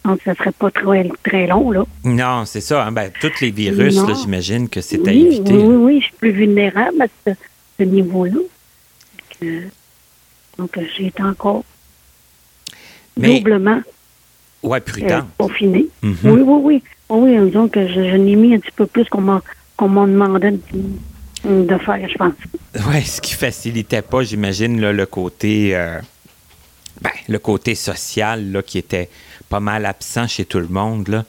euh, 0.08 0.16
que 0.16 0.24
ça 0.24 0.36
serait 0.36 0.52
pas 0.52 0.72
très, 0.72 1.10
très 1.24 1.48
long, 1.48 1.72
là. 1.72 1.84
Non, 2.04 2.46
c'est 2.46 2.62
ça. 2.62 2.86
hein. 2.86 2.92
Ben, 2.92 3.12
tous 3.20 3.42
les 3.42 3.52
virus, 3.52 3.96
là, 3.98 4.14
j'imagine 4.20 4.70
que 4.70 4.82
c'est 4.82 5.00
à 5.08 5.12
oui, 5.12 5.26
éviter. 5.28 5.54
oui, 5.54 5.64
oui, 5.64 5.76
oui, 5.76 6.00
je 6.00 6.06
suis 6.06 6.16
plus 6.16 6.32
vulnérable 6.32 7.02
à 7.02 7.08
ce, 7.28 7.34
ce 7.80 7.84
niveau-là. 7.84 8.40
Donc, 10.58 10.78
euh, 10.78 10.84
j'ai 10.98 11.08
été 11.08 11.24
encore 11.24 11.64
Mais- 13.18 13.38
doublement 13.40 13.82
Ouais, 14.62 14.80
euh, 14.80 14.82
prudent. 14.82 15.28
confinée. 15.38 15.88
Mhm. 16.02 16.18
Oui, 16.24 16.42
oui, 16.42 16.60
oui. 16.64 16.84
Oui, 17.10 17.48
disons 17.48 17.68
que 17.70 17.88
je, 17.88 17.94
je 17.94 18.16
n'ai 18.18 18.36
mis 18.36 18.54
un 18.54 18.60
petit 18.60 18.72
peu 18.76 18.86
plus 18.86 19.06
qu'on 19.06 19.22
m'en 19.22 19.42
m'en 19.82 20.06
demandait 20.08 20.52
de, 20.52 21.64
de 21.64 21.78
faire, 21.80 22.08
je 22.10 22.16
pense. 22.18 22.34
Ouais, 22.88 23.02
ce 23.02 23.22
qui 23.22 23.34
facilitait 23.34 24.02
pas, 24.02 24.24
j'imagine, 24.24 24.80
là, 24.82 24.92
le 24.92 25.06
côté... 25.06 25.76
euh, 25.76 26.00
ben, 27.02 27.12
le 27.30 27.40
côté 27.40 27.76
social, 27.76 28.52
là, 28.52 28.62
qui 28.62 28.78
était 28.78 29.10
pas 29.50 29.60
mal 29.60 29.86
absent 29.86 30.28
chez 30.28 30.46
tout 30.46 30.60
le 30.60 30.68
monde, 30.68 31.08
là. 31.10 31.26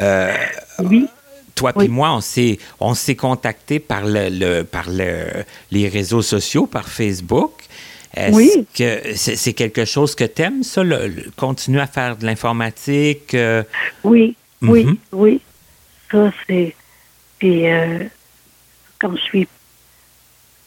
Euh, 0.00 0.34
Oui, 0.80 1.06
Toi 1.54 1.72
Oui. 1.76 1.84
puis 1.84 1.88
moi, 1.94 2.12
on 2.12 2.20
s'est 2.20 2.58
on 2.80 2.94
s'est 2.94 3.14
contacté 3.14 3.78
par 3.78 4.04
le, 4.04 4.28
le- 4.28 4.64
par 4.64 4.86
le, 4.90 5.44
les 5.70 5.88
réseaux 5.88 6.22
sociaux, 6.22 6.66
par 6.66 6.88
Facebook. 6.88 7.52
Est-ce 8.16 8.34
Oui. 8.36 8.66
que 8.76 9.14
c'est 9.16 9.52
quelque 9.52 9.84
chose 9.84 10.14
que 10.16 10.24
t'aimes, 10.24 10.62
ça, 10.64 10.82
le- 10.82 11.30
continuer 11.36 11.80
à 11.80 11.86
faire 11.86 12.16
de 12.16 12.26
l'informatique? 12.26 13.34
euh, 13.34 13.62
oui, 14.02 14.34
oui, 14.62 14.84
Mhm. 14.84 14.96
oui. 15.12 15.40
Ça, 16.10 16.32
c'est. 16.46 16.74
Puis, 17.38 17.68
euh, 17.70 18.00
quand 19.00 19.14
je 19.16 19.22
suis. 19.22 19.48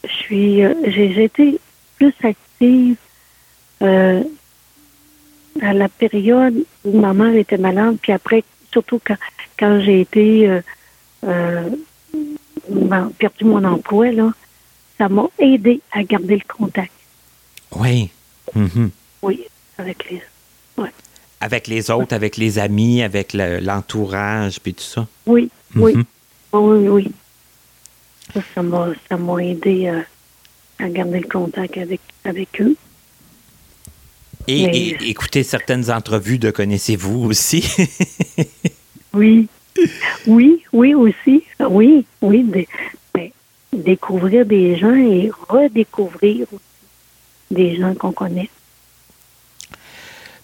Je 0.04 0.12
suis. 0.12 0.64
euh, 0.64 0.74
J'ai 0.86 1.12
j'ai 1.14 1.24
été 1.24 1.58
plus 1.98 2.14
active 2.22 2.96
euh, 3.82 4.22
à 5.62 5.72
la 5.72 5.88
période 5.88 6.64
où 6.84 6.98
ma 7.00 7.12
mère 7.12 7.34
était 7.34 7.58
malade, 7.58 7.96
puis 8.00 8.12
après, 8.12 8.44
surtout 8.72 9.00
quand, 9.04 9.16
quand 9.58 9.80
j'ai 9.80 10.00
été. 10.02 10.48
Euh, 10.48 10.60
euh, 11.24 11.68
ben, 12.68 13.10
perdu 13.18 13.44
mon 13.44 13.64
emploi, 13.64 14.12
là, 14.12 14.32
ça 14.98 15.08
m'a 15.08 15.24
aidé 15.38 15.80
à 15.92 16.02
garder 16.02 16.36
le 16.36 16.54
contact. 16.56 16.92
oui. 17.72 18.10
Mhm. 18.54 18.90
Oui, 19.22 19.44
avec 19.76 20.10
les. 20.10 20.22
Avec 21.40 21.66
les 21.68 21.90
autres, 21.90 22.14
avec 22.14 22.36
les 22.36 22.58
amis, 22.58 23.02
avec 23.02 23.32
le- 23.32 23.58
l'entourage, 23.60 24.58
puis 24.60 24.74
tout 24.74 24.82
ça? 24.82 25.06
Oui, 25.26 25.50
oui. 25.76 25.94
Mhm. 25.94 26.04
Oui, 26.52 26.88
oui. 26.88 27.12
Ça, 28.34 28.40
ça 28.54 28.62
m'a, 28.62 28.88
ça 29.08 29.16
m'a 29.16 29.44
aidé 29.44 29.88
à, 29.88 30.04
à 30.84 30.88
garder 30.88 31.20
le 31.20 31.28
contact 31.28 31.76
avec, 31.78 32.00
avec 32.24 32.60
eux. 32.60 32.74
Et, 34.50 34.66
Mais- 34.66 34.76
et 34.78 35.10
écouter 35.10 35.42
certaines 35.42 35.90
entrevues 35.90 36.38
de 36.38 36.50
Connaissez-vous 36.50 37.24
aussi? 37.26 37.64
Oui. 39.14 39.48
Oui, 40.26 40.62
oui 40.72 40.94
aussi. 40.94 41.42
Oui, 41.60 42.04
oui. 42.20 42.66
ben, 43.14 43.30
découvrir 43.72 44.44
des 44.44 44.76
gens 44.76 44.94
et 44.94 45.30
redécouvrir 45.48 46.46
aussi 46.52 46.62
des 47.50 47.76
gens 47.76 47.94
qu'on 47.94 48.12
connaît. 48.12 48.50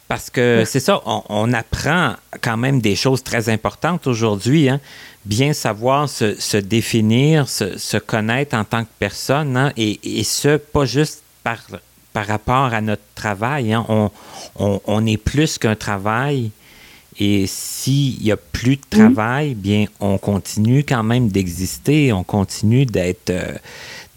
Parce 0.09 0.31
que 0.31 0.65
c'est 0.67 0.81
ça, 0.81 1.01
on, 1.07 1.23
on 1.29 1.53
apprend 1.53 2.15
quand 2.41 2.57
même 2.57 2.81
des 2.81 2.95
choses 2.97 3.23
très 3.23 3.49
importantes 3.49 4.07
aujourd'hui. 4.07 4.69
hein. 4.69 4.81
Bien 5.25 5.53
savoir 5.53 6.09
se, 6.09 6.39
se 6.39 6.57
définir, 6.59 7.49
se, 7.49 7.79
se 7.79 7.97
connaître 7.97 8.55
en 8.57 8.65
tant 8.65 8.85
que 8.85 8.91
personne, 8.99 9.57
hein, 9.57 9.73
et, 9.77 10.19
et 10.21 10.25
ce, 10.25 10.57
pas 10.59 10.85
juste 10.85 11.23
par, 11.43 11.59
par 12.15 12.27
rapport 12.27 12.73
à 12.73 12.81
notre 12.81 13.03
travail. 13.15 13.75
hein. 13.75 13.85
On, 13.91 14.11
on- 14.59 14.81
on 14.87 15.05
est 15.05 15.19
plus 15.19 15.59
qu'un 15.59 15.77
travail. 15.77 16.51
Et 17.21 17.47
s'il 17.47 18.21
n'y 18.23 18.33
a 18.33 18.37
plus 18.37 18.77
de 18.77 18.83
travail, 18.91 19.55
bien, 19.55 19.85
on 20.01 20.19
continue 20.19 20.83
quand 20.83 21.05
même 21.05 21.29
d'exister, 21.29 22.13
on 22.13 22.25
continue 22.25 22.87
d'être 22.87 23.31
euh, 23.31 23.53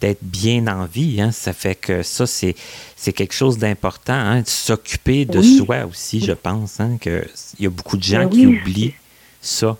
d'être 0.01 0.23
bien 0.23 0.65
en 0.67 0.85
vie. 0.85 1.21
hein. 1.21 1.31
Ça 1.31 1.53
fait 1.53 1.75
que 1.75 2.01
ça, 2.01 2.25
c'est 2.25 2.55
c'est 2.95 3.13
quelque 3.13 3.33
chose 3.35 3.57
d'important, 3.59 4.13
hein, 4.13 4.41
de 4.41 4.47
s'occuper 4.47 5.25
de 5.25 5.37
Oui. 5.39 5.57
soi 5.57 5.85
aussi, 5.85 6.23
je 6.25 6.31
pense. 6.33 6.79
Hein, 6.79 6.97
que 6.99 7.27
il 7.59 7.63
y 7.65 7.67
a 7.67 7.69
beaucoup 7.69 7.97
de 7.97 8.03
gens 8.03 8.23
Ben 8.25 8.29
qui 8.29 8.47
oublient 8.47 8.93
ça. 9.41 9.77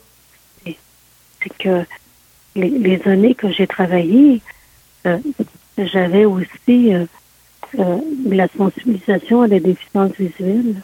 c'est 0.66 0.78
que 1.60 1.86
les, 2.56 2.70
les 2.70 3.02
années 3.08 3.34
que 3.36 3.52
j'ai 3.52 3.66
travaillé, 3.68 4.42
euh, 5.08 5.18
j'avais 5.78 6.26
aussi 6.26 6.94
euh, 6.94 7.06
euh, 7.80 8.00
de 8.26 8.36
la 8.36 8.48
sensibilisation 8.58 9.42
à 9.42 9.48
la 9.48 9.60
déficience 9.60 10.12
visuelle. 10.14 10.76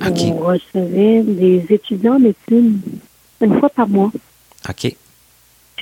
On 0.00 0.38
recevait 0.38 1.22
des 1.22 1.64
étudiants 1.70 2.16
en 2.16 2.20
médecine 2.20 2.80
une 3.40 3.58
fois 3.58 3.70
par 3.70 3.88
mois. 3.88 4.12
OK. 4.68 4.80
C'est 4.80 4.96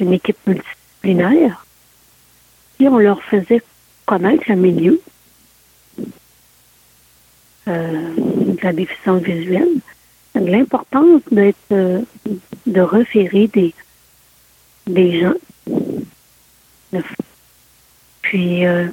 une 0.00 0.12
équipe 0.12 0.38
multidisciplinaire. 0.46 1.66
Et 2.80 2.88
on 2.88 2.98
leur 2.98 3.22
faisait 3.22 3.62
connaître 4.06 4.44
le 4.48 4.56
milieu 4.56 5.00
euh, 7.68 8.14
de 8.16 8.58
la 8.62 8.72
déficience 8.72 9.22
visuelle. 9.22 9.68
L'importance 10.34 11.22
d'être 11.30 11.56
euh, 11.72 12.02
de 12.66 12.80
référer 12.80 13.46
des 13.48 13.74
des 14.86 15.20
gens. 15.20 15.34
Puis 18.22 18.66
euh, 18.66 18.88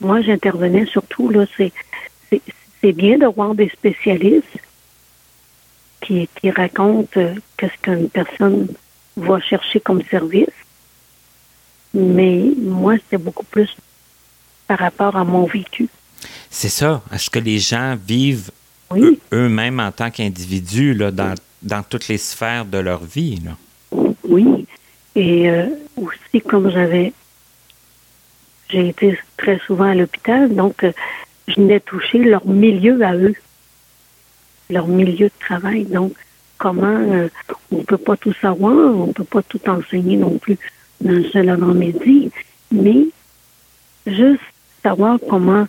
moi 0.00 0.20
j'intervenais 0.22 0.86
surtout 0.86 1.28
là, 1.30 1.44
c'est 1.56 1.72
c'est- 2.30 2.92
bien 2.92 3.18
de 3.18 3.26
voir 3.26 3.54
des 3.54 3.68
spécialistes 3.68 4.58
qui, 6.00 6.28
qui 6.40 6.50
racontent 6.50 7.08
euh, 7.20 7.34
qu'est-ce 7.56 7.76
qu'une 7.82 8.08
personne 8.08 8.68
va 9.16 9.40
chercher 9.40 9.80
comme 9.80 10.02
service. 10.04 10.46
Mais 11.94 12.42
moi, 12.62 12.94
c'était 12.96 13.18
beaucoup 13.18 13.44
plus 13.44 13.74
par 14.68 14.78
rapport 14.78 15.16
à 15.16 15.24
mon 15.24 15.46
vécu. 15.46 15.88
C'est 16.50 16.68
ça. 16.68 17.02
Est-ce 17.12 17.28
que 17.30 17.38
les 17.38 17.58
gens 17.58 17.96
vivent 18.06 18.50
Oui, 18.90 19.00
eux- 19.02 19.18
eux-mêmes 19.32 19.80
en 19.80 19.90
tant 19.90 20.10
qu'individus 20.10 20.94
là, 20.94 21.10
dans, 21.10 21.34
dans 21.62 21.82
toutes 21.82 22.06
les 22.08 22.18
sphères 22.18 22.64
de 22.66 22.78
leur 22.78 23.02
vie? 23.04 23.40
Là? 23.44 23.56
oui. 24.28 24.66
Et 25.16 25.48
euh, 25.50 25.66
aussi, 25.96 26.40
comme 26.42 26.70
j'avais, 26.70 27.12
j'ai 28.68 28.88
été 28.88 29.18
très 29.36 29.58
souvent 29.60 29.84
à 29.84 29.94
l'hôpital, 29.94 30.54
donc 30.54 30.82
euh, 30.84 30.92
je 31.48 31.54
venais 31.54 31.80
toucher 31.80 32.18
leur 32.18 32.46
milieu 32.46 33.00
à 33.02 33.14
eux, 33.14 33.34
leur 34.70 34.88
milieu 34.88 35.26
de 35.26 35.38
travail. 35.38 35.84
Donc, 35.84 36.12
comment 36.58 36.86
euh, 36.86 37.28
on 37.70 37.84
peut 37.84 37.98
pas 37.98 38.16
tout 38.16 38.34
savoir, 38.40 38.74
on 38.74 39.12
peut 39.12 39.24
pas 39.24 39.42
tout 39.42 39.60
enseigner 39.68 40.16
non 40.16 40.38
plus 40.38 40.58
dans 41.00 41.12
le 41.12 41.24
seul 41.24 41.48
avant-midi, 41.48 42.30
mais 42.72 43.06
juste 44.06 44.40
savoir 44.82 45.18
comment 45.28 45.66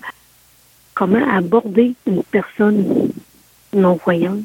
comment 0.94 1.30
aborder 1.32 1.94
une 2.07 2.24
personne 2.24 3.11
non-voyante. 3.72 4.41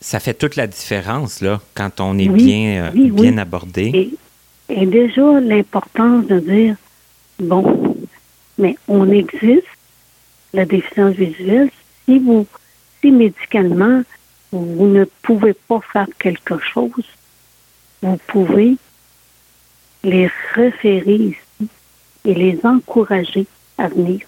Ça 0.00 0.18
fait 0.18 0.34
toute 0.34 0.56
la 0.56 0.66
différence, 0.66 1.40
là, 1.40 1.60
quand 1.74 2.00
on 2.00 2.18
est 2.18 2.28
bien, 2.28 2.86
euh, 2.86 3.10
bien 3.10 3.38
abordé. 3.38 3.90
Et, 3.94 4.14
déjà, 4.68 5.40
l'importance 5.40 6.26
de 6.26 6.40
dire, 6.40 6.76
bon, 7.38 7.96
mais 8.58 8.76
on 8.88 9.10
existe, 9.10 9.66
la 10.52 10.64
déficience 10.64 11.14
visuelle, 11.14 11.70
si 12.04 12.18
vous, 12.18 12.46
si 13.00 13.10
médicalement, 13.10 14.02
vous 14.52 14.86
ne 14.86 15.04
pouvez 15.22 15.52
pas 15.52 15.80
faire 15.80 16.06
quelque 16.18 16.58
chose, 16.58 17.04
vous 18.02 18.18
pouvez 18.28 18.76
les 20.04 20.30
référer 20.54 21.14
ici 21.14 21.68
et 22.24 22.34
les 22.34 22.60
encourager 22.64 23.46
à 23.78 23.88
venir 23.88 24.20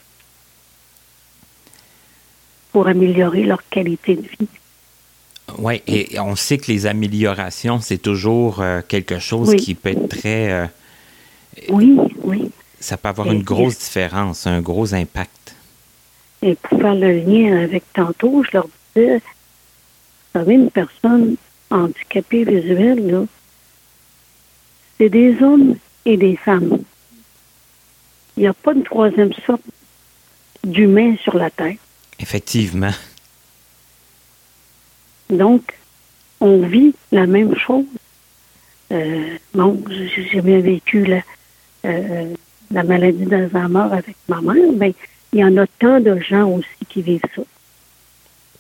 pour 2.73 2.89
améliorer 2.89 3.45
leur 3.45 3.67
qualité 3.69 4.17
de 4.17 4.23
vie. 4.23 4.49
Oui, 5.59 5.81
et 5.86 6.18
on 6.18 6.36
sait 6.36 6.59
que 6.59 6.70
les 6.70 6.86
améliorations, 6.86 7.81
c'est 7.81 7.98
toujours 7.98 8.60
euh, 8.60 8.81
quelque 8.86 9.18
chose 9.18 9.55
qui 9.56 9.74
peut 9.74 9.90
être 9.90 10.09
très... 10.09 10.52
Euh, 10.52 10.66
oui, 11.70 11.97
oui. 12.24 12.51
Ça 12.81 12.97
peut 12.97 13.09
avoir 13.09 13.31
une 13.32 13.43
grosse 13.43 13.78
différence, 13.78 14.47
un 14.47 14.60
gros 14.60 14.93
impact. 14.93 15.55
Et 16.43 16.55
pour 16.56 16.78
faire 16.81 16.94
le 16.94 17.18
lien 17.20 17.62
avec 17.62 17.85
tantôt, 17.94 18.44
je 18.44 18.51
leur 18.52 18.68
disais, 18.94 19.16
vous 19.16 20.40
savez, 20.40 20.55
une 20.55 20.70
personne 20.70 21.36
handicapée 21.70 22.44
visuelle, 22.44 23.06
là, 23.06 23.24
c'est 24.98 25.09
des 25.09 25.43
hommes 25.43 25.77
et 26.05 26.16
des 26.16 26.36
femmes. 26.36 26.78
Il 28.36 28.40
n'y 28.40 28.47
a 28.47 28.52
pas 28.52 28.74
une 28.74 28.85
troisième 28.85 29.32
sorte 29.47 29.62
d'humain 30.62 31.16
sur 31.23 31.36
la 31.36 31.51
Terre. 31.51 31.77
Effectivement. 32.18 32.93
Donc, 35.31 35.62
on 36.40 36.59
vit 36.59 36.94
la 37.12 37.27
même 37.27 37.55
chose. 37.57 37.85
Euh, 38.93 39.36
bon, 39.55 39.82
j'ai 40.31 40.40
bien 40.40 40.61
vécu 40.61 41.05
la, 41.05 41.23
euh, 41.85 42.32
la 42.70 42.82
maladie 42.85 43.24
d'Alzheimer 43.24 43.89
avec 43.90 44.16
ma 44.28 44.40
mère, 44.40 44.73
mais 44.77 44.94
il 45.32 45.40
y 45.40 45.44
en 45.44 45.57
a 45.57 45.66
tant 45.66 46.01
de 46.01 46.19
gens 46.20 46.48
aussi 46.51 46.86
qui 46.89 47.03
vivent 47.03 47.20
ça. 47.35 47.43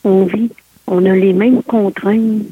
On 0.04 0.24
vit, 0.24 0.50
on 0.86 1.04
a 1.04 1.14
les 1.14 1.32
mêmes 1.32 1.62
contraintes, 1.62 2.42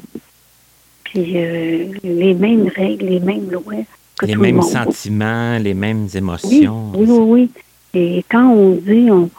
puis 1.03 1.33
euh, 1.35 1.91
les 2.03 2.33
mêmes 2.33 2.67
règles, 2.67 3.07
les 3.07 3.19
mêmes 3.19 3.49
lois. 3.51 3.83
Que 4.17 4.25
les 4.27 4.37
mêmes 4.37 4.61
sentiments, 4.61 5.57
les 5.57 5.73
mêmes 5.73 6.07
émotions. 6.13 6.91
Oui, 6.95 7.05
oui, 7.09 7.19
oui. 7.19 7.51
Et 7.93 8.25
quand 8.29 8.49
on 8.49 8.71
dit 8.75 9.09
on 9.11 9.29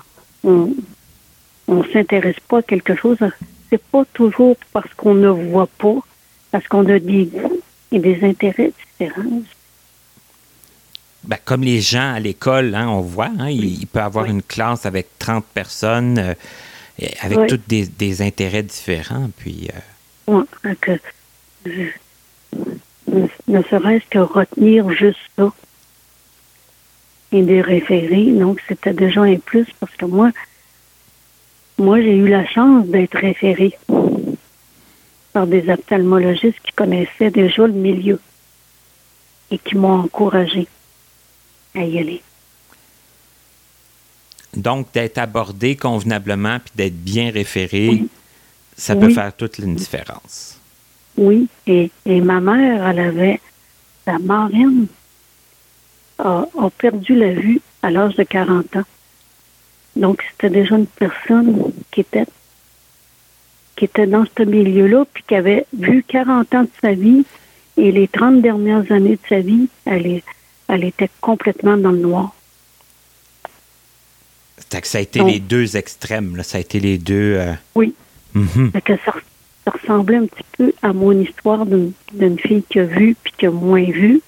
on, 0.44 0.74
on 1.68 1.84
s'intéresse 1.84 2.40
pas 2.48 2.58
à 2.58 2.62
quelque 2.62 2.94
chose, 2.94 3.18
c'est 3.70 3.82
pas 3.82 4.04
toujours 4.12 4.56
parce 4.72 4.92
qu'on 4.94 5.14
ne 5.14 5.28
voit 5.28 5.68
pas, 5.78 5.96
parce 6.50 6.66
qu'on 6.68 6.86
a 6.88 6.98
des 6.98 7.26
goûts 7.26 7.60
et 7.92 7.98
des 7.98 8.24
intérêts 8.24 8.72
différents. 8.98 9.42
Ben, 11.24 11.38
comme 11.44 11.62
les 11.62 11.80
gens 11.80 12.14
à 12.14 12.20
l'école, 12.20 12.74
hein, 12.74 12.88
on 12.88 13.00
voit, 13.00 13.30
hein, 13.38 13.50
il, 13.50 13.86
peut 13.86 14.00
avoir 14.00 14.26
une 14.26 14.42
classe 14.42 14.86
avec 14.86 15.18
30 15.18 15.44
personnes 15.44 16.18
euh, 16.18 16.34
avec 17.20 17.48
tous 17.48 17.60
des, 17.66 18.22
intérêts 18.22 18.62
différents. 18.62 19.28
Puis, 19.36 19.68
euh... 20.28 20.44
que, 20.80 20.98
ne 23.48 23.62
serait-ce 23.62 24.08
que 24.08 24.18
retenir 24.18 24.88
juste 24.90 25.18
ça 25.36 25.52
et 27.32 27.42
des 27.42 27.60
référer. 27.60 28.26
Donc, 28.26 28.62
c'était 28.68 28.92
déjà 28.92 29.22
un 29.22 29.36
plus 29.36 29.66
parce 29.80 29.94
que 29.96 30.06
moi, 30.06 30.30
moi, 31.78 32.00
j'ai 32.00 32.16
eu 32.16 32.28
la 32.28 32.46
chance 32.46 32.86
d'être 32.86 33.18
référée 33.18 33.76
par 35.32 35.46
des 35.46 35.68
ophtalmologistes 35.68 36.60
qui 36.64 36.72
connaissaient 36.72 37.30
déjà 37.30 37.66
le 37.66 37.74
milieu 37.74 38.18
et 39.50 39.58
qui 39.58 39.76
m'ont 39.76 40.00
encouragé 40.00 40.66
à 41.74 41.84
y 41.84 41.98
aller. 41.98 42.22
Donc, 44.56 44.90
d'être 44.94 45.18
abordé 45.18 45.76
convenablement 45.76 46.58
puis 46.60 46.72
d'être 46.74 46.96
bien 46.96 47.30
référé, 47.30 48.04
ça 48.76 48.96
peut 48.96 49.10
faire 49.10 49.36
toute 49.36 49.58
une 49.58 49.74
différence. 49.74 50.58
Oui, 51.18 51.48
et, 51.66 51.90
ma 52.06 52.40
mère, 52.40 52.88
elle 52.88 52.98
avait, 53.00 53.40
sa 54.06 54.18
marraine 54.18 54.86
a 56.18 56.46
perdu 56.78 57.14
la 57.14 57.32
vue 57.32 57.60
à 57.82 57.90
l'âge 57.90 58.16
de 58.16 58.22
40 58.22 58.76
ans. 58.76 58.84
Donc, 59.96 60.22
c'était 60.30 60.50
déjà 60.50 60.76
une 60.76 60.86
personne 60.86 61.72
qui 61.90 62.00
était 62.00 62.26
qui 63.76 63.84
était 63.84 64.06
dans 64.06 64.24
ce 64.36 64.42
milieu-là, 64.42 65.04
puis 65.12 65.22
qui 65.26 65.34
avait 65.34 65.66
vu 65.78 66.02
40 66.02 66.54
ans 66.54 66.62
de 66.62 66.70
sa 66.80 66.92
vie, 66.92 67.24
et 67.76 67.92
les 67.92 68.08
30 68.08 68.40
dernières 68.40 68.90
années 68.90 69.16
de 69.16 69.28
sa 69.28 69.40
vie, 69.40 69.68
elle, 69.84 70.22
elle 70.68 70.84
était 70.84 71.10
complètement 71.20 71.76
dans 71.76 71.92
le 71.92 71.98
noir. 71.98 72.34
ça 74.82 74.98
a 74.98 75.00
été 75.00 75.22
les 75.22 75.40
deux 75.40 75.76
extrêmes, 75.76 76.36
là. 76.36 76.42
ça 76.42 76.56
a 76.58 76.60
été 76.62 76.80
les 76.80 76.96
deux... 76.96 77.36
Euh, 77.38 77.52
oui. 77.74 77.94
Mhm. 78.34 78.72
ça, 79.04 79.14
ressemblait 79.70 80.18
un 80.18 80.26
petit 80.26 80.44
peu 80.56 80.72
à 80.80 80.92
mon 80.92 81.12
histoire 81.12 81.66
d'une 81.66 82.38
fille 82.38 82.62
qui 82.70 82.78
a 82.78 82.84
vu, 82.84 83.16
puis 83.22 83.32
qui 83.36 83.46
a 83.46 83.50
moins 83.50 83.84
vu, 83.84 84.22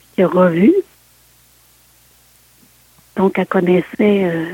puis 0.00 0.08
qui 0.16 0.22
a 0.22 0.28
revu. 0.28 0.74
Donc, 3.18 3.36
elle 3.36 3.46
connaissait, 3.46 3.84
euh, 4.00 4.44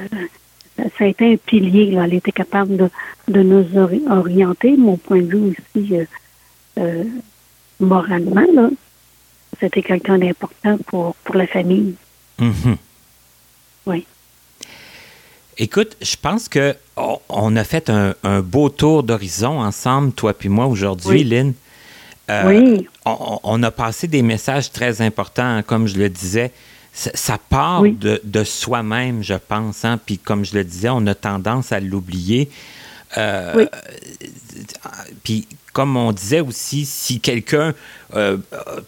ça 0.98 1.04
a 1.04 1.06
été 1.06 1.34
un 1.34 1.36
pilier. 1.36 1.90
Là. 1.90 2.06
Elle 2.06 2.14
était 2.14 2.32
capable 2.32 2.90
de, 3.28 3.42
nous 3.42 3.66
orienter. 4.08 4.76
Mon 4.76 4.96
point 4.96 5.20
de 5.20 5.26
vue 5.26 5.56
aussi, 5.76 5.94
euh, 5.94 6.04
euh, 6.78 7.04
moralement, 7.78 8.70
c'était 9.60 9.82
quelqu'un 9.82 10.18
d'important 10.18 10.78
pour, 10.86 11.14
pour 11.16 11.36
la 11.36 11.46
famille. 11.46 11.94
Mm-hmm. 12.40 12.76
Oui. 13.86 14.06
Écoute, 15.58 15.98
je 16.00 16.16
pense 16.20 16.48
que 16.48 16.74
on 16.96 17.54
a 17.56 17.64
fait 17.64 17.90
un, 17.90 18.40
beau 18.40 18.70
tour 18.70 19.02
d'horizon 19.02 19.60
ensemble, 19.60 20.12
toi 20.12 20.32
puis 20.32 20.48
moi, 20.48 20.66
aujourd'hui, 20.66 21.22
Lynn. 21.22 21.52
oui. 22.46 22.88
On, 23.04 23.38
on, 23.42 23.62
a 23.62 23.70
passé 23.70 24.08
des 24.08 24.22
messages 24.22 24.72
très 24.72 25.02
importants, 25.02 25.62
comme 25.62 25.86
je 25.86 25.98
le 25.98 26.08
disais 26.08 26.50
ça, 26.94 27.38
part 27.38 27.82
de, 27.82 28.44
soi-même, 28.44 29.22
je 29.22 29.34
pense. 29.34 29.84
Hein? 29.84 29.98
Puis 30.04 30.18
comme 30.18 30.44
je 30.44 30.54
le 30.54 30.64
disais, 30.64 30.88
on 30.90 31.06
a 31.06 31.14
tendance 31.14 31.72
à 31.72 31.80
l'oublier. 31.80 32.48
Euh, 33.16 33.66
puis 35.22 35.46
comme 35.72 35.96
on 35.96 36.12
disait 36.12 36.40
aussi, 36.40 36.84
si 36.84 37.20
quelqu'un 37.20 37.74
euh, 38.14 38.36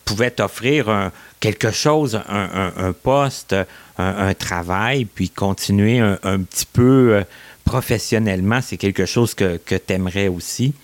pouvait 0.04 0.30
t'offrir 0.30 1.10
quelque 1.40 1.72
chose, 1.72 2.20
un, 2.28 2.92
poste, 2.92 3.56
un, 3.98 4.34
travail, 4.34 5.04
puis 5.04 5.28
continuer 5.28 5.98
un, 5.98 6.40
petit 6.42 6.66
peu 6.66 7.16
euh, 7.16 7.22
professionnellement, 7.64 8.60
c'est 8.62 8.76
quelque 8.76 9.04
chose 9.04 9.34
que, 9.34 9.56
que 9.56 9.74
tu 9.74 9.92
aimerais 9.92 10.28
aussi? 10.28 10.74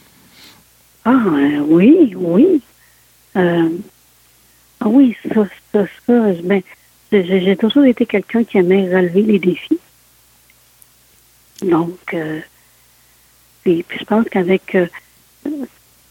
Ah 1.05 1.25
oui, 1.69 2.15
oui. 2.17 2.63
ah 3.35 3.69
oui, 4.87 5.17
ça, 5.33 5.47
ça, 5.73 5.85
ça. 6.07 6.33
Ben, 6.43 6.63
j'ai 7.13 7.57
toujours 7.57 7.85
été 7.85 8.07
quelqu'un 8.07 8.45
qui 8.45 8.59
aimait 8.59 8.95
relever 8.95 9.23
les 9.23 9.39
défis. 9.39 9.79
Donc, 11.63 12.15
euh, 12.15 12.41
puis, 13.63 13.85
je 13.99 14.05
pense 14.05 14.27
qu'avec 14.29 14.75
euh, 14.75 14.87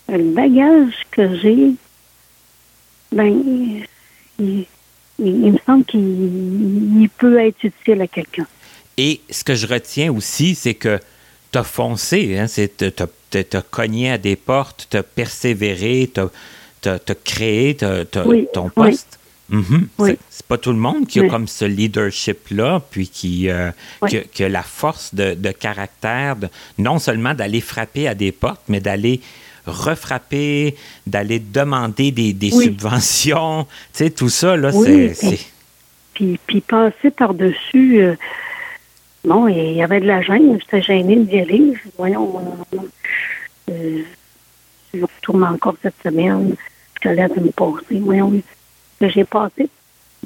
le 0.07 0.32
bagage 0.32 0.94
que 1.10 1.36
j'ai, 1.38 1.72
ben, 3.11 3.84
il, 4.40 4.65
me 5.19 5.57
semble 5.65 5.84
qu'il 5.86 7.10
peut 7.18 7.40
être 7.40 7.64
utile 7.64 8.02
à 8.02 8.07
quelqu'un. 8.07 8.48
Et 8.98 9.22
ce 9.30 9.44
que 9.44 9.56
je 9.56 9.68
retiens 9.68 10.14
aussi, 10.14 10.56
c'est 10.56 10.76
que 10.76 10.99
tu 11.52 11.57
as 11.57 11.64
foncé, 11.64 12.38
hein, 12.38 12.45
tu 12.48 12.86
as, 13.57 13.61
cogné 13.61 14.11
à 14.11 14.18
des 14.18 14.36
portes, 14.36 14.88
tu 14.90 14.98
as 14.98 15.03
persévéré, 15.03 16.10
tu 16.14 16.90
as, 16.90 17.15
créé 17.23 17.76
ton 17.76 18.69
poste. 18.69 19.19
Mhm. 19.52 19.90
C'est 20.30 20.45
pas 20.48 20.57
tout 20.57 20.72
le 20.72 20.78
monde 20.78 21.07
qui 21.07 21.19
a 21.19 21.28
comme 21.28 21.48
ce 21.48 21.65
leadership-là, 21.65 22.82
puis 22.90 23.10
qui, 23.10 23.49
euh, 23.49 23.72
a, 24.02 24.49
la 24.49 24.64
force 24.64 25.14
de, 25.14 25.52
caractère, 25.52 26.38
non 26.78 26.99
seulement 26.99 27.34
d'aller 27.34 27.60
frapper 27.60 28.07
à 28.07 28.15
des 28.15 28.32
portes, 28.32 28.64
mais 28.69 28.80
d'aller 28.80 29.19
refrapper, 29.65 30.76
d'aller 31.06 31.40
demander 31.40 32.11
des, 32.11 32.49
subventions. 32.49 33.68
Tu 33.94 34.06
sais, 34.06 34.10
tout 34.10 34.30
ça, 34.30 34.56
là, 34.56 34.72
c'est. 34.72 35.40
Puis, 36.14 36.40
puis, 36.48 36.61
passer 36.61 37.11
par-dessus. 37.11 38.02
Euh, 38.02 38.15
bon, 39.26 39.48
il 39.48 39.73
y 39.73 39.84
avait 39.84 39.99
de 39.99 40.07
la 40.07 40.22
gêne, 40.22 40.57
j'étais 40.60 40.82
gênée 40.82 41.18
d'y 41.18 41.40
aller. 41.40 41.73
Voyons, 41.98 42.41
euh, 43.69 44.03
je 44.94 45.02
retourne 45.02 45.44
encore 45.44 45.76
cette 45.82 45.95
semaine, 46.03 46.56
je 46.95 47.10
te 47.10 47.14
laisse 47.14 47.36
me 47.36 47.52
poser. 47.52 47.99
Voyons, 47.99 48.41
que 49.02 49.10
j'ai 49.10 49.23
passé 49.23 49.68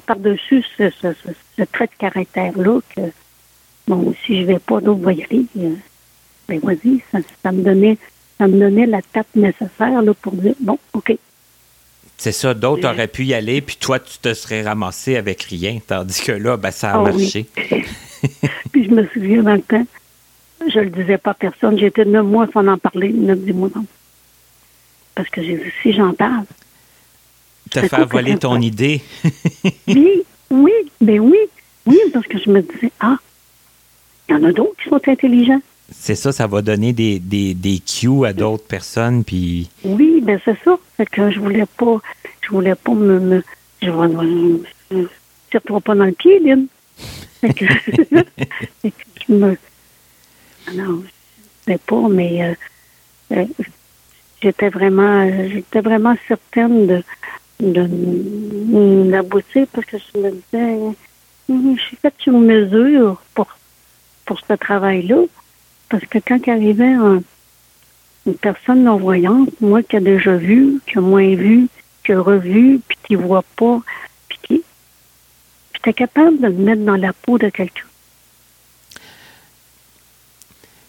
par-dessus 0.06 0.64
ce, 0.78 1.64
trait 1.72 1.88
de 1.88 1.98
caractère-là 1.98 2.80
que 2.96 3.02
bon, 3.88 4.14
si 4.26 4.42
je 4.42 4.46
vais 4.46 4.60
pas, 4.60 4.82
d'autres 4.82 5.02
vont 5.02 5.10
y 5.10 5.24
aller. 5.24 5.46
Euh, 5.58 5.76
ben, 6.48 6.60
vas-y, 6.60 7.02
ça, 7.12 7.20
ça, 7.42 7.52
me 7.52 7.64
donnait, 7.64 7.98
ça 8.38 8.48
me 8.48 8.60
donnait 8.60 8.86
la 8.86 9.02
tape 9.02 9.34
nécessaire 9.36 10.02
là, 10.02 10.14
pour 10.14 10.34
dire, 10.34 10.56
bon, 10.60 10.78
OK. 10.94 11.18
C'est 12.18 12.34
ça, 12.34 12.54
d'autres 12.54 12.88
auraient 12.88 13.08
pu 13.08 13.26
y 13.26 13.34
aller, 13.34 13.62
puis 13.62 13.78
toi, 13.78 14.00
tu 14.00 14.18
te 14.20 14.34
serais 14.34 14.62
ramassé 14.62 15.16
avec 15.16 15.44
rien, 15.44 15.80
tandis 15.86 16.22
que 16.22 16.32
là, 16.32 16.58
ben, 16.58 16.72
ça 16.72 16.92
a 16.92 17.00
Ah 17.00 17.12
marché. 17.12 17.48
Puis 18.72 18.86
je 18.86 18.90
me 18.90 19.08
souviens 19.08 19.44
dans 19.44 19.54
le 19.54 19.62
temps, 19.62 19.86
je 20.68 20.80
le 20.80 20.90
disais 20.90 21.18
pas 21.18 21.32
à 21.32 21.34
personne. 21.36 21.78
J'étais 21.78 22.06
neuf 22.06 22.26
mois 22.26 22.48
sans 22.52 22.66
en 22.68 22.78
parler, 22.78 23.10
neuf, 23.14 23.38
dix 23.40 23.54
mois 23.54 23.70
non. 23.76 23.86
Parce 25.14 25.30
que 25.30 25.44
j'ai 25.44 25.58
dit, 25.58 25.72
si 25.82 25.94
j'en 25.94 26.14
parle. 26.14 26.46
Te 27.72 27.88
faire 27.88 28.08
voler 28.08 28.38
ton 28.38 28.60
idée. 28.62 29.02
Oui, 29.88 30.24
oui, 30.50 30.72
ben 31.02 31.20
oui, 31.20 31.40
oui, 31.86 31.98
parce 32.14 32.28
que 32.28 32.38
je 32.38 32.50
me 32.50 32.62
disais, 32.62 32.92
ah, 33.00 33.18
il 34.30 34.36
y 34.36 34.38
en 34.38 34.44
a 34.44 34.52
d'autres 34.52 34.76
qui 34.82 34.90
sont 34.90 35.02
intelligents. 35.08 35.62
C'est 35.92 36.16
ça, 36.16 36.32
ça 36.32 36.48
va 36.48 36.62
donner 36.62 36.94
des, 36.94 37.20
des, 37.20 37.54
des 37.54 37.80
cues 37.80 38.26
à 38.26 38.34
d'autres 38.34 38.66
personnes, 38.66 39.24
puis 39.24 39.70
Oui, 39.84 40.20
ben 40.22 40.40
c'est 40.44 40.58
ça. 40.64 40.78
Fait 40.98 41.06
que 41.06 41.30
je 41.30 41.40
voulais 41.40 41.66
pas, 41.78 42.00
je 42.42 42.50
voulais 42.50 42.76
pas 42.76 42.94
me, 42.94 43.20
me 43.20 43.44
je 43.82 43.90
ne 43.90 45.06
tire-toi 45.52 45.82
pas 45.82 45.96
dans 45.96 46.06
le 46.06 46.12
pied, 46.12 46.40
Lynn. 46.40 46.68
Fait 47.42 47.54
que, 47.54 47.66
fait 48.82 48.92
que 48.92 49.04
je 49.28 49.34
me, 49.34 49.58
ah 50.68 50.72
non, 50.74 51.04
je 51.68 51.74
sais 51.74 51.80
pas, 51.86 52.08
mais 52.10 52.44
euh, 52.44 52.54
euh, 53.36 53.46
j'étais 54.42 54.70
vraiment, 54.70 55.22
euh, 55.28 55.50
j'étais 55.52 55.82
vraiment 55.82 56.16
certaine 56.28 56.88
de, 56.88 57.04
de, 57.60 59.10
d'aboutir 59.10 59.68
parce 59.72 59.86
que 59.86 59.98
je 59.98 60.20
me 60.20 60.32
disais, 60.32 60.96
je 61.50 61.82
suis 61.82 61.98
faite 61.98 62.16
sur 62.20 62.34
mesure 62.34 63.22
pour, 63.34 63.48
pour 64.26 64.40
ce 64.40 64.54
travail-là. 64.54 65.18
Parce 65.90 66.06
que 66.06 66.18
quand 66.18 66.48
arrivait 66.48 66.94
un, 66.94 67.22
une 68.26 68.36
personne 68.36 68.84
non-voyante, 68.84 69.50
moi 69.62 69.84
qui 69.84 69.98
a 69.98 70.00
déjà 70.00 70.36
vu, 70.36 70.80
qui 70.88 70.98
a 70.98 71.02
moins 71.02 71.36
vu, 71.36 71.68
qui 72.04 72.12
a 72.12 72.20
revu, 72.20 72.80
puis 72.88 72.98
qui 73.04 73.16
voit 73.16 73.46
pas, 73.56 73.82
puis 74.28 74.40
qui 74.44 74.64
j'étais 75.74 75.94
capable 75.94 76.40
de 76.40 76.48
me 76.48 76.64
mettre 76.64 76.84
dans 76.84 76.96
la 76.96 77.14
peau 77.14 77.38
de 77.38 77.50
quelqu'un. 77.50 77.86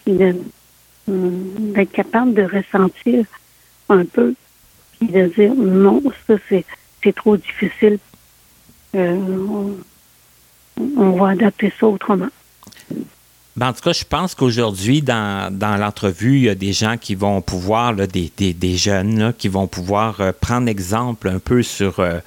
D'être 0.06 1.92
capable 1.92 2.34
de 2.34 2.42
ressentir 2.42 3.26
un 3.88 4.04
peu, 4.04 4.34
puis 4.98 5.08
de 5.08 5.26
dire 5.26 5.54
non, 5.54 6.02
ça 6.26 6.34
c'est, 6.48 6.64
c'est 7.02 7.14
trop 7.14 7.36
difficile. 7.36 7.98
Euh, 8.94 9.16
on, 9.16 9.76
on 10.96 11.10
va 11.12 11.30
adapter 11.30 11.72
ça 11.78 11.86
autrement. 11.86 12.28
Ben, 13.56 13.68
en 13.68 13.72
tout 13.72 13.80
cas, 13.80 13.92
je 13.94 14.04
pense 14.04 14.34
qu'aujourd'hui, 14.34 15.00
dans, 15.00 15.50
dans 15.50 15.76
l'entrevue, 15.78 16.36
il 16.36 16.42
y 16.42 16.48
a 16.50 16.54
des 16.54 16.74
gens 16.74 16.98
qui 16.98 17.14
vont 17.14 17.40
pouvoir, 17.40 17.94
là, 17.94 18.06
des, 18.06 18.30
des, 18.36 18.52
des 18.52 18.76
jeunes, 18.76 19.18
là, 19.18 19.32
qui 19.32 19.48
vont 19.48 19.66
pouvoir 19.66 20.20
euh, 20.20 20.32
prendre 20.38 20.68
exemple 20.68 21.28
un 21.28 21.38
peu 21.38 21.62
sur 21.62 21.98
euh, 22.00 22.20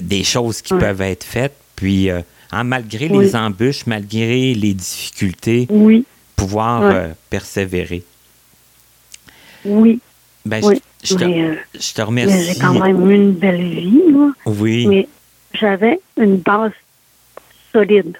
des 0.00 0.22
choses 0.22 0.62
qui 0.62 0.72
Ouais. 0.74 0.78
peuvent 0.80 1.00
être 1.02 1.24
faites. 1.24 1.56
Puis, 1.74 2.08
hein, 2.08 2.22
malgré 2.64 3.08
Oui. 3.08 3.24
les 3.24 3.34
embûches, 3.34 3.84
malgré 3.86 4.54
les 4.54 4.74
difficultés, 4.74 5.66
Oui, 5.70 6.04
pouvoir 6.36 6.82
Ouais. 6.82 7.10
persévérer. 7.30 8.04
oui, 9.64 9.98
Ben, 10.44 10.62
je- 10.62 10.66
oui. 10.68 10.82
je, 11.02 11.14
te, 11.14 11.24
mais, 11.24 11.42
euh, 11.42 11.54
je 11.74 11.92
te 11.94 12.00
mais 12.00 12.04
remercie. 12.24 12.44
j'ai 12.52 12.58
quand 12.60 12.74
même 12.74 13.10
eu 13.10 13.14
une 13.14 13.32
belle 13.32 13.62
vie, 13.68 14.02
moi. 14.10 14.32
Oui. 14.46 14.86
Mais 14.86 15.08
j'avais 15.54 16.00
une 16.18 16.36
base 16.36 16.72
solide. 17.72 18.16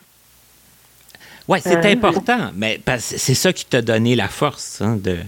Oui, 1.47 1.59
c'est 1.63 1.85
Euh, 1.85 1.93
important. 1.93 2.51
Mais 2.55 2.81
c'est 2.99 3.35
ça 3.35 3.53
qui 3.53 3.67
t'a 3.67 3.83
donné 3.83 4.17
la 4.17 4.29
force 4.29 4.81
hein, 4.81 4.97
de, 4.97 5.19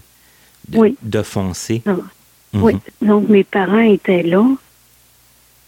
de, 0.68 0.78
Oui. 0.78 0.96
de 1.02 1.22
foncer. 1.22 1.82
Donc, 1.84 2.00
Mhm. 2.52 2.62
Oui. 2.62 2.76
Donc, 3.02 3.28
mes 3.28 3.44
parents 3.44 3.80
étaient 3.80 4.22
là. 4.22 4.46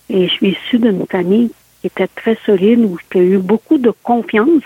Et 0.09 0.26
je 0.28 0.32
suis 0.32 0.50
issue 0.52 0.78
d'une 0.78 1.05
famille 1.06 1.50
qui 1.82 1.88
était 1.88 2.06
très 2.09 2.38
solide, 2.46 2.78
où 2.80 2.96
il 3.14 3.18
y 3.18 3.20
a 3.20 3.24
eu 3.26 3.38
beaucoup 3.38 3.76
de 3.76 3.90
confiance. 4.02 4.62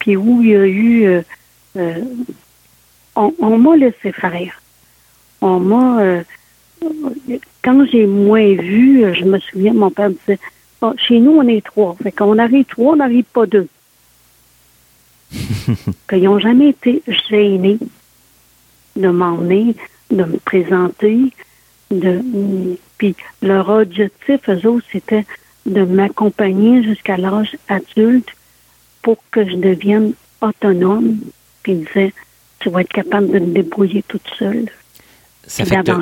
Puis 0.00 0.16
où 0.16 0.42
il 0.42 0.48
y 0.48 0.56
a 0.56 0.66
eu. 0.66 1.04
euh, 1.06 1.22
euh, 1.76 2.02
on 3.14 3.32
on 3.38 3.56
m'a 3.58 3.76
laissé 3.76 4.10
faire. 4.10 4.60
On 5.40 5.60
m'a. 5.60 6.00
euh, 6.00 6.22
quand 7.62 7.84
j'ai 7.90 8.06
moins 8.06 8.54
vu, 8.54 9.04
euh, 9.04 9.14
je 9.14 9.24
me 9.24 9.38
souviens, 9.38 9.72
mon 9.72 9.90
père 9.90 10.10
me 10.10 10.14
disait 10.14 10.38
Ah, 10.82 10.92
chez 10.96 11.18
nous, 11.18 11.32
on 11.32 11.48
est 11.48 11.64
trois. 11.64 11.96
Fait 12.02 12.12
qu'on 12.12 12.38
arrive 12.38 12.64
trois, 12.64 12.92
on 12.92 12.96
n'arrive 12.96 13.24
pas 13.24 13.46
deux. 13.46 13.68
Qu'ils 16.08 16.22
n'ont 16.22 16.38
jamais 16.38 16.68
été 16.68 17.02
gênés 17.28 17.78
de 18.94 19.08
m'emmener, 19.08 19.74
de 20.10 20.24
me 20.24 20.38
présenter. 20.38 21.18
De, 21.90 22.20
puis 22.98 23.14
leur 23.42 23.68
objectif, 23.68 24.48
eux 24.48 24.66
autres, 24.66 24.86
c'était 24.90 25.26
de 25.66 25.82
m'accompagner 25.82 26.82
jusqu'à 26.82 27.16
l'âge 27.16 27.56
adulte 27.68 28.30
pour 29.02 29.18
que 29.30 29.48
je 29.48 29.56
devienne 29.56 30.12
autonome. 30.40 31.18
Puis 31.62 31.72
ils 31.72 31.84
disaient, 31.84 32.14
tu 32.60 32.70
vas 32.70 32.80
être 32.82 32.92
capable 32.92 33.30
de 33.30 33.38
te 33.38 33.44
débrouiller 33.44 34.02
toute 34.02 34.28
seule 34.38 34.66
Ça 35.46 35.64
fait 35.64 35.76
que 35.82 35.92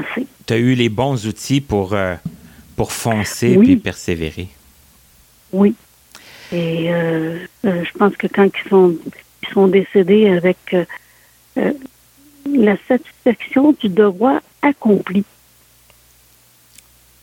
tu 0.47 0.53
as 0.53 0.57
eu 0.57 0.75
les 0.75 0.89
bons 0.89 1.27
outils 1.27 1.61
pour, 1.61 1.93
euh, 1.95 2.15
pour 2.77 2.93
foncer 2.93 3.57
Oui. 3.57 3.67
puis 3.67 3.77
persévérer. 3.77 4.49
Oui. 5.53 5.75
Et 6.53 6.93
euh, 6.93 7.39
euh, 7.65 7.85
je 7.85 7.99
pense 7.99 8.17
que 8.17 8.27
quand 8.27 8.45
ils 8.45 8.69
sont, 8.69 8.97
ils 9.43 9.49
sont 9.53 9.69
décédés 9.69 10.29
avec 10.29 10.75
la 11.57 12.77
satisfaction 12.89 13.73
du 13.73 13.89
devoir 13.89 14.41
accompli. 14.63 15.25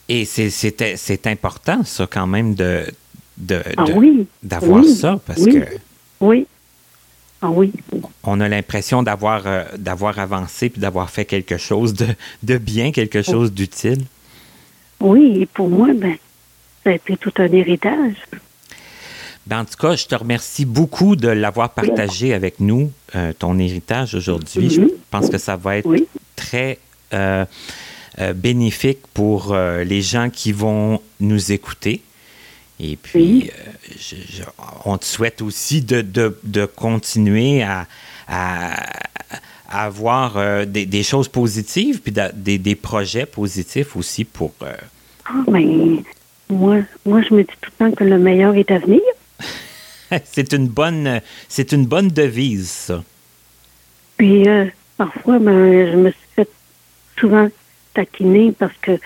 Et 0.08 0.24
c'est- 0.24 0.50
important, 1.26 1.84
ça, 1.84 2.06
quand 2.06 2.26
même, 2.26 2.54
de 2.54 2.84
de- 3.38 3.62
Ah 3.76 3.84
de- 3.84 3.92
oui. 3.94 4.26
d'avoir 4.42 4.80
oui, 4.82 4.94
ça, 4.94 5.18
parce 5.26 5.40
oui. 5.40 5.54
que 5.54 5.64
Oui. 6.20 6.46
Ah 7.44 7.50
oui. 7.50 7.72
on 8.22 8.38
a 8.40 8.48
l'impression 8.48 9.02
d'avoir 9.02 9.42
euh, 9.46 9.64
d'avoir 9.76 10.18
avancé 10.20 10.70
puis 10.70 10.80
d'avoir 10.80 11.10
fait 11.10 11.24
quelque 11.24 11.56
chose 11.58 11.92
de, 11.92 12.06
de 12.44 12.56
bien, 12.56 12.92
quelque 12.92 13.20
chose 13.22 13.52
d'utile. 13.52 14.04
Oui, 15.00 15.38
et 15.40 15.46
pour 15.46 15.68
moi, 15.68 15.88
ben, 15.92 16.16
ça 16.84 16.90
a 16.90 16.92
été 16.92 17.16
tout 17.16 17.32
un 17.38 17.50
héritage. 17.50 18.14
Ben, 19.48 19.60
en 19.60 19.64
tout 19.64 19.76
cas, 19.76 19.96
je 19.96 20.06
te 20.06 20.14
remercie 20.14 20.64
beaucoup 20.64 21.16
de 21.16 21.26
l'avoir 21.26 21.70
partagé 21.70 22.32
avec 22.32 22.60
nous, 22.60 22.92
euh, 23.16 23.32
ton 23.36 23.58
héritage 23.58 24.14
aujourd'hui. 24.14 24.66
Mhm. 24.66 24.70
Je 24.70 24.94
pense 25.10 25.28
que 25.28 25.38
ça 25.38 25.56
va 25.56 25.78
être 25.78 25.86
Oui. 25.86 26.06
très 26.36 26.78
euh, 27.12 27.44
bénéfique 28.36 29.00
pour 29.14 29.56
les 29.56 30.00
gens 30.02 30.30
qui 30.30 30.52
vont 30.52 31.00
nous 31.18 31.50
écouter. 31.50 32.02
Et 32.84 32.96
puis, 32.96 33.22
Oui. 33.22 33.50
euh, 33.56 33.70
je- 33.96 34.16
je- 34.16 34.42
on 34.84 34.98
te 34.98 35.04
souhaite 35.04 35.40
aussi 35.40 35.82
de, 35.82 36.00
de- 36.02 36.36
de 36.42 36.64
continuer 36.66 37.62
à, 37.62 37.86
à- 38.26 38.74
à 39.68 39.84
avoir 39.84 40.36
euh, 40.36 40.64
des, 40.64 40.84
des 40.84 41.02
choses 41.04 41.28
positives, 41.28 42.00
puis 42.02 42.12
des, 42.34 42.58
des 42.58 42.74
projets 42.74 43.24
positifs 43.24 43.94
aussi 43.96 44.24
pour... 44.24 44.52
euh, 44.62 44.74
Ah, 45.26 45.44
ben, 45.46 46.02
moi, 46.50 46.78
moi, 47.06 47.22
je 47.22 47.34
me 47.34 47.42
dis 47.42 47.48
tout 47.60 47.70
le 47.78 47.86
temps 47.90 47.94
que 47.96 48.04
le 48.04 48.18
meilleur 48.18 48.54
est 48.56 48.70
à 48.72 48.78
venir. 48.78 49.00
c'est 50.24 50.52
une 50.52 50.66
bonne 50.68 51.20
c'est 51.48 51.72
une 51.72 51.86
bonne 51.86 52.08
devise, 52.08 52.68
ça. 52.68 53.04
Puis, 54.16 54.46
euh, 54.48 54.66
parfois, 54.96 55.38
ben, 55.38 55.90
je 55.92 55.96
me 55.96 56.10
suis 56.10 56.28
fait 56.36 56.48
souvent 57.18 57.48
taquiner 57.94 58.52
parce 58.52 58.74
que 58.82 58.98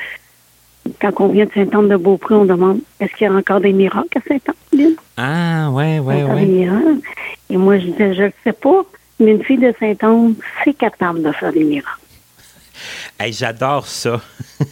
quand 1.00 1.12
on 1.20 1.28
vient 1.28 1.44
de 1.44 1.50
Saint-Anne-de-Beaupré, 1.52 2.34
on 2.34 2.44
demande 2.44 2.80
est-ce 3.00 3.12
qu'il 3.14 3.26
y 3.26 3.30
a 3.30 3.32
encore 3.32 3.60
des 3.60 3.72
miracles 3.72 4.18
à 4.18 4.20
Saint-Anne? 4.28 4.94
Ah, 5.16 5.70
ouais, 5.70 5.98
ouais, 5.98 6.22
ouais. 6.24 6.40
des 6.40 6.46
miracles? 6.46 7.00
Et 7.50 7.56
moi, 7.56 7.78
je 7.78 7.86
disais, 7.86 8.14
je 8.14 8.22
ne 8.24 8.30
sais 8.44 8.52
pas, 8.52 8.84
mais 9.20 9.32
une 9.32 9.42
fille 9.44 9.58
de 9.58 9.72
Saint-Anne, 9.78 10.34
c'est 10.64 10.74
capable 10.74 11.22
de 11.22 11.32
faire 11.32 11.52
des 11.52 11.64
miracles. 11.64 11.88
Hey, 13.18 13.32
J'adore 13.32 13.86
ça. 13.86 14.20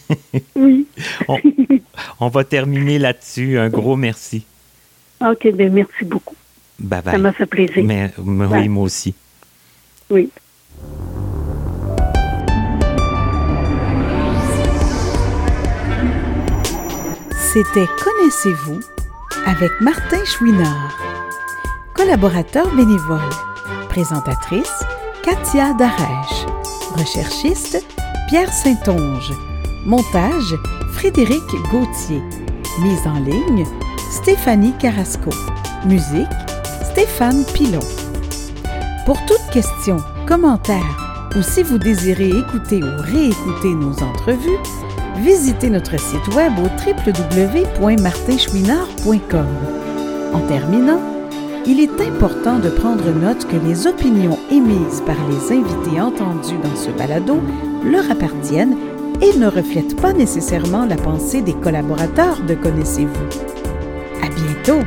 Oui. 0.55 0.85
on, 1.27 1.37
on 2.19 2.27
va 2.29 2.43
terminer 2.43 2.99
là-dessus. 2.99 3.57
Un 3.57 3.69
gros 3.69 3.95
merci. 3.95 4.45
OK, 5.21 5.51
ben 5.53 5.73
merci 5.73 6.05
beaucoup. 6.05 6.35
Bye 6.77 7.01
Ça 7.03 7.11
bye. 7.13 7.21
m'a 7.21 7.31
fait 7.33 7.45
plaisir. 7.47 7.83
Mais, 7.83 8.11
mais 8.23 8.45
oui, 8.45 8.69
moi 8.69 8.83
aussi. 8.83 9.15
Oui. 10.11 10.29
C'était 17.55 17.87
Connaissez-vous 18.03 18.81
avec 19.45 19.71
Martin 19.79 20.25
Chouinard. 20.25 20.91
Collaborateur 21.93 22.67
bénévole. 22.75 23.29
Présentatrice 23.87 24.83
Katia 25.23 25.71
Darèche. 25.75 26.45
Recherchiste 26.97 27.81
Pierre 28.27 28.51
Saint-Onge. 28.51 29.31
Montage 29.85 30.53
Frédéric 30.95 31.45
Gauthier. 31.71 32.21
Mise 32.81 33.07
en 33.07 33.19
ligne 33.19 33.65
Stéphanie 34.11 34.73
Carrasco. 34.77 35.29
Musique 35.85 36.27
Stéphane 36.91 37.45
Pilon. 37.53 37.79
Pour 39.05 39.25
toute 39.27 39.49
question, 39.53 39.95
commentaire 40.27 41.31
ou 41.37 41.41
si 41.41 41.63
vous 41.63 41.77
désirez 41.77 42.31
écouter 42.31 42.83
ou 42.83 43.01
réécouter 43.01 43.73
nos 43.75 44.03
entrevues, 44.03 44.59
visitez 45.17 45.69
notre 45.69 45.99
site 45.99 46.27
web 46.35 46.53
au 46.59 46.69
www.martinchouinard.com. 46.85 49.47
En 50.33 50.39
terminant, 50.47 51.01
il 51.65 51.79
est 51.79 52.01
important 52.01 52.59
de 52.59 52.69
prendre 52.69 53.09
note 53.11 53.47
que 53.47 53.55
les 53.55 53.87
opinions 53.87 54.37
émises 54.51 55.01
par 55.05 55.15
les 55.29 55.51
invités 55.51 55.99
entendus 55.99 56.59
dans 56.61 56.75
ce 56.75 56.91
balado 56.91 57.41
leur 57.83 58.11
appartiennent 58.11 58.77
et 59.21 59.33
ne 59.37 59.47
reflètent 59.47 59.99
pas 59.99 60.13
nécessairement 60.13 60.85
la 60.85 60.97
pensée 60.97 61.41
des 61.41 61.53
collaborateurs 61.53 62.41
de 62.41 62.53
Connaissez-vous. 62.53 63.29
À 64.21 64.27
bientôt! 64.29 64.83